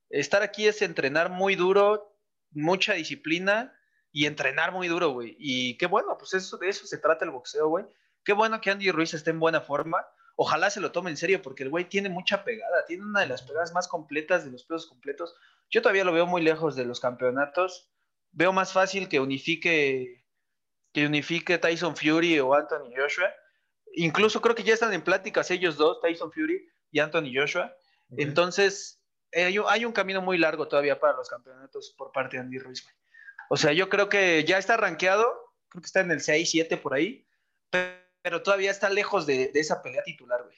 Estar 0.09 0.41
aquí 0.41 0.67
es 0.67 0.81
entrenar 0.81 1.29
muy 1.29 1.55
duro, 1.55 2.17
mucha 2.51 2.93
disciplina 2.93 3.73
y 4.11 4.25
entrenar 4.25 4.71
muy 4.71 4.87
duro, 4.87 5.09
güey. 5.09 5.35
Y 5.39 5.77
qué 5.77 5.85
bueno, 5.85 6.17
pues 6.17 6.33
eso, 6.33 6.57
de 6.57 6.69
eso 6.69 6.85
se 6.85 6.97
trata 6.97 7.25
el 7.25 7.31
boxeo, 7.31 7.69
güey. 7.69 7.85
Qué 8.23 8.33
bueno 8.33 8.59
que 8.61 8.69
Andy 8.69 8.91
Ruiz 8.91 9.13
esté 9.13 9.31
en 9.31 9.39
buena 9.39 9.61
forma. 9.61 10.05
Ojalá 10.35 10.69
se 10.69 10.81
lo 10.81 10.91
tome 10.91 11.09
en 11.09 11.17
serio, 11.17 11.41
porque 11.41 11.63
el 11.63 11.69
güey 11.69 11.85
tiene 11.85 12.09
mucha 12.09 12.43
pegada, 12.43 12.85
tiene 12.85 13.03
una 13.03 13.21
de 13.21 13.27
las 13.27 13.41
pegadas 13.41 13.73
más 13.73 13.87
completas 13.87 14.43
de 14.43 14.51
los 14.51 14.63
pesos 14.63 14.87
completos. 14.87 15.35
Yo 15.69 15.81
todavía 15.81 16.03
lo 16.03 16.13
veo 16.13 16.25
muy 16.25 16.41
lejos 16.41 16.75
de 16.75 16.85
los 16.85 16.99
campeonatos. 16.99 17.89
Veo 18.31 18.53
más 18.53 18.73
fácil 18.73 19.07
que 19.07 19.19
unifique, 19.19 20.25
que 20.93 21.05
unifique 21.05 21.57
Tyson 21.57 21.95
Fury 21.95 22.39
o 22.39 22.53
Anthony 22.53 22.93
Joshua. 22.95 23.33
Incluso 23.93 24.41
creo 24.41 24.55
que 24.55 24.63
ya 24.63 24.73
están 24.73 24.93
en 24.93 25.03
pláticas 25.03 25.51
ellos 25.51 25.77
dos, 25.77 26.01
Tyson 26.01 26.31
Fury 26.31 26.67
y 26.91 26.99
Anthony 26.99 27.31
Joshua. 27.33 27.75
Entonces, 28.17 29.01
eh, 29.31 29.45
hay, 29.45 29.57
hay 29.67 29.85
un 29.85 29.93
camino 29.93 30.21
muy 30.21 30.37
largo 30.37 30.67
todavía 30.67 30.99
para 30.99 31.15
los 31.15 31.29
campeonatos 31.29 31.93
por 31.97 32.11
parte 32.11 32.37
de 32.37 32.43
Andy 32.43 32.59
Ruiz. 32.59 32.83
güey. 32.83 33.00
O 33.53 33.57
sea, 33.57 33.73
yo 33.73 33.89
creo 33.89 34.07
que 34.07 34.45
ya 34.45 34.57
está 34.57 34.77
rankeado, 34.77 35.29
creo 35.67 35.81
que 35.81 35.85
está 35.85 35.99
en 35.99 36.11
el 36.11 36.21
6, 36.21 36.49
7 36.49 36.77
por 36.77 36.93
ahí, 36.93 37.27
pe- 37.69 37.99
pero 38.21 38.41
todavía 38.43 38.71
está 38.71 38.89
lejos 38.89 39.25
de, 39.25 39.49
de 39.49 39.59
esa 39.59 39.81
pelea 39.81 40.03
titular, 40.03 40.41
güey. 40.41 40.57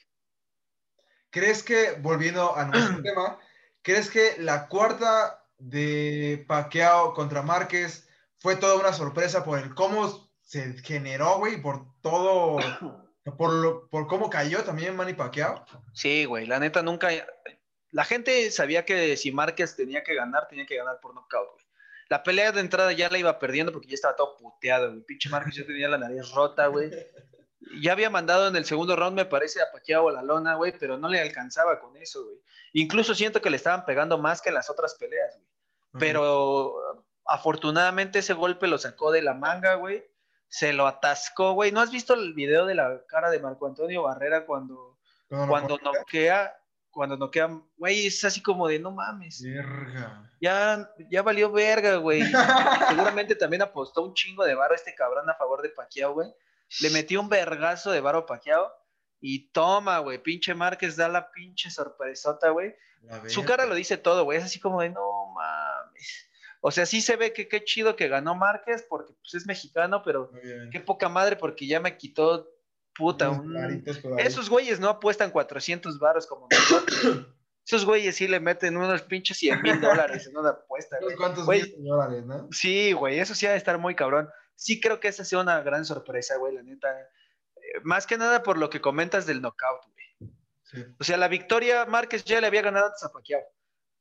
¿Crees 1.30 1.64
que, 1.64 1.96
volviendo 1.98 2.54
a 2.54 2.66
nuestro 2.66 3.02
tema, 3.02 3.40
crees 3.82 4.08
que 4.08 4.36
la 4.38 4.68
cuarta 4.68 5.44
de 5.58 6.44
Pacquiao 6.46 7.14
contra 7.14 7.42
Márquez 7.42 8.08
fue 8.38 8.54
toda 8.54 8.76
una 8.76 8.92
sorpresa 8.92 9.44
por 9.44 9.58
el 9.58 9.74
cómo 9.74 10.30
se 10.40 10.74
generó, 10.74 11.38
güey, 11.38 11.60
por 11.60 12.00
todo, 12.00 12.58
por, 13.36 13.52
lo, 13.52 13.88
por 13.88 14.06
cómo 14.06 14.30
cayó 14.30 14.62
también 14.62 14.94
Manny 14.94 15.14
Pacquiao? 15.14 15.66
Sí, 15.94 16.26
güey, 16.26 16.46
la 16.46 16.60
neta 16.60 16.80
nunca. 16.80 17.08
La 17.90 18.04
gente 18.04 18.52
sabía 18.52 18.84
que 18.84 19.16
si 19.16 19.32
Márquez 19.32 19.74
tenía 19.74 20.04
que 20.04 20.14
ganar, 20.14 20.46
tenía 20.46 20.64
que 20.66 20.76
ganar 20.76 21.00
por 21.00 21.12
nocaut, 21.12 21.50
güey. 21.54 21.63
La 22.08 22.22
pelea 22.22 22.52
de 22.52 22.60
entrada 22.60 22.92
ya 22.92 23.08
la 23.08 23.18
iba 23.18 23.38
perdiendo 23.38 23.72
porque 23.72 23.88
ya 23.88 23.94
estaba 23.94 24.16
todo 24.16 24.36
puteado, 24.36 24.90
güey. 24.90 25.02
Pinche 25.02 25.28
Márquez 25.28 25.54
ya 25.56 25.66
tenía 25.66 25.88
la 25.88 25.98
nariz 25.98 26.30
rota, 26.32 26.66
güey. 26.66 26.90
Ya 27.80 27.92
había 27.92 28.10
mandado 28.10 28.48
en 28.48 28.56
el 28.56 28.64
segundo 28.64 28.94
round, 28.94 29.16
me 29.16 29.24
parece, 29.24 29.62
a 29.62 29.72
Pacquiao 29.72 30.08
a 30.08 30.12
la 30.12 30.22
lona, 30.22 30.54
güey, 30.54 30.72
pero 30.78 30.98
no 30.98 31.08
le 31.08 31.20
alcanzaba 31.20 31.80
con 31.80 31.96
eso, 31.96 32.24
güey. 32.24 32.36
Incluso 32.74 33.14
siento 33.14 33.40
que 33.40 33.50
le 33.50 33.56
estaban 33.56 33.84
pegando 33.84 34.18
más 34.18 34.42
que 34.42 34.50
en 34.50 34.56
las 34.56 34.68
otras 34.68 34.94
peleas, 34.96 35.34
güey. 35.36 35.48
Pero 35.98 37.04
afortunadamente 37.26 38.18
ese 38.18 38.34
golpe 38.34 38.66
lo 38.66 38.78
sacó 38.78 39.12
de 39.12 39.22
la 39.22 39.34
manga, 39.34 39.74
güey. 39.74 40.04
Se 40.48 40.72
lo 40.72 40.86
atascó, 40.86 41.52
güey. 41.52 41.72
¿No 41.72 41.80
has 41.80 41.90
visto 41.90 42.14
el 42.14 42.34
video 42.34 42.66
de 42.66 42.74
la 42.74 43.02
cara 43.08 43.30
de 43.30 43.40
Marco 43.40 43.66
Antonio 43.66 44.02
Barrera 44.02 44.44
cuando 44.44 44.98
Cuando 45.28 45.48
cuando 45.48 45.78
noquea, 45.78 46.56
cuando 46.94 47.16
noquea, 47.16 47.50
güey, 47.76 48.06
es 48.06 48.24
así 48.24 48.40
como 48.40 48.68
de 48.68 48.78
no 48.78 48.92
mames, 48.92 49.42
Verga. 49.42 50.30
ya, 50.40 50.88
ya 51.10 51.22
valió 51.22 51.50
verga, 51.50 51.96
güey. 51.96 52.22
Seguramente 52.88 53.34
también 53.34 53.62
apostó 53.62 54.02
un 54.02 54.14
chingo 54.14 54.44
de 54.44 54.54
varo 54.54 54.74
este 54.74 54.94
cabrón 54.94 55.28
a 55.28 55.34
favor 55.34 55.60
de 55.60 55.70
Pacquiao, 55.70 56.14
güey. 56.14 56.28
Le 56.80 56.90
metió 56.90 57.20
un 57.20 57.28
vergazo 57.28 57.90
de 57.90 58.00
varo 58.00 58.20
a 58.20 58.26
Pacquiao 58.26 58.72
y 59.20 59.50
toma, 59.50 59.98
güey, 59.98 60.22
pinche 60.22 60.54
Márquez 60.54 60.96
da 60.96 61.08
la 61.08 61.30
pinche 61.32 61.70
sorpresota, 61.70 62.50
güey. 62.50 62.74
Su 63.26 63.44
cara 63.44 63.66
lo 63.66 63.74
dice 63.74 63.98
todo, 63.98 64.24
güey, 64.24 64.38
es 64.38 64.44
así 64.44 64.60
como 64.60 64.80
de 64.80 64.90
no 64.90 65.32
mames. 65.34 66.30
O 66.60 66.70
sea, 66.70 66.86
sí 66.86 67.02
se 67.02 67.16
ve 67.16 67.34
que 67.34 67.48
qué 67.48 67.62
chido 67.62 67.96
que 67.96 68.08
ganó 68.08 68.34
Márquez 68.34 68.86
porque 68.88 69.12
pues 69.20 69.34
es 69.34 69.46
mexicano, 69.46 70.02
pero 70.02 70.30
qué 70.70 70.80
poca 70.80 71.10
madre 71.10 71.36
porque 71.36 71.66
ya 71.66 71.80
me 71.80 71.98
quitó 71.98 72.53
puta 72.96 73.30
un, 73.30 73.84
esos 74.18 74.48
güeyes 74.50 74.78
no 74.80 74.88
apuestan 74.88 75.30
400 75.30 75.98
varos 75.98 76.26
como 76.26 76.48
nosotros. 76.50 77.26
Esos 77.66 77.86
güeyes 77.86 78.14
sí 78.16 78.28
le 78.28 78.40
meten 78.40 78.76
unos 78.76 79.00
pinches 79.00 79.38
100 79.38 79.62
mil 79.62 79.80
dólares 79.80 80.26
en 80.26 80.36
una 80.36 80.50
apuesta, 80.50 80.98
güey. 81.00 81.16
cuantos 81.16 81.46
Güey. 81.46 81.74
dólares, 81.78 82.22
¿no? 82.26 82.46
Sí, 82.52 82.92
güey, 82.92 83.18
eso 83.18 83.34
sí 83.34 83.46
ha 83.46 83.52
de 83.52 83.56
estar 83.56 83.78
muy 83.78 83.94
cabrón. 83.94 84.28
Sí 84.54 84.82
creo 84.82 85.00
que 85.00 85.08
esa 85.08 85.22
ha 85.22 85.24
sido 85.24 85.40
una 85.40 85.62
gran 85.62 85.86
sorpresa, 85.86 86.36
güey, 86.36 86.54
la 86.54 86.62
neta. 86.62 86.88
Eh, 87.56 87.80
Más 87.82 88.06
que 88.06 88.18
nada 88.18 88.42
por 88.42 88.58
lo 88.58 88.68
que 88.68 88.82
comentas 88.82 89.24
del 89.24 89.40
knockout, 89.40 89.80
güey. 89.94 90.30
Sí. 90.64 90.84
O 91.00 91.04
sea, 91.04 91.16
la 91.16 91.28
victoria 91.28 91.86
Márquez 91.86 92.24
ya 92.24 92.38
le 92.42 92.48
había 92.48 92.60
ganado 92.60 92.84
antes 92.88 93.02
a 93.02 93.10
Pacquiao. 93.10 93.40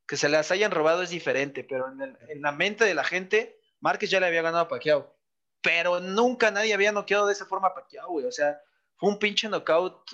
Que 0.06 0.17
se 0.17 0.27
las 0.27 0.51
hayan 0.51 0.71
robado 0.71 1.01
es 1.01 1.10
diferente, 1.12 1.63
pero 1.63 1.89
en, 1.89 2.01
el- 2.01 2.17
en 2.27 2.41
la 2.41 2.51
mente 2.51 2.84
de 2.84 2.95
la 2.95 3.06
gente, 3.06 3.58
Márquez 3.79 4.10
ya 4.10 4.19
le 4.19 4.25
había 4.27 4.41
ganado 4.41 4.65
a 4.65 4.67
Pacquiao. 4.67 5.15
Pero 5.62 6.01
nunca 6.01 6.51
nadie 6.51 6.73
había 6.73 6.91
noqueado 6.91 7.27
de 7.27 7.32
esa 7.34 7.45
forma 7.45 7.69
a 7.69 7.73
Pacquiao, 7.75 8.10
güey. 8.10 8.25
O 8.25 8.32
sea, 8.34 8.60
un 9.08 9.20
pinche 9.20 9.50
knockout, 9.50 10.12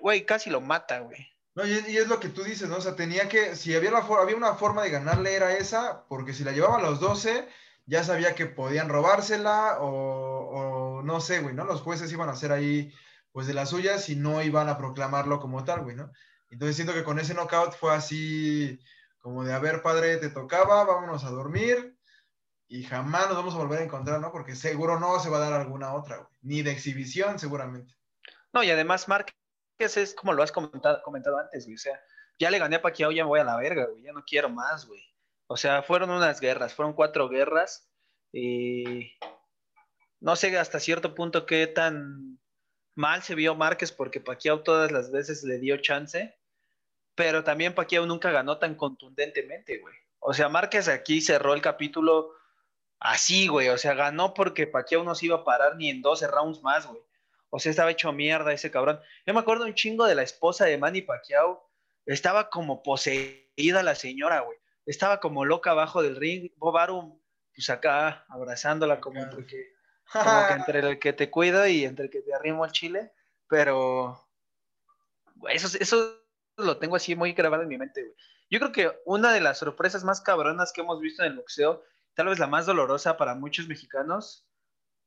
güey, 0.00 0.24
casi 0.24 0.50
lo 0.50 0.60
mata, 0.60 1.00
güey. 1.00 1.26
No, 1.54 1.66
y, 1.66 1.72
es- 1.72 1.88
y 1.88 1.98
es 1.98 2.08
lo 2.08 2.18
que 2.18 2.30
tú 2.30 2.42
dices, 2.42 2.68
¿no? 2.68 2.76
O 2.76 2.80
sea, 2.80 2.96
tenía 2.96 3.28
que, 3.28 3.54
si 3.56 3.74
había, 3.74 3.90
la 3.90 3.98
había 3.98 4.36
una 4.36 4.54
forma 4.54 4.82
de 4.82 4.90
ganarle 4.90 5.34
era 5.34 5.52
esa, 5.56 6.06
porque 6.08 6.32
si 6.32 6.44
la 6.44 6.52
llevaba 6.52 6.78
a 6.78 6.82
los 6.82 7.00
12, 7.00 7.46
ya 7.84 8.02
sabía 8.02 8.34
que 8.34 8.46
podían 8.46 8.88
robársela 8.88 9.78
o, 9.80 9.88
o 10.98 11.02
no 11.02 11.20
sé, 11.20 11.40
güey, 11.40 11.54
¿no? 11.54 11.64
Los 11.64 11.82
jueces 11.82 12.10
iban 12.12 12.28
a 12.30 12.32
hacer 12.32 12.52
ahí, 12.52 12.92
pues, 13.32 13.46
de 13.46 13.54
las 13.54 13.70
suyas 13.70 14.08
y 14.08 14.16
no 14.16 14.42
iban 14.42 14.68
a 14.70 14.78
proclamarlo 14.78 15.40
como 15.40 15.64
tal, 15.64 15.82
güey, 15.82 15.96
¿no? 15.96 16.10
Entonces 16.48 16.76
siento 16.76 16.94
que 16.94 17.04
con 17.04 17.18
ese 17.18 17.34
knockout 17.34 17.74
fue 17.74 17.94
así, 17.94 18.80
como 19.18 19.44
de, 19.44 19.52
a 19.52 19.58
ver, 19.58 19.82
padre, 19.82 20.16
te 20.16 20.30
tocaba, 20.30 20.84
vámonos 20.84 21.24
a 21.24 21.30
dormir 21.30 21.96
y 22.72 22.84
jamás 22.84 23.28
nos 23.28 23.36
vamos 23.36 23.54
a 23.54 23.58
volver 23.58 23.80
a 23.80 23.84
encontrar, 23.84 24.18
¿no? 24.18 24.32
Porque 24.32 24.56
seguro 24.56 24.98
no 24.98 25.20
se 25.20 25.28
va 25.28 25.36
a 25.36 25.40
dar 25.40 25.52
alguna 25.52 25.92
otra, 25.92 26.16
güey, 26.16 26.30
ni 26.40 26.62
de 26.62 26.70
exhibición 26.70 27.38
seguramente. 27.38 27.94
No, 28.50 28.62
y 28.62 28.70
además 28.70 29.08
Márquez 29.08 29.34
es 29.78 30.14
como 30.14 30.32
lo 30.32 30.42
has 30.42 30.52
comentado, 30.52 31.02
comentado 31.02 31.36
antes, 31.36 31.66
güey. 31.66 31.74
O 31.74 31.78
sea, 31.78 32.02
ya 32.38 32.50
le 32.50 32.58
gané 32.58 32.76
a 32.76 32.80
Pacquiao, 32.80 33.12
ya 33.12 33.24
me 33.24 33.28
voy 33.28 33.40
a 33.40 33.44
la 33.44 33.58
verga, 33.58 33.84
güey. 33.84 34.02
Ya 34.02 34.14
no 34.14 34.24
quiero 34.24 34.48
más, 34.48 34.86
güey. 34.86 35.02
O 35.48 35.58
sea, 35.58 35.82
fueron 35.82 36.08
unas 36.08 36.40
guerras, 36.40 36.72
fueron 36.72 36.94
cuatro 36.94 37.28
guerras. 37.28 37.90
Y 38.32 39.18
no 40.20 40.34
sé 40.34 40.56
hasta 40.56 40.80
cierto 40.80 41.14
punto 41.14 41.44
qué 41.44 41.66
tan 41.66 42.40
mal 42.94 43.22
se 43.22 43.34
vio 43.34 43.54
Márquez 43.54 43.92
porque 43.92 44.18
Pacquiao 44.18 44.62
todas 44.62 44.90
las 44.90 45.12
veces 45.12 45.44
le 45.44 45.58
dio 45.58 45.76
chance. 45.76 46.38
Pero 47.14 47.44
también 47.44 47.74
Pacquiao 47.74 48.06
nunca 48.06 48.30
ganó 48.30 48.56
tan 48.56 48.76
contundentemente, 48.76 49.76
güey. 49.76 49.94
O 50.20 50.32
sea, 50.32 50.48
Márquez 50.48 50.88
aquí 50.88 51.20
cerró 51.20 51.52
el 51.52 51.60
capítulo 51.60 52.40
así, 53.02 53.48
güey. 53.48 53.68
O 53.68 53.78
sea, 53.78 53.94
ganó 53.94 54.32
porque 54.34 54.66
Pacquiao 54.66 55.04
no 55.04 55.14
se 55.14 55.26
iba 55.26 55.36
a 55.36 55.44
parar 55.44 55.76
ni 55.76 55.90
en 55.90 56.02
12 56.02 56.26
rounds 56.28 56.62
más, 56.62 56.86
güey. 56.86 57.02
O 57.50 57.58
sea, 57.58 57.70
estaba 57.70 57.90
hecho 57.90 58.12
mierda 58.12 58.52
ese 58.52 58.70
cabrón. 58.70 59.00
Yo 59.26 59.34
me 59.34 59.40
acuerdo 59.40 59.64
un 59.64 59.74
chingo 59.74 60.06
de 60.06 60.14
la 60.14 60.22
esposa 60.22 60.64
de 60.64 60.78
Manny 60.78 61.02
Pacquiao. 61.02 61.68
Estaba 62.06 62.48
como 62.48 62.82
poseída 62.82 63.82
la 63.82 63.94
señora, 63.94 64.40
güey. 64.40 64.58
Estaba 64.86 65.20
como 65.20 65.44
loca 65.44 65.72
abajo 65.72 66.02
del 66.02 66.16
ring. 66.16 66.50
Bob 66.56 66.78
Arum, 66.78 67.20
pues 67.54 67.68
acá 67.68 68.24
abrazándola 68.28 69.00
como 69.00 69.20
entre 69.20 69.46
que, 69.46 69.74
como 70.10 70.46
que 70.48 70.54
entre 70.54 70.78
el 70.78 70.98
que 70.98 71.12
te 71.12 71.30
cuido 71.30 71.66
y 71.66 71.84
entre 71.84 72.06
el 72.06 72.10
que 72.10 72.22
te 72.22 72.34
arrimo 72.34 72.64
el 72.64 72.72
chile. 72.72 73.12
Pero 73.48 74.26
güey, 75.36 75.56
eso, 75.56 75.76
eso 75.78 76.18
lo 76.56 76.78
tengo 76.78 76.96
así 76.96 77.14
muy 77.14 77.32
grabado 77.32 77.62
en 77.62 77.68
mi 77.68 77.76
mente, 77.76 78.02
güey. 78.02 78.14
Yo 78.50 78.58
creo 78.58 78.72
que 78.72 79.00
una 79.06 79.32
de 79.32 79.40
las 79.40 79.58
sorpresas 79.58 80.04
más 80.04 80.20
cabronas 80.20 80.72
que 80.72 80.82
hemos 80.82 81.00
visto 81.00 81.22
en 81.22 81.32
el 81.32 81.38
boxeo, 81.38 81.82
tal 82.14 82.26
vez 82.26 82.38
la 82.38 82.46
más 82.46 82.66
dolorosa 82.66 83.16
para 83.16 83.34
muchos 83.34 83.68
mexicanos, 83.68 84.46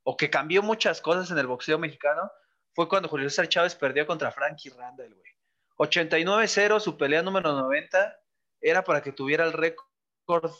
o 0.04 0.18
que 0.18 0.30
cambió 0.30 0.62
muchas 0.62 1.02
cosas 1.02 1.32
en 1.32 1.38
el 1.38 1.48
boxeo 1.48 1.80
mexicano, 1.80 2.32
fue 2.74 2.88
cuando 2.88 3.10
Julio 3.10 3.30
César 3.30 3.48
Chávez 3.48 3.76
perdió 3.76 4.06
contra 4.06 4.32
Frankie 4.32 4.70
Randall, 4.70 5.14
güey. 5.14 5.32
89-0, 5.78 6.80
su 6.80 6.98
pelea 6.98 7.22
número 7.22 7.54
90, 7.54 8.18
era 8.62 8.84
para 8.84 9.02
que 9.02 9.12
tuviera 9.12 9.46
el 9.46 9.54
récord 9.54 10.52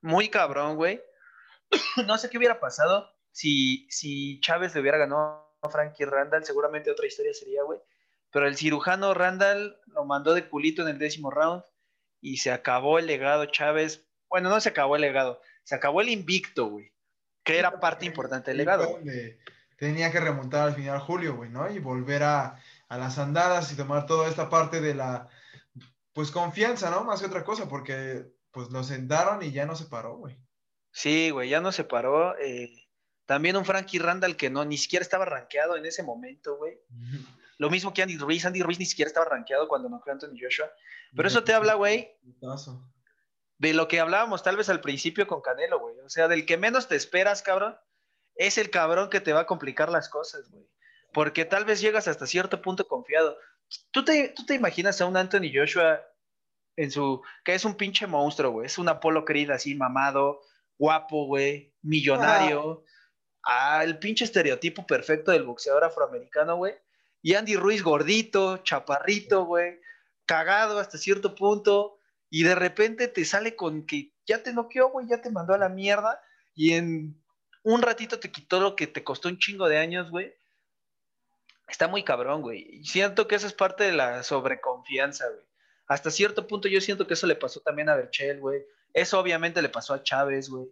muy 0.00 0.28
cabrón, 0.28 0.76
güey. 0.76 1.00
no 2.06 2.18
sé 2.18 2.28
qué 2.30 2.38
hubiera 2.38 2.60
pasado 2.60 3.10
si, 3.30 3.86
si 3.90 4.40
Chávez 4.40 4.74
le 4.74 4.80
hubiera 4.80 4.98
ganado 4.98 5.56
a 5.62 5.68
Frankie 5.68 6.04
Randall, 6.04 6.44
seguramente 6.44 6.90
otra 6.90 7.06
historia 7.06 7.34
sería, 7.34 7.62
güey. 7.62 7.80
Pero 8.30 8.46
el 8.46 8.56
cirujano 8.56 9.14
Randall 9.14 9.80
lo 9.86 10.04
mandó 10.04 10.34
de 10.34 10.48
culito 10.48 10.82
en 10.82 10.88
el 10.88 10.98
décimo 10.98 11.30
round 11.30 11.62
y 12.20 12.38
se 12.38 12.52
acabó 12.52 12.98
el 12.98 13.06
legado 13.06 13.46
Chávez. 13.46 14.08
Bueno, 14.28 14.50
no 14.50 14.60
se 14.60 14.68
acabó 14.68 14.96
el 14.96 15.02
legado, 15.02 15.40
se 15.64 15.74
acabó 15.74 16.00
el 16.00 16.08
invicto, 16.08 16.66
güey, 16.66 16.92
que 17.42 17.58
era 17.58 17.80
parte 17.80 18.06
importante 18.06 18.50
del 18.50 18.58
legado. 18.58 19.00
Tenía 19.76 20.12
que 20.12 20.20
remontar 20.20 20.68
al 20.68 20.74
final 20.74 21.00
Julio, 21.00 21.36
güey, 21.36 21.50
¿no? 21.50 21.68
Y 21.70 21.80
volver 21.80 22.22
a, 22.22 22.60
a 22.88 22.98
las 22.98 23.18
andadas 23.18 23.72
y 23.72 23.76
tomar 23.76 24.06
toda 24.06 24.28
esta 24.28 24.48
parte 24.48 24.80
de 24.80 24.94
la, 24.94 25.28
pues 26.12 26.30
confianza, 26.30 26.90
¿no? 26.90 27.04
Más 27.04 27.20
que 27.20 27.26
otra 27.26 27.44
cosa, 27.44 27.68
porque 27.68 28.32
pues 28.52 28.70
lo 28.70 28.84
sentaron 28.84 29.42
y 29.42 29.50
ya 29.50 29.66
no 29.66 29.74
se 29.74 29.86
paró, 29.86 30.16
güey. 30.16 30.38
Sí, 30.92 31.30
güey, 31.30 31.48
ya 31.48 31.60
no 31.60 31.72
se 31.72 31.82
paró. 31.82 32.38
Eh, 32.38 32.86
también 33.26 33.56
un 33.56 33.64
Frankie 33.64 33.98
Randall 33.98 34.36
que 34.36 34.48
no, 34.48 34.64
ni 34.64 34.78
siquiera 34.78 35.02
estaba 35.02 35.24
rankeado 35.24 35.76
en 35.76 35.86
ese 35.86 36.04
momento, 36.04 36.56
güey. 36.56 36.78
Lo 37.58 37.68
mismo 37.68 37.92
que 37.92 38.02
Andy 38.02 38.16
Ruiz. 38.16 38.44
Andy 38.46 38.62
Ruiz 38.62 38.78
ni 38.78 38.86
siquiera 38.86 39.08
estaba 39.08 39.26
rankeado 39.26 39.66
cuando 39.66 39.88
no 39.88 40.00
fue 40.00 40.12
Anthony 40.12 40.36
Joshua. 40.40 40.70
Pero 41.16 41.26
eso 41.26 41.42
te 41.42 41.52
habla, 41.52 41.74
güey, 41.74 42.16
de 43.58 43.74
lo 43.74 43.88
que 43.88 44.00
hablábamos 44.00 44.42
tal 44.42 44.56
vez 44.56 44.68
al 44.68 44.80
principio 44.80 45.26
con 45.26 45.40
Canelo, 45.40 45.80
güey. 45.80 45.98
O 46.00 46.08
sea, 46.08 46.28
del 46.28 46.46
que 46.46 46.56
menos 46.56 46.88
te 46.88 46.96
esperas, 46.96 47.42
cabrón, 47.42 47.76
es 48.34 48.58
el 48.58 48.70
cabrón 48.70 49.10
que 49.10 49.20
te 49.20 49.32
va 49.32 49.40
a 49.40 49.46
complicar 49.46 49.90
las 49.90 50.08
cosas, 50.08 50.50
güey. 50.50 50.68
Porque 51.12 51.44
tal 51.44 51.64
vez 51.64 51.80
llegas 51.80 52.08
hasta 52.08 52.26
cierto 52.26 52.60
punto 52.60 52.86
confiado. 52.88 53.36
¿Tú 53.90 54.04
te, 54.04 54.30
tú 54.30 54.44
te 54.44 54.54
imaginas 54.54 55.00
a 55.00 55.06
un 55.06 55.16
Anthony 55.16 55.50
Joshua 55.54 56.00
en 56.76 56.90
su. 56.90 57.22
que 57.44 57.54
es 57.54 57.64
un 57.64 57.76
pinche 57.76 58.06
monstruo, 58.06 58.50
güey. 58.50 58.66
Es 58.66 58.78
un 58.78 58.88
Apolo 58.88 59.24
Creed 59.24 59.50
así, 59.50 59.74
mamado, 59.74 60.40
guapo, 60.78 61.26
güey, 61.26 61.74
millonario. 61.82 62.84
Ah. 63.42 63.84
el 63.84 63.98
pinche 63.98 64.24
estereotipo 64.24 64.86
perfecto 64.86 65.30
del 65.30 65.44
boxeador 65.44 65.84
afroamericano, 65.84 66.56
güey. 66.56 66.74
Y 67.22 67.34
Andy 67.34 67.56
Ruiz 67.56 67.82
gordito, 67.82 68.58
chaparrito, 68.58 69.44
güey, 69.44 69.80
cagado 70.26 70.78
hasta 70.78 70.98
cierto 70.98 71.34
punto. 71.34 71.98
Y 72.36 72.42
de 72.42 72.56
repente 72.56 73.06
te 73.06 73.24
sale 73.24 73.54
con 73.54 73.86
que 73.86 74.12
ya 74.26 74.42
te 74.42 74.52
noqueó, 74.52 74.88
güey, 74.88 75.06
ya 75.06 75.22
te 75.22 75.30
mandó 75.30 75.54
a 75.54 75.58
la 75.58 75.68
mierda. 75.68 76.20
Y 76.52 76.72
en 76.72 77.22
un 77.62 77.80
ratito 77.80 78.18
te 78.18 78.32
quitó 78.32 78.58
lo 78.58 78.74
que 78.74 78.88
te 78.88 79.04
costó 79.04 79.28
un 79.28 79.38
chingo 79.38 79.68
de 79.68 79.78
años, 79.78 80.10
güey. 80.10 80.34
Está 81.68 81.86
muy 81.86 82.02
cabrón, 82.02 82.42
güey. 82.42 82.84
Siento 82.84 83.28
que 83.28 83.36
eso 83.36 83.46
es 83.46 83.52
parte 83.52 83.84
de 83.84 83.92
la 83.92 84.24
sobreconfianza, 84.24 85.28
güey. 85.28 85.44
Hasta 85.86 86.10
cierto 86.10 86.48
punto 86.48 86.66
yo 86.66 86.80
siento 86.80 87.06
que 87.06 87.14
eso 87.14 87.28
le 87.28 87.36
pasó 87.36 87.60
también 87.60 87.88
a 87.88 87.94
Berchel, 87.94 88.40
güey. 88.40 88.64
Eso 88.92 89.20
obviamente 89.20 89.62
le 89.62 89.68
pasó 89.68 89.94
a 89.94 90.02
Chávez, 90.02 90.48
güey. 90.48 90.66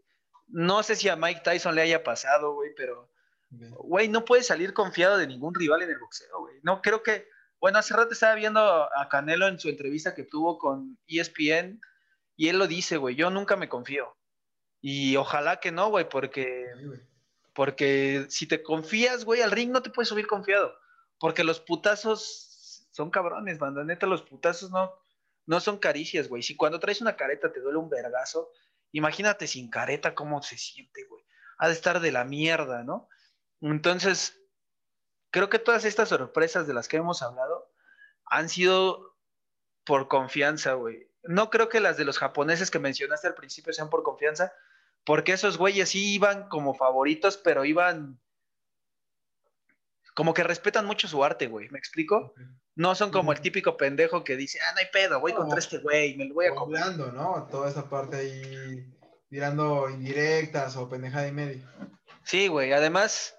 No 0.49 0.83
sé 0.83 0.97
si 0.97 1.09
a 1.11 1.15
Mike 1.15 1.43
Tyson 1.45 1.77
le 1.77 1.83
haya 1.83 2.03
pasado, 2.03 2.55
güey, 2.55 2.75
pero, 2.77 3.09
güey, 3.51 4.09
no 4.09 4.25
puede 4.25 4.43
salir 4.43 4.75
confiado 4.75 5.17
de 5.17 5.29
ningún 5.29 5.55
rival 5.55 5.83
en 5.83 5.91
el 5.91 5.99
boxeo, 6.01 6.41
güey. 6.41 6.57
No, 6.65 6.83
creo 6.83 7.05
que, 7.05 7.29
bueno, 7.63 7.79
hace 7.79 7.95
rato 7.95 8.13
estaba 8.13 8.35
viendo 8.35 8.61
a 8.61 9.09
Canelo 9.09 9.47
en 9.47 9.61
su 9.61 9.69
entrevista 9.69 10.17
que 10.17 10.25
tuvo 10.25 10.59
con 10.59 10.99
ESPN 11.07 11.81
y 12.35 12.49
él 12.49 12.59
lo 12.59 12.67
dice, 12.67 12.97
güey, 12.97 13.15
yo 13.15 13.31
nunca 13.31 13.55
me 13.55 13.69
confío. 13.69 14.17
Y 14.81 15.15
ojalá 15.15 15.61
que 15.61 15.71
no, 15.71 15.89
güey, 15.89 16.09
porque, 16.09 16.67
porque 17.55 18.27
si 18.31 18.49
te 18.49 18.65
confías, 18.65 19.25
güey, 19.25 19.43
al 19.43 19.53
ring 19.53 19.71
no 19.71 19.81
te 19.81 19.91
puedes 19.91 20.09
subir 20.09 20.27
confiado. 20.27 20.75
Porque 21.21 21.45
los 21.45 21.61
putazos 21.61 22.89
son 22.91 23.11
cabrones, 23.11 23.61
banda. 23.61 23.85
Neta, 23.85 24.09
los 24.09 24.23
putazos 24.23 24.73
no, 24.73 24.93
no 25.47 25.61
son 25.61 25.79
caricias, 25.79 26.27
güey. 26.27 26.43
Si 26.43 26.57
cuando 26.57 26.81
traes 26.81 27.01
una 27.01 27.15
careta 27.15 27.53
te 27.53 27.61
duele 27.61 27.79
un 27.79 27.89
vergazo, 27.89 28.51
imagínate 28.91 29.47
sin 29.47 29.71
careta 29.71 30.17
cómo 30.17 30.43
se 30.43 30.59
siente, 30.59 31.05
güey. 31.09 31.23
Ha 31.59 31.69
de 31.69 31.75
estar 31.75 32.01
de 32.01 32.11
la 32.11 32.25
mierda, 32.25 32.83
¿no? 32.83 33.09
Entonces, 33.61 34.42
creo 35.33 35.49
que 35.49 35.59
todas 35.59 35.85
estas 35.85 36.11
sorpresas 36.11 36.69
de 36.69 36.75
las 36.75 36.87
que 36.87 36.99
hemos 36.99 37.23
hablado 37.23 37.69
han 38.27 38.49
sido 38.49 39.17
por 39.85 40.07
confianza, 40.07 40.75
güey. 40.75 41.09
No 41.25 41.51
creo 41.51 41.69
que 41.69 41.81
las 41.81 41.97
de 41.97 42.05
los 42.05 42.19
japoneses 42.19 42.71
que 42.71 42.79
mencionaste 42.79 43.27
al 43.27 43.35
principio 43.35 43.73
sean 43.73 43.91
por 43.91 44.05
confianza, 44.05 44.53
porque 45.05 45.33
esos 45.33 45.59
güeyes 45.59 45.89
sí 45.89 46.15
iban 46.15 46.49
como 46.49 46.75
favoritos, 46.75 47.37
pero 47.37 47.65
iban 47.65 48.21
como 50.15 50.35
que 50.35 50.45
respetan 50.45 50.85
mucho 50.85 51.09
su 51.09 51.25
arte, 51.25 51.47
güey. 51.47 51.69
¿Me 51.71 51.79
explico? 51.79 52.35
No 52.75 52.95
son 52.95 53.11
como 53.11 53.33
el 53.33 53.41
típico 53.41 53.77
pendejo 53.77 54.25
que 54.25 54.37
dice, 54.37 54.59
ah, 54.61 54.73
no 54.73 54.81
hay 54.81 54.87
pedo, 54.93 55.21
voy 55.21 55.33
contra 55.33 55.59
este 55.59 55.79
güey, 55.79 56.17
me 56.17 56.27
lo 56.27 56.35
voy 56.35 56.47
a 56.47 56.55
comer. 56.55 56.97
¿no? 56.97 57.49
Toda 57.51 57.71
esa 57.71 57.89
parte 57.89 58.17
ahí, 58.17 58.87
tirando 59.31 59.89
indirectas 59.89 60.77
o 60.77 60.89
pendejada 60.89 61.27
y 61.27 61.33
medio. 61.33 61.67
Sí, 62.25 62.49
güey, 62.49 62.73
además, 62.73 63.35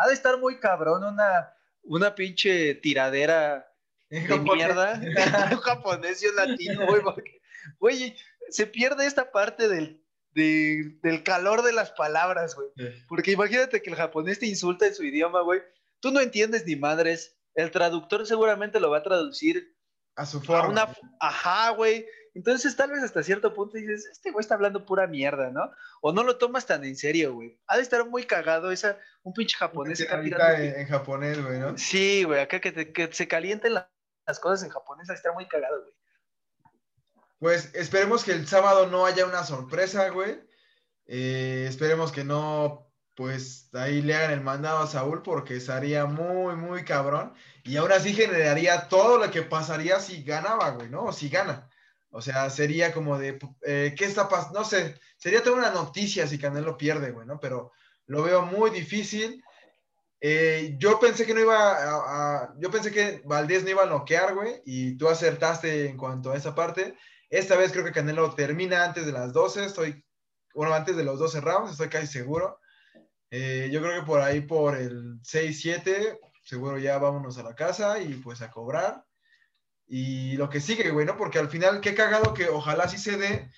ha 0.00 0.08
de 0.08 0.14
estar 0.14 0.38
muy 0.38 0.58
cabrón 0.58 1.04
una, 1.04 1.52
una 1.82 2.14
pinche 2.14 2.74
tiradera 2.76 3.70
de 4.08 4.38
mierda. 4.38 5.00
un 5.52 5.58
japonés 5.58 6.22
y 6.22 6.26
un 6.26 6.36
latino, 6.36 6.86
güey, 6.86 7.02
porque, 7.02 7.40
güey, 7.78 8.16
se 8.48 8.66
pierde 8.66 9.06
esta 9.06 9.30
parte 9.30 9.68
del, 9.68 10.02
del 10.32 11.22
calor 11.22 11.62
de 11.62 11.72
las 11.72 11.90
palabras, 11.92 12.54
güey. 12.54 12.68
Porque 13.08 13.32
imagínate 13.32 13.82
que 13.82 13.90
el 13.90 13.96
japonés 13.96 14.38
te 14.38 14.46
insulta 14.46 14.86
en 14.86 14.94
su 14.94 15.04
idioma, 15.04 15.42
güey. 15.42 15.60
Tú 16.00 16.10
no 16.10 16.20
entiendes 16.20 16.64
ni 16.66 16.76
madres 16.76 17.36
el 17.54 17.70
traductor 17.70 18.26
seguramente 18.26 18.80
lo 18.80 18.90
va 18.90 18.98
a 18.98 19.02
traducir 19.02 19.76
a 20.16 20.26
su 20.26 20.40
forma. 20.40 20.94
Ajá, 21.20 21.70
güey. 21.70 22.06
Entonces, 22.34 22.76
tal 22.76 22.90
vez 22.90 23.02
hasta 23.02 23.22
cierto 23.22 23.54
punto 23.54 23.76
dices, 23.76 24.06
este 24.10 24.30
güey 24.30 24.40
está 24.40 24.54
hablando 24.54 24.86
pura 24.86 25.06
mierda, 25.06 25.50
¿no? 25.50 25.70
O 26.00 26.12
no 26.12 26.22
lo 26.22 26.38
tomas 26.38 26.66
tan 26.66 26.84
en 26.84 26.96
serio, 26.96 27.34
güey. 27.34 27.58
Ha 27.66 27.76
de 27.76 27.82
estar 27.82 28.06
muy 28.06 28.24
cagado 28.24 28.70
esa, 28.70 28.98
un 29.22 29.32
pinche 29.32 29.56
japonés. 29.56 30.00
acá 30.02 30.60
en, 30.60 30.80
en, 30.80 30.86
japonés, 30.86 31.42
güey, 31.42 31.58
¿no? 31.58 31.76
Sí, 31.76 32.24
güey, 32.24 32.40
acá 32.40 32.60
que, 32.60 33.10
se 33.12 33.28
calienten 33.28 33.74
las 33.74 34.40
cosas 34.40 34.64
en 34.64 34.70
japonés, 34.70 35.08
ha 35.10 35.12
de 35.12 35.16
estar 35.16 35.34
muy 35.34 35.46
cagado, 35.48 35.80
güey. 35.82 35.94
Pues 37.38 37.74
esperemos 37.74 38.22
que 38.22 38.32
el 38.32 38.46
sábado 38.46 38.86
no 38.86 39.06
haya 39.06 39.24
una 39.24 39.44
sorpresa, 39.44 40.10
güey. 40.10 40.38
Eh, 41.06 41.66
esperemos 41.68 42.12
que 42.12 42.22
no 42.22 42.90
pues 43.20 43.68
ahí 43.74 44.00
le 44.00 44.14
hagan 44.14 44.30
el 44.30 44.40
mandado 44.40 44.78
a 44.78 44.86
Saúl 44.86 45.20
porque 45.22 45.56
estaría 45.56 46.06
muy, 46.06 46.56
muy 46.56 46.84
cabrón. 46.84 47.34
Y 47.64 47.76
ahora 47.76 48.00
sí 48.00 48.14
generaría 48.14 48.88
todo 48.88 49.18
lo 49.18 49.30
que 49.30 49.42
pasaría 49.42 50.00
si 50.00 50.22
ganaba, 50.22 50.70
güey, 50.70 50.88
¿no? 50.88 51.04
O 51.04 51.12
si 51.12 51.28
gana. 51.28 51.68
O 52.10 52.20
sea, 52.20 52.50
sería 52.50 52.92
como 52.92 53.18
de, 53.18 53.38
eh, 53.62 53.94
¿qué 53.96 54.04
está 54.04 54.28
pasando? 54.28 54.60
No 54.60 54.64
sé, 54.64 54.98
sería 55.16 55.42
toda 55.42 55.56
una 55.56 55.70
noticia 55.70 56.26
si 56.26 56.38
Canelo 56.38 56.76
pierde, 56.76 57.12
güey, 57.12 57.26
¿no? 57.26 57.38
Pero 57.38 57.72
lo 58.06 58.22
veo 58.22 58.42
muy 58.42 58.70
difícil. 58.70 59.42
Eh, 60.20 60.74
yo 60.78 60.98
pensé 60.98 61.24
que 61.24 61.32
no 61.32 61.40
iba 61.40 62.42
a, 62.42 62.54
yo 62.58 62.70
pensé 62.70 62.90
que 62.90 63.22
Valdés 63.24 63.62
no 63.62 63.70
iba 63.70 63.84
a 63.84 63.86
noquear, 63.86 64.34
güey, 64.34 64.60
y 64.66 64.96
tú 64.96 65.08
acertaste 65.08 65.88
en 65.88 65.96
cuanto 65.96 66.32
a 66.32 66.36
esa 66.36 66.54
parte. 66.54 66.96
Esta 67.30 67.56
vez 67.56 67.70
creo 67.72 67.84
que 67.84 67.92
Canelo 67.92 68.34
termina 68.34 68.84
antes 68.84 69.06
de 69.06 69.12
las 69.12 69.32
12, 69.32 69.64
estoy, 69.64 70.04
bueno, 70.52 70.74
antes 70.74 70.96
de 70.96 71.04
los 71.04 71.18
12 71.18 71.40
rounds, 71.40 71.70
estoy 71.70 71.88
casi 71.88 72.08
seguro. 72.08 72.58
Eh, 73.30 73.70
yo 73.72 73.80
creo 73.80 74.00
que 74.00 74.06
por 74.06 74.20
ahí, 74.20 74.40
por 74.40 74.76
el 74.76 75.20
6-7, 75.22 76.18
seguro 76.42 76.78
ya 76.78 76.98
vámonos 76.98 77.38
a 77.38 77.44
la 77.44 77.54
casa 77.54 78.00
y 78.00 78.14
pues 78.14 78.42
a 78.42 78.50
cobrar. 78.50 79.04
Y 79.92 80.36
lo 80.36 80.48
que 80.48 80.60
sigue, 80.60 80.90
güey, 80.90 81.04
¿no? 81.04 81.16
Porque 81.16 81.40
al 81.40 81.48
final, 81.48 81.80
qué 81.80 81.96
cagado 81.96 82.32
que 82.32 82.48
ojalá 82.48 82.88
sí 82.88 82.96
se 82.96 83.16
dé 83.16 83.50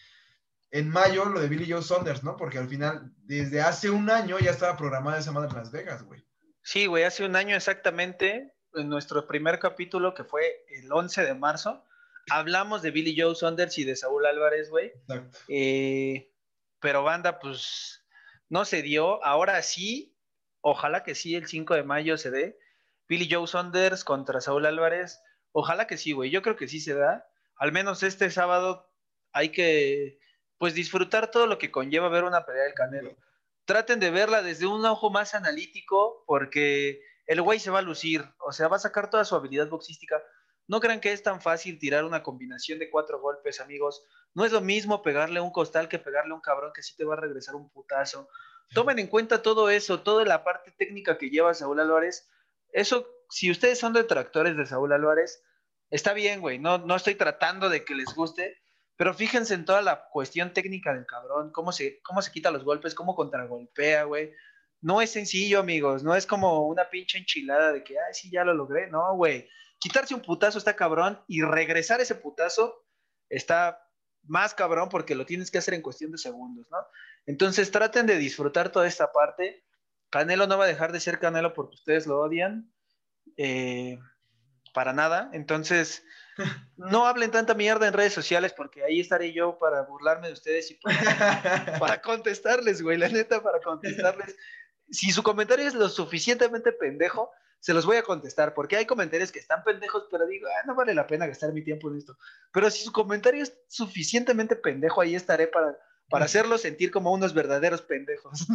en 0.70 0.88
mayo 0.88 1.26
lo 1.26 1.38
de 1.38 1.48
Billy 1.48 1.70
Joe 1.70 1.82
Saunders, 1.82 2.24
¿no? 2.24 2.38
Porque 2.38 2.56
al 2.56 2.68
final, 2.68 3.12
desde 3.18 3.60
hace 3.60 3.90
un 3.90 4.08
año 4.08 4.38
ya 4.38 4.50
estaba 4.50 4.78
programada 4.78 5.18
esa 5.18 5.30
madre 5.30 5.50
en 5.50 5.56
Las 5.56 5.70
Vegas, 5.70 6.02
güey. 6.04 6.24
Sí, 6.62 6.86
güey, 6.86 7.04
hace 7.04 7.26
un 7.26 7.36
año 7.36 7.54
exactamente, 7.54 8.54
en 8.72 8.88
nuestro 8.88 9.26
primer 9.26 9.58
capítulo, 9.58 10.14
que 10.14 10.24
fue 10.24 10.64
el 10.68 10.90
11 10.90 11.22
de 11.22 11.34
marzo, 11.34 11.84
hablamos 12.30 12.80
de 12.80 12.92
Billy 12.92 13.14
Joe 13.14 13.34
Saunders 13.34 13.76
y 13.76 13.84
de 13.84 13.94
Saúl 13.94 14.24
Álvarez, 14.24 14.70
güey. 14.70 14.86
Exacto. 14.86 15.38
Eh, 15.48 16.32
pero 16.80 17.02
banda, 17.02 17.40
pues 17.40 18.06
no 18.48 18.64
se 18.64 18.80
dio, 18.80 19.22
ahora 19.22 19.60
sí, 19.60 20.16
ojalá 20.62 21.04
que 21.04 21.14
sí, 21.14 21.34
el 21.34 21.46
5 21.46 21.74
de 21.74 21.82
mayo 21.82 22.16
se 22.16 22.30
dé. 22.30 22.58
Billy 23.06 23.28
Joe 23.30 23.46
Saunders 23.46 24.02
contra 24.02 24.40
Saúl 24.40 24.64
Álvarez, 24.64 25.20
ojalá 25.52 25.86
que 25.86 25.98
sí, 25.98 26.12
güey, 26.12 26.30
yo 26.30 26.42
creo 26.42 26.56
que 26.56 26.68
sí 26.68 26.80
se 26.80 26.94
da. 26.94 27.28
Al 27.56 27.72
menos 27.72 28.02
este 28.02 28.30
sábado 28.30 28.90
hay 29.32 29.50
que, 29.50 30.18
pues, 30.58 30.74
disfrutar 30.74 31.30
todo 31.30 31.46
lo 31.46 31.58
que 31.58 31.70
conlleva 31.70 32.08
ver 32.08 32.24
una 32.24 32.44
pelea 32.44 32.64
del 32.64 32.74
Canelo. 32.74 33.16
Traten 33.64 34.00
de 34.00 34.10
verla 34.10 34.42
desde 34.42 34.66
un 34.66 34.84
ojo 34.84 35.10
más 35.10 35.34
analítico, 35.34 36.24
porque 36.26 37.00
el 37.26 37.40
güey 37.40 37.60
se 37.60 37.70
va 37.70 37.78
a 37.78 37.82
lucir, 37.82 38.24
o 38.38 38.52
sea, 38.52 38.68
va 38.68 38.76
a 38.76 38.80
sacar 38.80 39.10
toda 39.10 39.24
su 39.24 39.36
habilidad 39.36 39.68
boxística. 39.68 40.22
No 40.66 40.80
crean 40.80 41.00
que 41.00 41.12
es 41.12 41.22
tan 41.22 41.40
fácil 41.40 41.78
tirar 41.78 42.04
una 42.04 42.22
combinación 42.22 42.78
de 42.78 42.90
cuatro 42.90 43.20
golpes, 43.20 43.60
amigos. 43.60 44.04
No 44.34 44.44
es 44.44 44.52
lo 44.52 44.60
mismo 44.60 45.02
pegarle 45.02 45.40
un 45.40 45.50
costal 45.50 45.88
que 45.88 45.98
pegarle 45.98 46.34
un 46.34 46.40
cabrón 46.40 46.72
que 46.74 46.82
sí 46.82 46.96
te 46.96 47.04
va 47.04 47.14
a 47.14 47.20
regresar 47.20 47.54
un 47.54 47.68
putazo. 47.70 48.28
Tomen 48.74 48.98
en 48.98 49.08
cuenta 49.08 49.42
todo 49.42 49.70
eso, 49.70 50.00
toda 50.00 50.24
la 50.24 50.44
parte 50.44 50.72
técnica 50.72 51.18
que 51.18 51.30
lleva 51.30 51.52
Saúl 51.52 51.80
Álvarez. 51.80 52.28
Eso, 52.72 53.06
si 53.32 53.50
ustedes 53.50 53.78
son 53.78 53.94
detractores 53.94 54.58
de 54.58 54.66
Saúl 54.66 54.92
Álvarez, 54.92 55.42
está 55.88 56.12
bien, 56.12 56.42
güey. 56.42 56.58
No, 56.58 56.76
no 56.76 56.96
estoy 56.96 57.14
tratando 57.14 57.70
de 57.70 57.82
que 57.82 57.94
les 57.94 58.14
guste, 58.14 58.58
Pero 58.96 59.14
fíjense 59.14 59.54
en 59.54 59.64
toda 59.64 59.80
la 59.80 60.06
cuestión 60.10 60.52
técnica 60.52 60.92
del 60.92 61.06
cabrón, 61.06 61.50
cómo 61.50 61.72
se, 61.72 62.02
cómo 62.02 62.20
se 62.20 62.30
quita 62.30 62.50
los 62.50 62.62
golpes, 62.62 62.94
cómo 62.94 63.14
contragolpea, 63.16 64.04
güey. 64.04 64.32
No 64.82 65.00
es 65.00 65.10
sencillo, 65.10 65.60
amigos, 65.60 66.04
no 66.04 66.14
es 66.14 66.26
como 66.26 66.66
una 66.68 66.90
pinche 66.90 67.16
enchilada 67.16 67.72
de 67.72 67.82
que, 67.82 67.98
ay, 67.98 68.12
sí, 68.12 68.30
ya 68.30 68.44
lo 68.44 68.52
logré. 68.52 68.88
No, 68.90 69.16
güey. 69.16 69.48
Quitarse 69.78 70.14
un 70.14 70.20
putazo 70.20 70.58
está 70.58 70.76
cabrón 70.76 71.18
y 71.26 71.40
regresar 71.40 72.02
ese 72.02 72.14
putazo 72.14 72.84
está 73.30 73.82
más 74.24 74.54
cabrón 74.54 74.90
porque 74.90 75.14
lo 75.14 75.24
tienes 75.24 75.50
que 75.50 75.58
hacer 75.58 75.72
en 75.72 75.82
cuestión 75.82 76.12
de 76.12 76.18
segundos, 76.18 76.66
¿no? 76.70 76.78
Entonces 77.24 77.70
traten 77.70 78.06
de 78.06 78.18
disfrutar 78.18 78.70
toda 78.70 78.86
esta 78.86 79.10
parte. 79.10 79.64
Canelo 80.10 80.46
no 80.46 80.58
va 80.58 80.64
a 80.64 80.68
dejar 80.68 80.92
de 80.92 81.00
ser 81.00 81.18
Canelo 81.18 81.54
porque 81.54 81.76
ustedes 81.76 82.06
lo 82.06 82.20
odian. 82.20 82.70
Eh, 83.36 83.98
para 84.72 84.92
nada. 84.92 85.30
Entonces, 85.32 86.02
no 86.76 87.06
hablen 87.06 87.30
tanta 87.30 87.54
mierda 87.54 87.86
en 87.86 87.94
redes 87.94 88.12
sociales 88.12 88.52
porque 88.52 88.84
ahí 88.84 89.00
estaré 89.00 89.32
yo 89.32 89.58
para 89.58 89.82
burlarme 89.82 90.28
de 90.28 90.32
ustedes 90.32 90.70
y 90.70 90.74
para, 91.78 92.00
contestarles, 92.00 92.82
güey, 92.82 92.98
la 92.98 93.08
neta, 93.08 93.42
para 93.42 93.60
contestarles. 93.60 94.36
Si 94.90 95.10
su 95.10 95.22
comentario 95.22 95.66
es 95.66 95.74
lo 95.74 95.88
suficientemente 95.88 96.72
pendejo, 96.72 97.30
se 97.60 97.72
los 97.72 97.86
voy 97.86 97.96
a 97.96 98.02
contestar, 98.02 98.54
porque 98.54 98.76
hay 98.76 98.86
comentarios 98.86 99.30
que 99.30 99.38
están 99.38 99.62
pendejos, 99.62 100.08
pero 100.10 100.26
digo, 100.26 100.48
ah, 100.48 100.66
no 100.66 100.74
vale 100.74 100.94
la 100.94 101.06
pena 101.06 101.28
gastar 101.28 101.52
mi 101.52 101.62
tiempo 101.62 101.90
en 101.90 101.98
esto. 101.98 102.18
Pero 102.52 102.68
si 102.70 102.84
su 102.84 102.92
comentario 102.92 103.42
es 103.42 103.56
suficientemente 103.68 104.56
pendejo, 104.56 105.00
ahí 105.00 105.14
estaré 105.14 105.46
para, 105.46 105.78
para 106.10 106.24
hacerlo 106.24 106.58
sentir 106.58 106.90
como 106.90 107.12
unos 107.12 107.34
verdaderos 107.34 107.82
pendejos. 107.82 108.46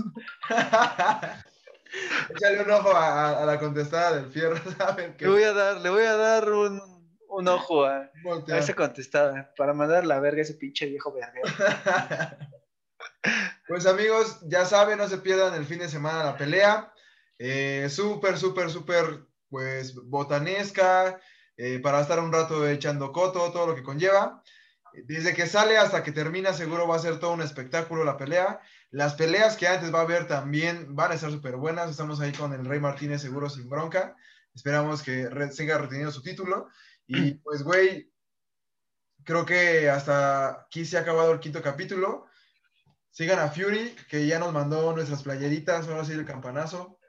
Échale 2.29 2.61
un 2.61 2.71
ojo 2.71 2.91
a, 2.95 3.45
la 3.45 3.59
contestada 3.59 4.17
del 4.17 4.31
fierro, 4.31 4.55
Le 5.19 5.27
voy 5.27 5.43
a 5.43 5.53
dar, 5.53 5.77
le 5.77 5.89
voy 5.89 6.03
a 6.03 6.15
dar 6.15 6.51
un, 6.51 6.81
un 7.29 7.47
ojo 7.47 7.85
a, 7.85 8.09
esa 8.47 8.73
contestada 8.73 9.53
para 9.57 9.73
mandar 9.73 10.05
la 10.05 10.19
verga 10.19 10.39
a 10.39 10.43
ese 10.43 10.53
pinche 10.55 10.85
viejo 10.85 11.13
verga. 11.13 12.37
Pues 13.67 13.85
amigos, 13.85 14.39
ya 14.43 14.65
saben, 14.65 14.97
no 14.97 15.09
se 15.09 15.17
pierdan 15.17 15.53
el 15.53 15.65
fin 15.65 15.79
de 15.79 15.89
semana 15.89 16.23
la 16.23 16.37
pelea. 16.37 16.93
Eh, 17.37 17.87
súper, 17.89 18.37
súper, 18.37 18.69
súper, 18.69 19.25
pues, 19.49 19.93
botanesca, 19.95 21.19
eh, 21.57 21.79
para 21.79 21.99
estar 21.99 22.19
un 22.21 22.31
rato 22.31 22.65
echando 22.67 23.11
coto, 23.11 23.51
todo 23.51 23.67
lo 23.67 23.75
que 23.75 23.83
conlleva. 23.83 24.41
Desde 25.05 25.33
que 25.33 25.45
sale 25.45 25.77
hasta 25.77 26.03
que 26.03 26.11
termina, 26.11 26.53
seguro 26.53 26.87
va 26.87 26.95
a 26.95 26.99
ser 26.99 27.19
todo 27.19 27.33
un 27.33 27.41
espectáculo 27.41 28.03
la 28.03 28.17
pelea. 28.17 28.61
Las 28.89 29.15
peleas 29.15 29.57
que 29.57 29.67
antes 29.67 29.93
va 29.93 29.99
a 29.99 30.03
haber 30.03 30.27
también 30.27 30.95
van 30.95 31.11
a 31.11 31.15
estar 31.15 31.31
súper 31.31 31.57
buenas. 31.57 31.89
Estamos 31.89 32.19
ahí 32.19 32.31
con 32.31 32.53
el 32.53 32.65
Rey 32.65 32.79
Martínez, 32.79 33.21
seguro 33.21 33.49
sin 33.49 33.69
bronca. 33.69 34.15
Esperamos 34.55 35.03
que 35.03 35.29
siga 35.51 35.77
reteniendo 35.77 36.11
su 36.11 36.21
título. 36.21 36.69
Y 37.05 37.33
pues, 37.43 37.63
güey, 37.63 38.11
creo 39.23 39.45
que 39.45 39.89
hasta 39.89 40.61
aquí 40.61 40.85
se 40.85 40.97
ha 40.97 41.01
acabado 41.01 41.31
el 41.31 41.39
quinto 41.39 41.61
capítulo. 41.61 42.25
Sigan 43.11 43.39
a 43.39 43.49
Fury, 43.49 43.95
que 44.09 44.25
ya 44.25 44.39
nos 44.39 44.53
mandó 44.53 44.93
nuestras 44.93 45.23
playeritas, 45.23 45.87
ahora 45.87 46.05
sí 46.05 46.13
el 46.13 46.25
campanazo. 46.25 46.99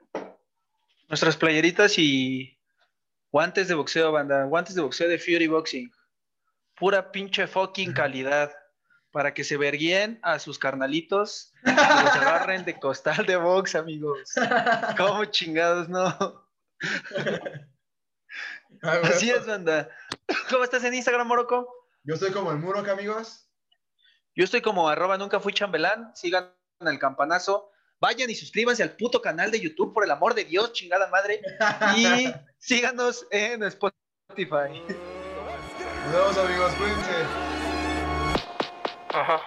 Nuestras 1.07 1.37
playeritas 1.37 1.97
y 1.97 2.59
guantes 3.31 3.67
de 3.67 3.75
boxeo, 3.75 4.11
banda. 4.11 4.43
Guantes 4.45 4.75
de 4.75 4.81
boxeo 4.81 5.07
de 5.07 5.17
Fury 5.17 5.47
Boxing. 5.47 5.91
Pura 6.79 7.11
pinche 7.11 7.47
fucking 7.47 7.93
calidad. 7.93 8.51
Para 9.11 9.33
que 9.33 9.43
se 9.43 9.57
verguen 9.57 10.19
a 10.21 10.37
sus 10.37 10.59
carnalitos 10.59 11.51
y 11.65 11.71
los 11.71 11.79
agarren 12.15 12.63
de 12.63 12.79
costal 12.79 13.25
de 13.25 13.37
box, 13.37 13.73
amigos. 13.73 14.35
¿Cómo 14.97 15.25
chingados, 15.25 15.89
no? 15.89 16.05
Ah, 18.83 19.01
Así 19.03 19.31
es, 19.31 19.47
banda. 19.47 19.89
¿Cómo 20.49 20.63
estás 20.63 20.83
en 20.83 20.93
Instagram, 20.93 21.27
Moroco? 21.27 21.67
Yo 22.03 22.13
estoy 22.13 22.31
como 22.31 22.51
el 22.51 22.59
Muro, 22.59 22.79
amigos. 22.79 23.49
Yo 24.35 24.43
estoy 24.43 24.61
como 24.61 24.87
arroba 24.87 25.17
nunca 25.17 25.39
fui 25.39 25.53
chambelán. 25.53 26.15
Sigan 26.15 26.53
el 26.79 26.99
campanazo. 26.99 27.71
Vayan 27.99 28.29
y 28.29 28.35
suscríbanse 28.35 28.83
al 28.83 28.95
puto 28.95 29.21
canal 29.21 29.51
de 29.51 29.59
YouTube, 29.59 29.93
por 29.93 30.05
el 30.05 30.11
amor 30.11 30.33
de 30.33 30.45
Dios, 30.45 30.71
chingada 30.71 31.09
madre. 31.09 31.41
Y 31.97 32.31
síganos 32.57 33.27
en 33.31 33.63
Spotify. 33.63 34.81
Nos 36.05 36.13
vemos, 36.13 36.37
amigos. 36.37 36.73
Cuídense. 36.75 37.25
Ajá. 39.09 39.41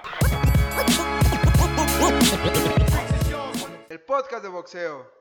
El 3.89 4.01
podcast 4.01 4.43
de 4.43 4.49
boxeo. 4.49 5.07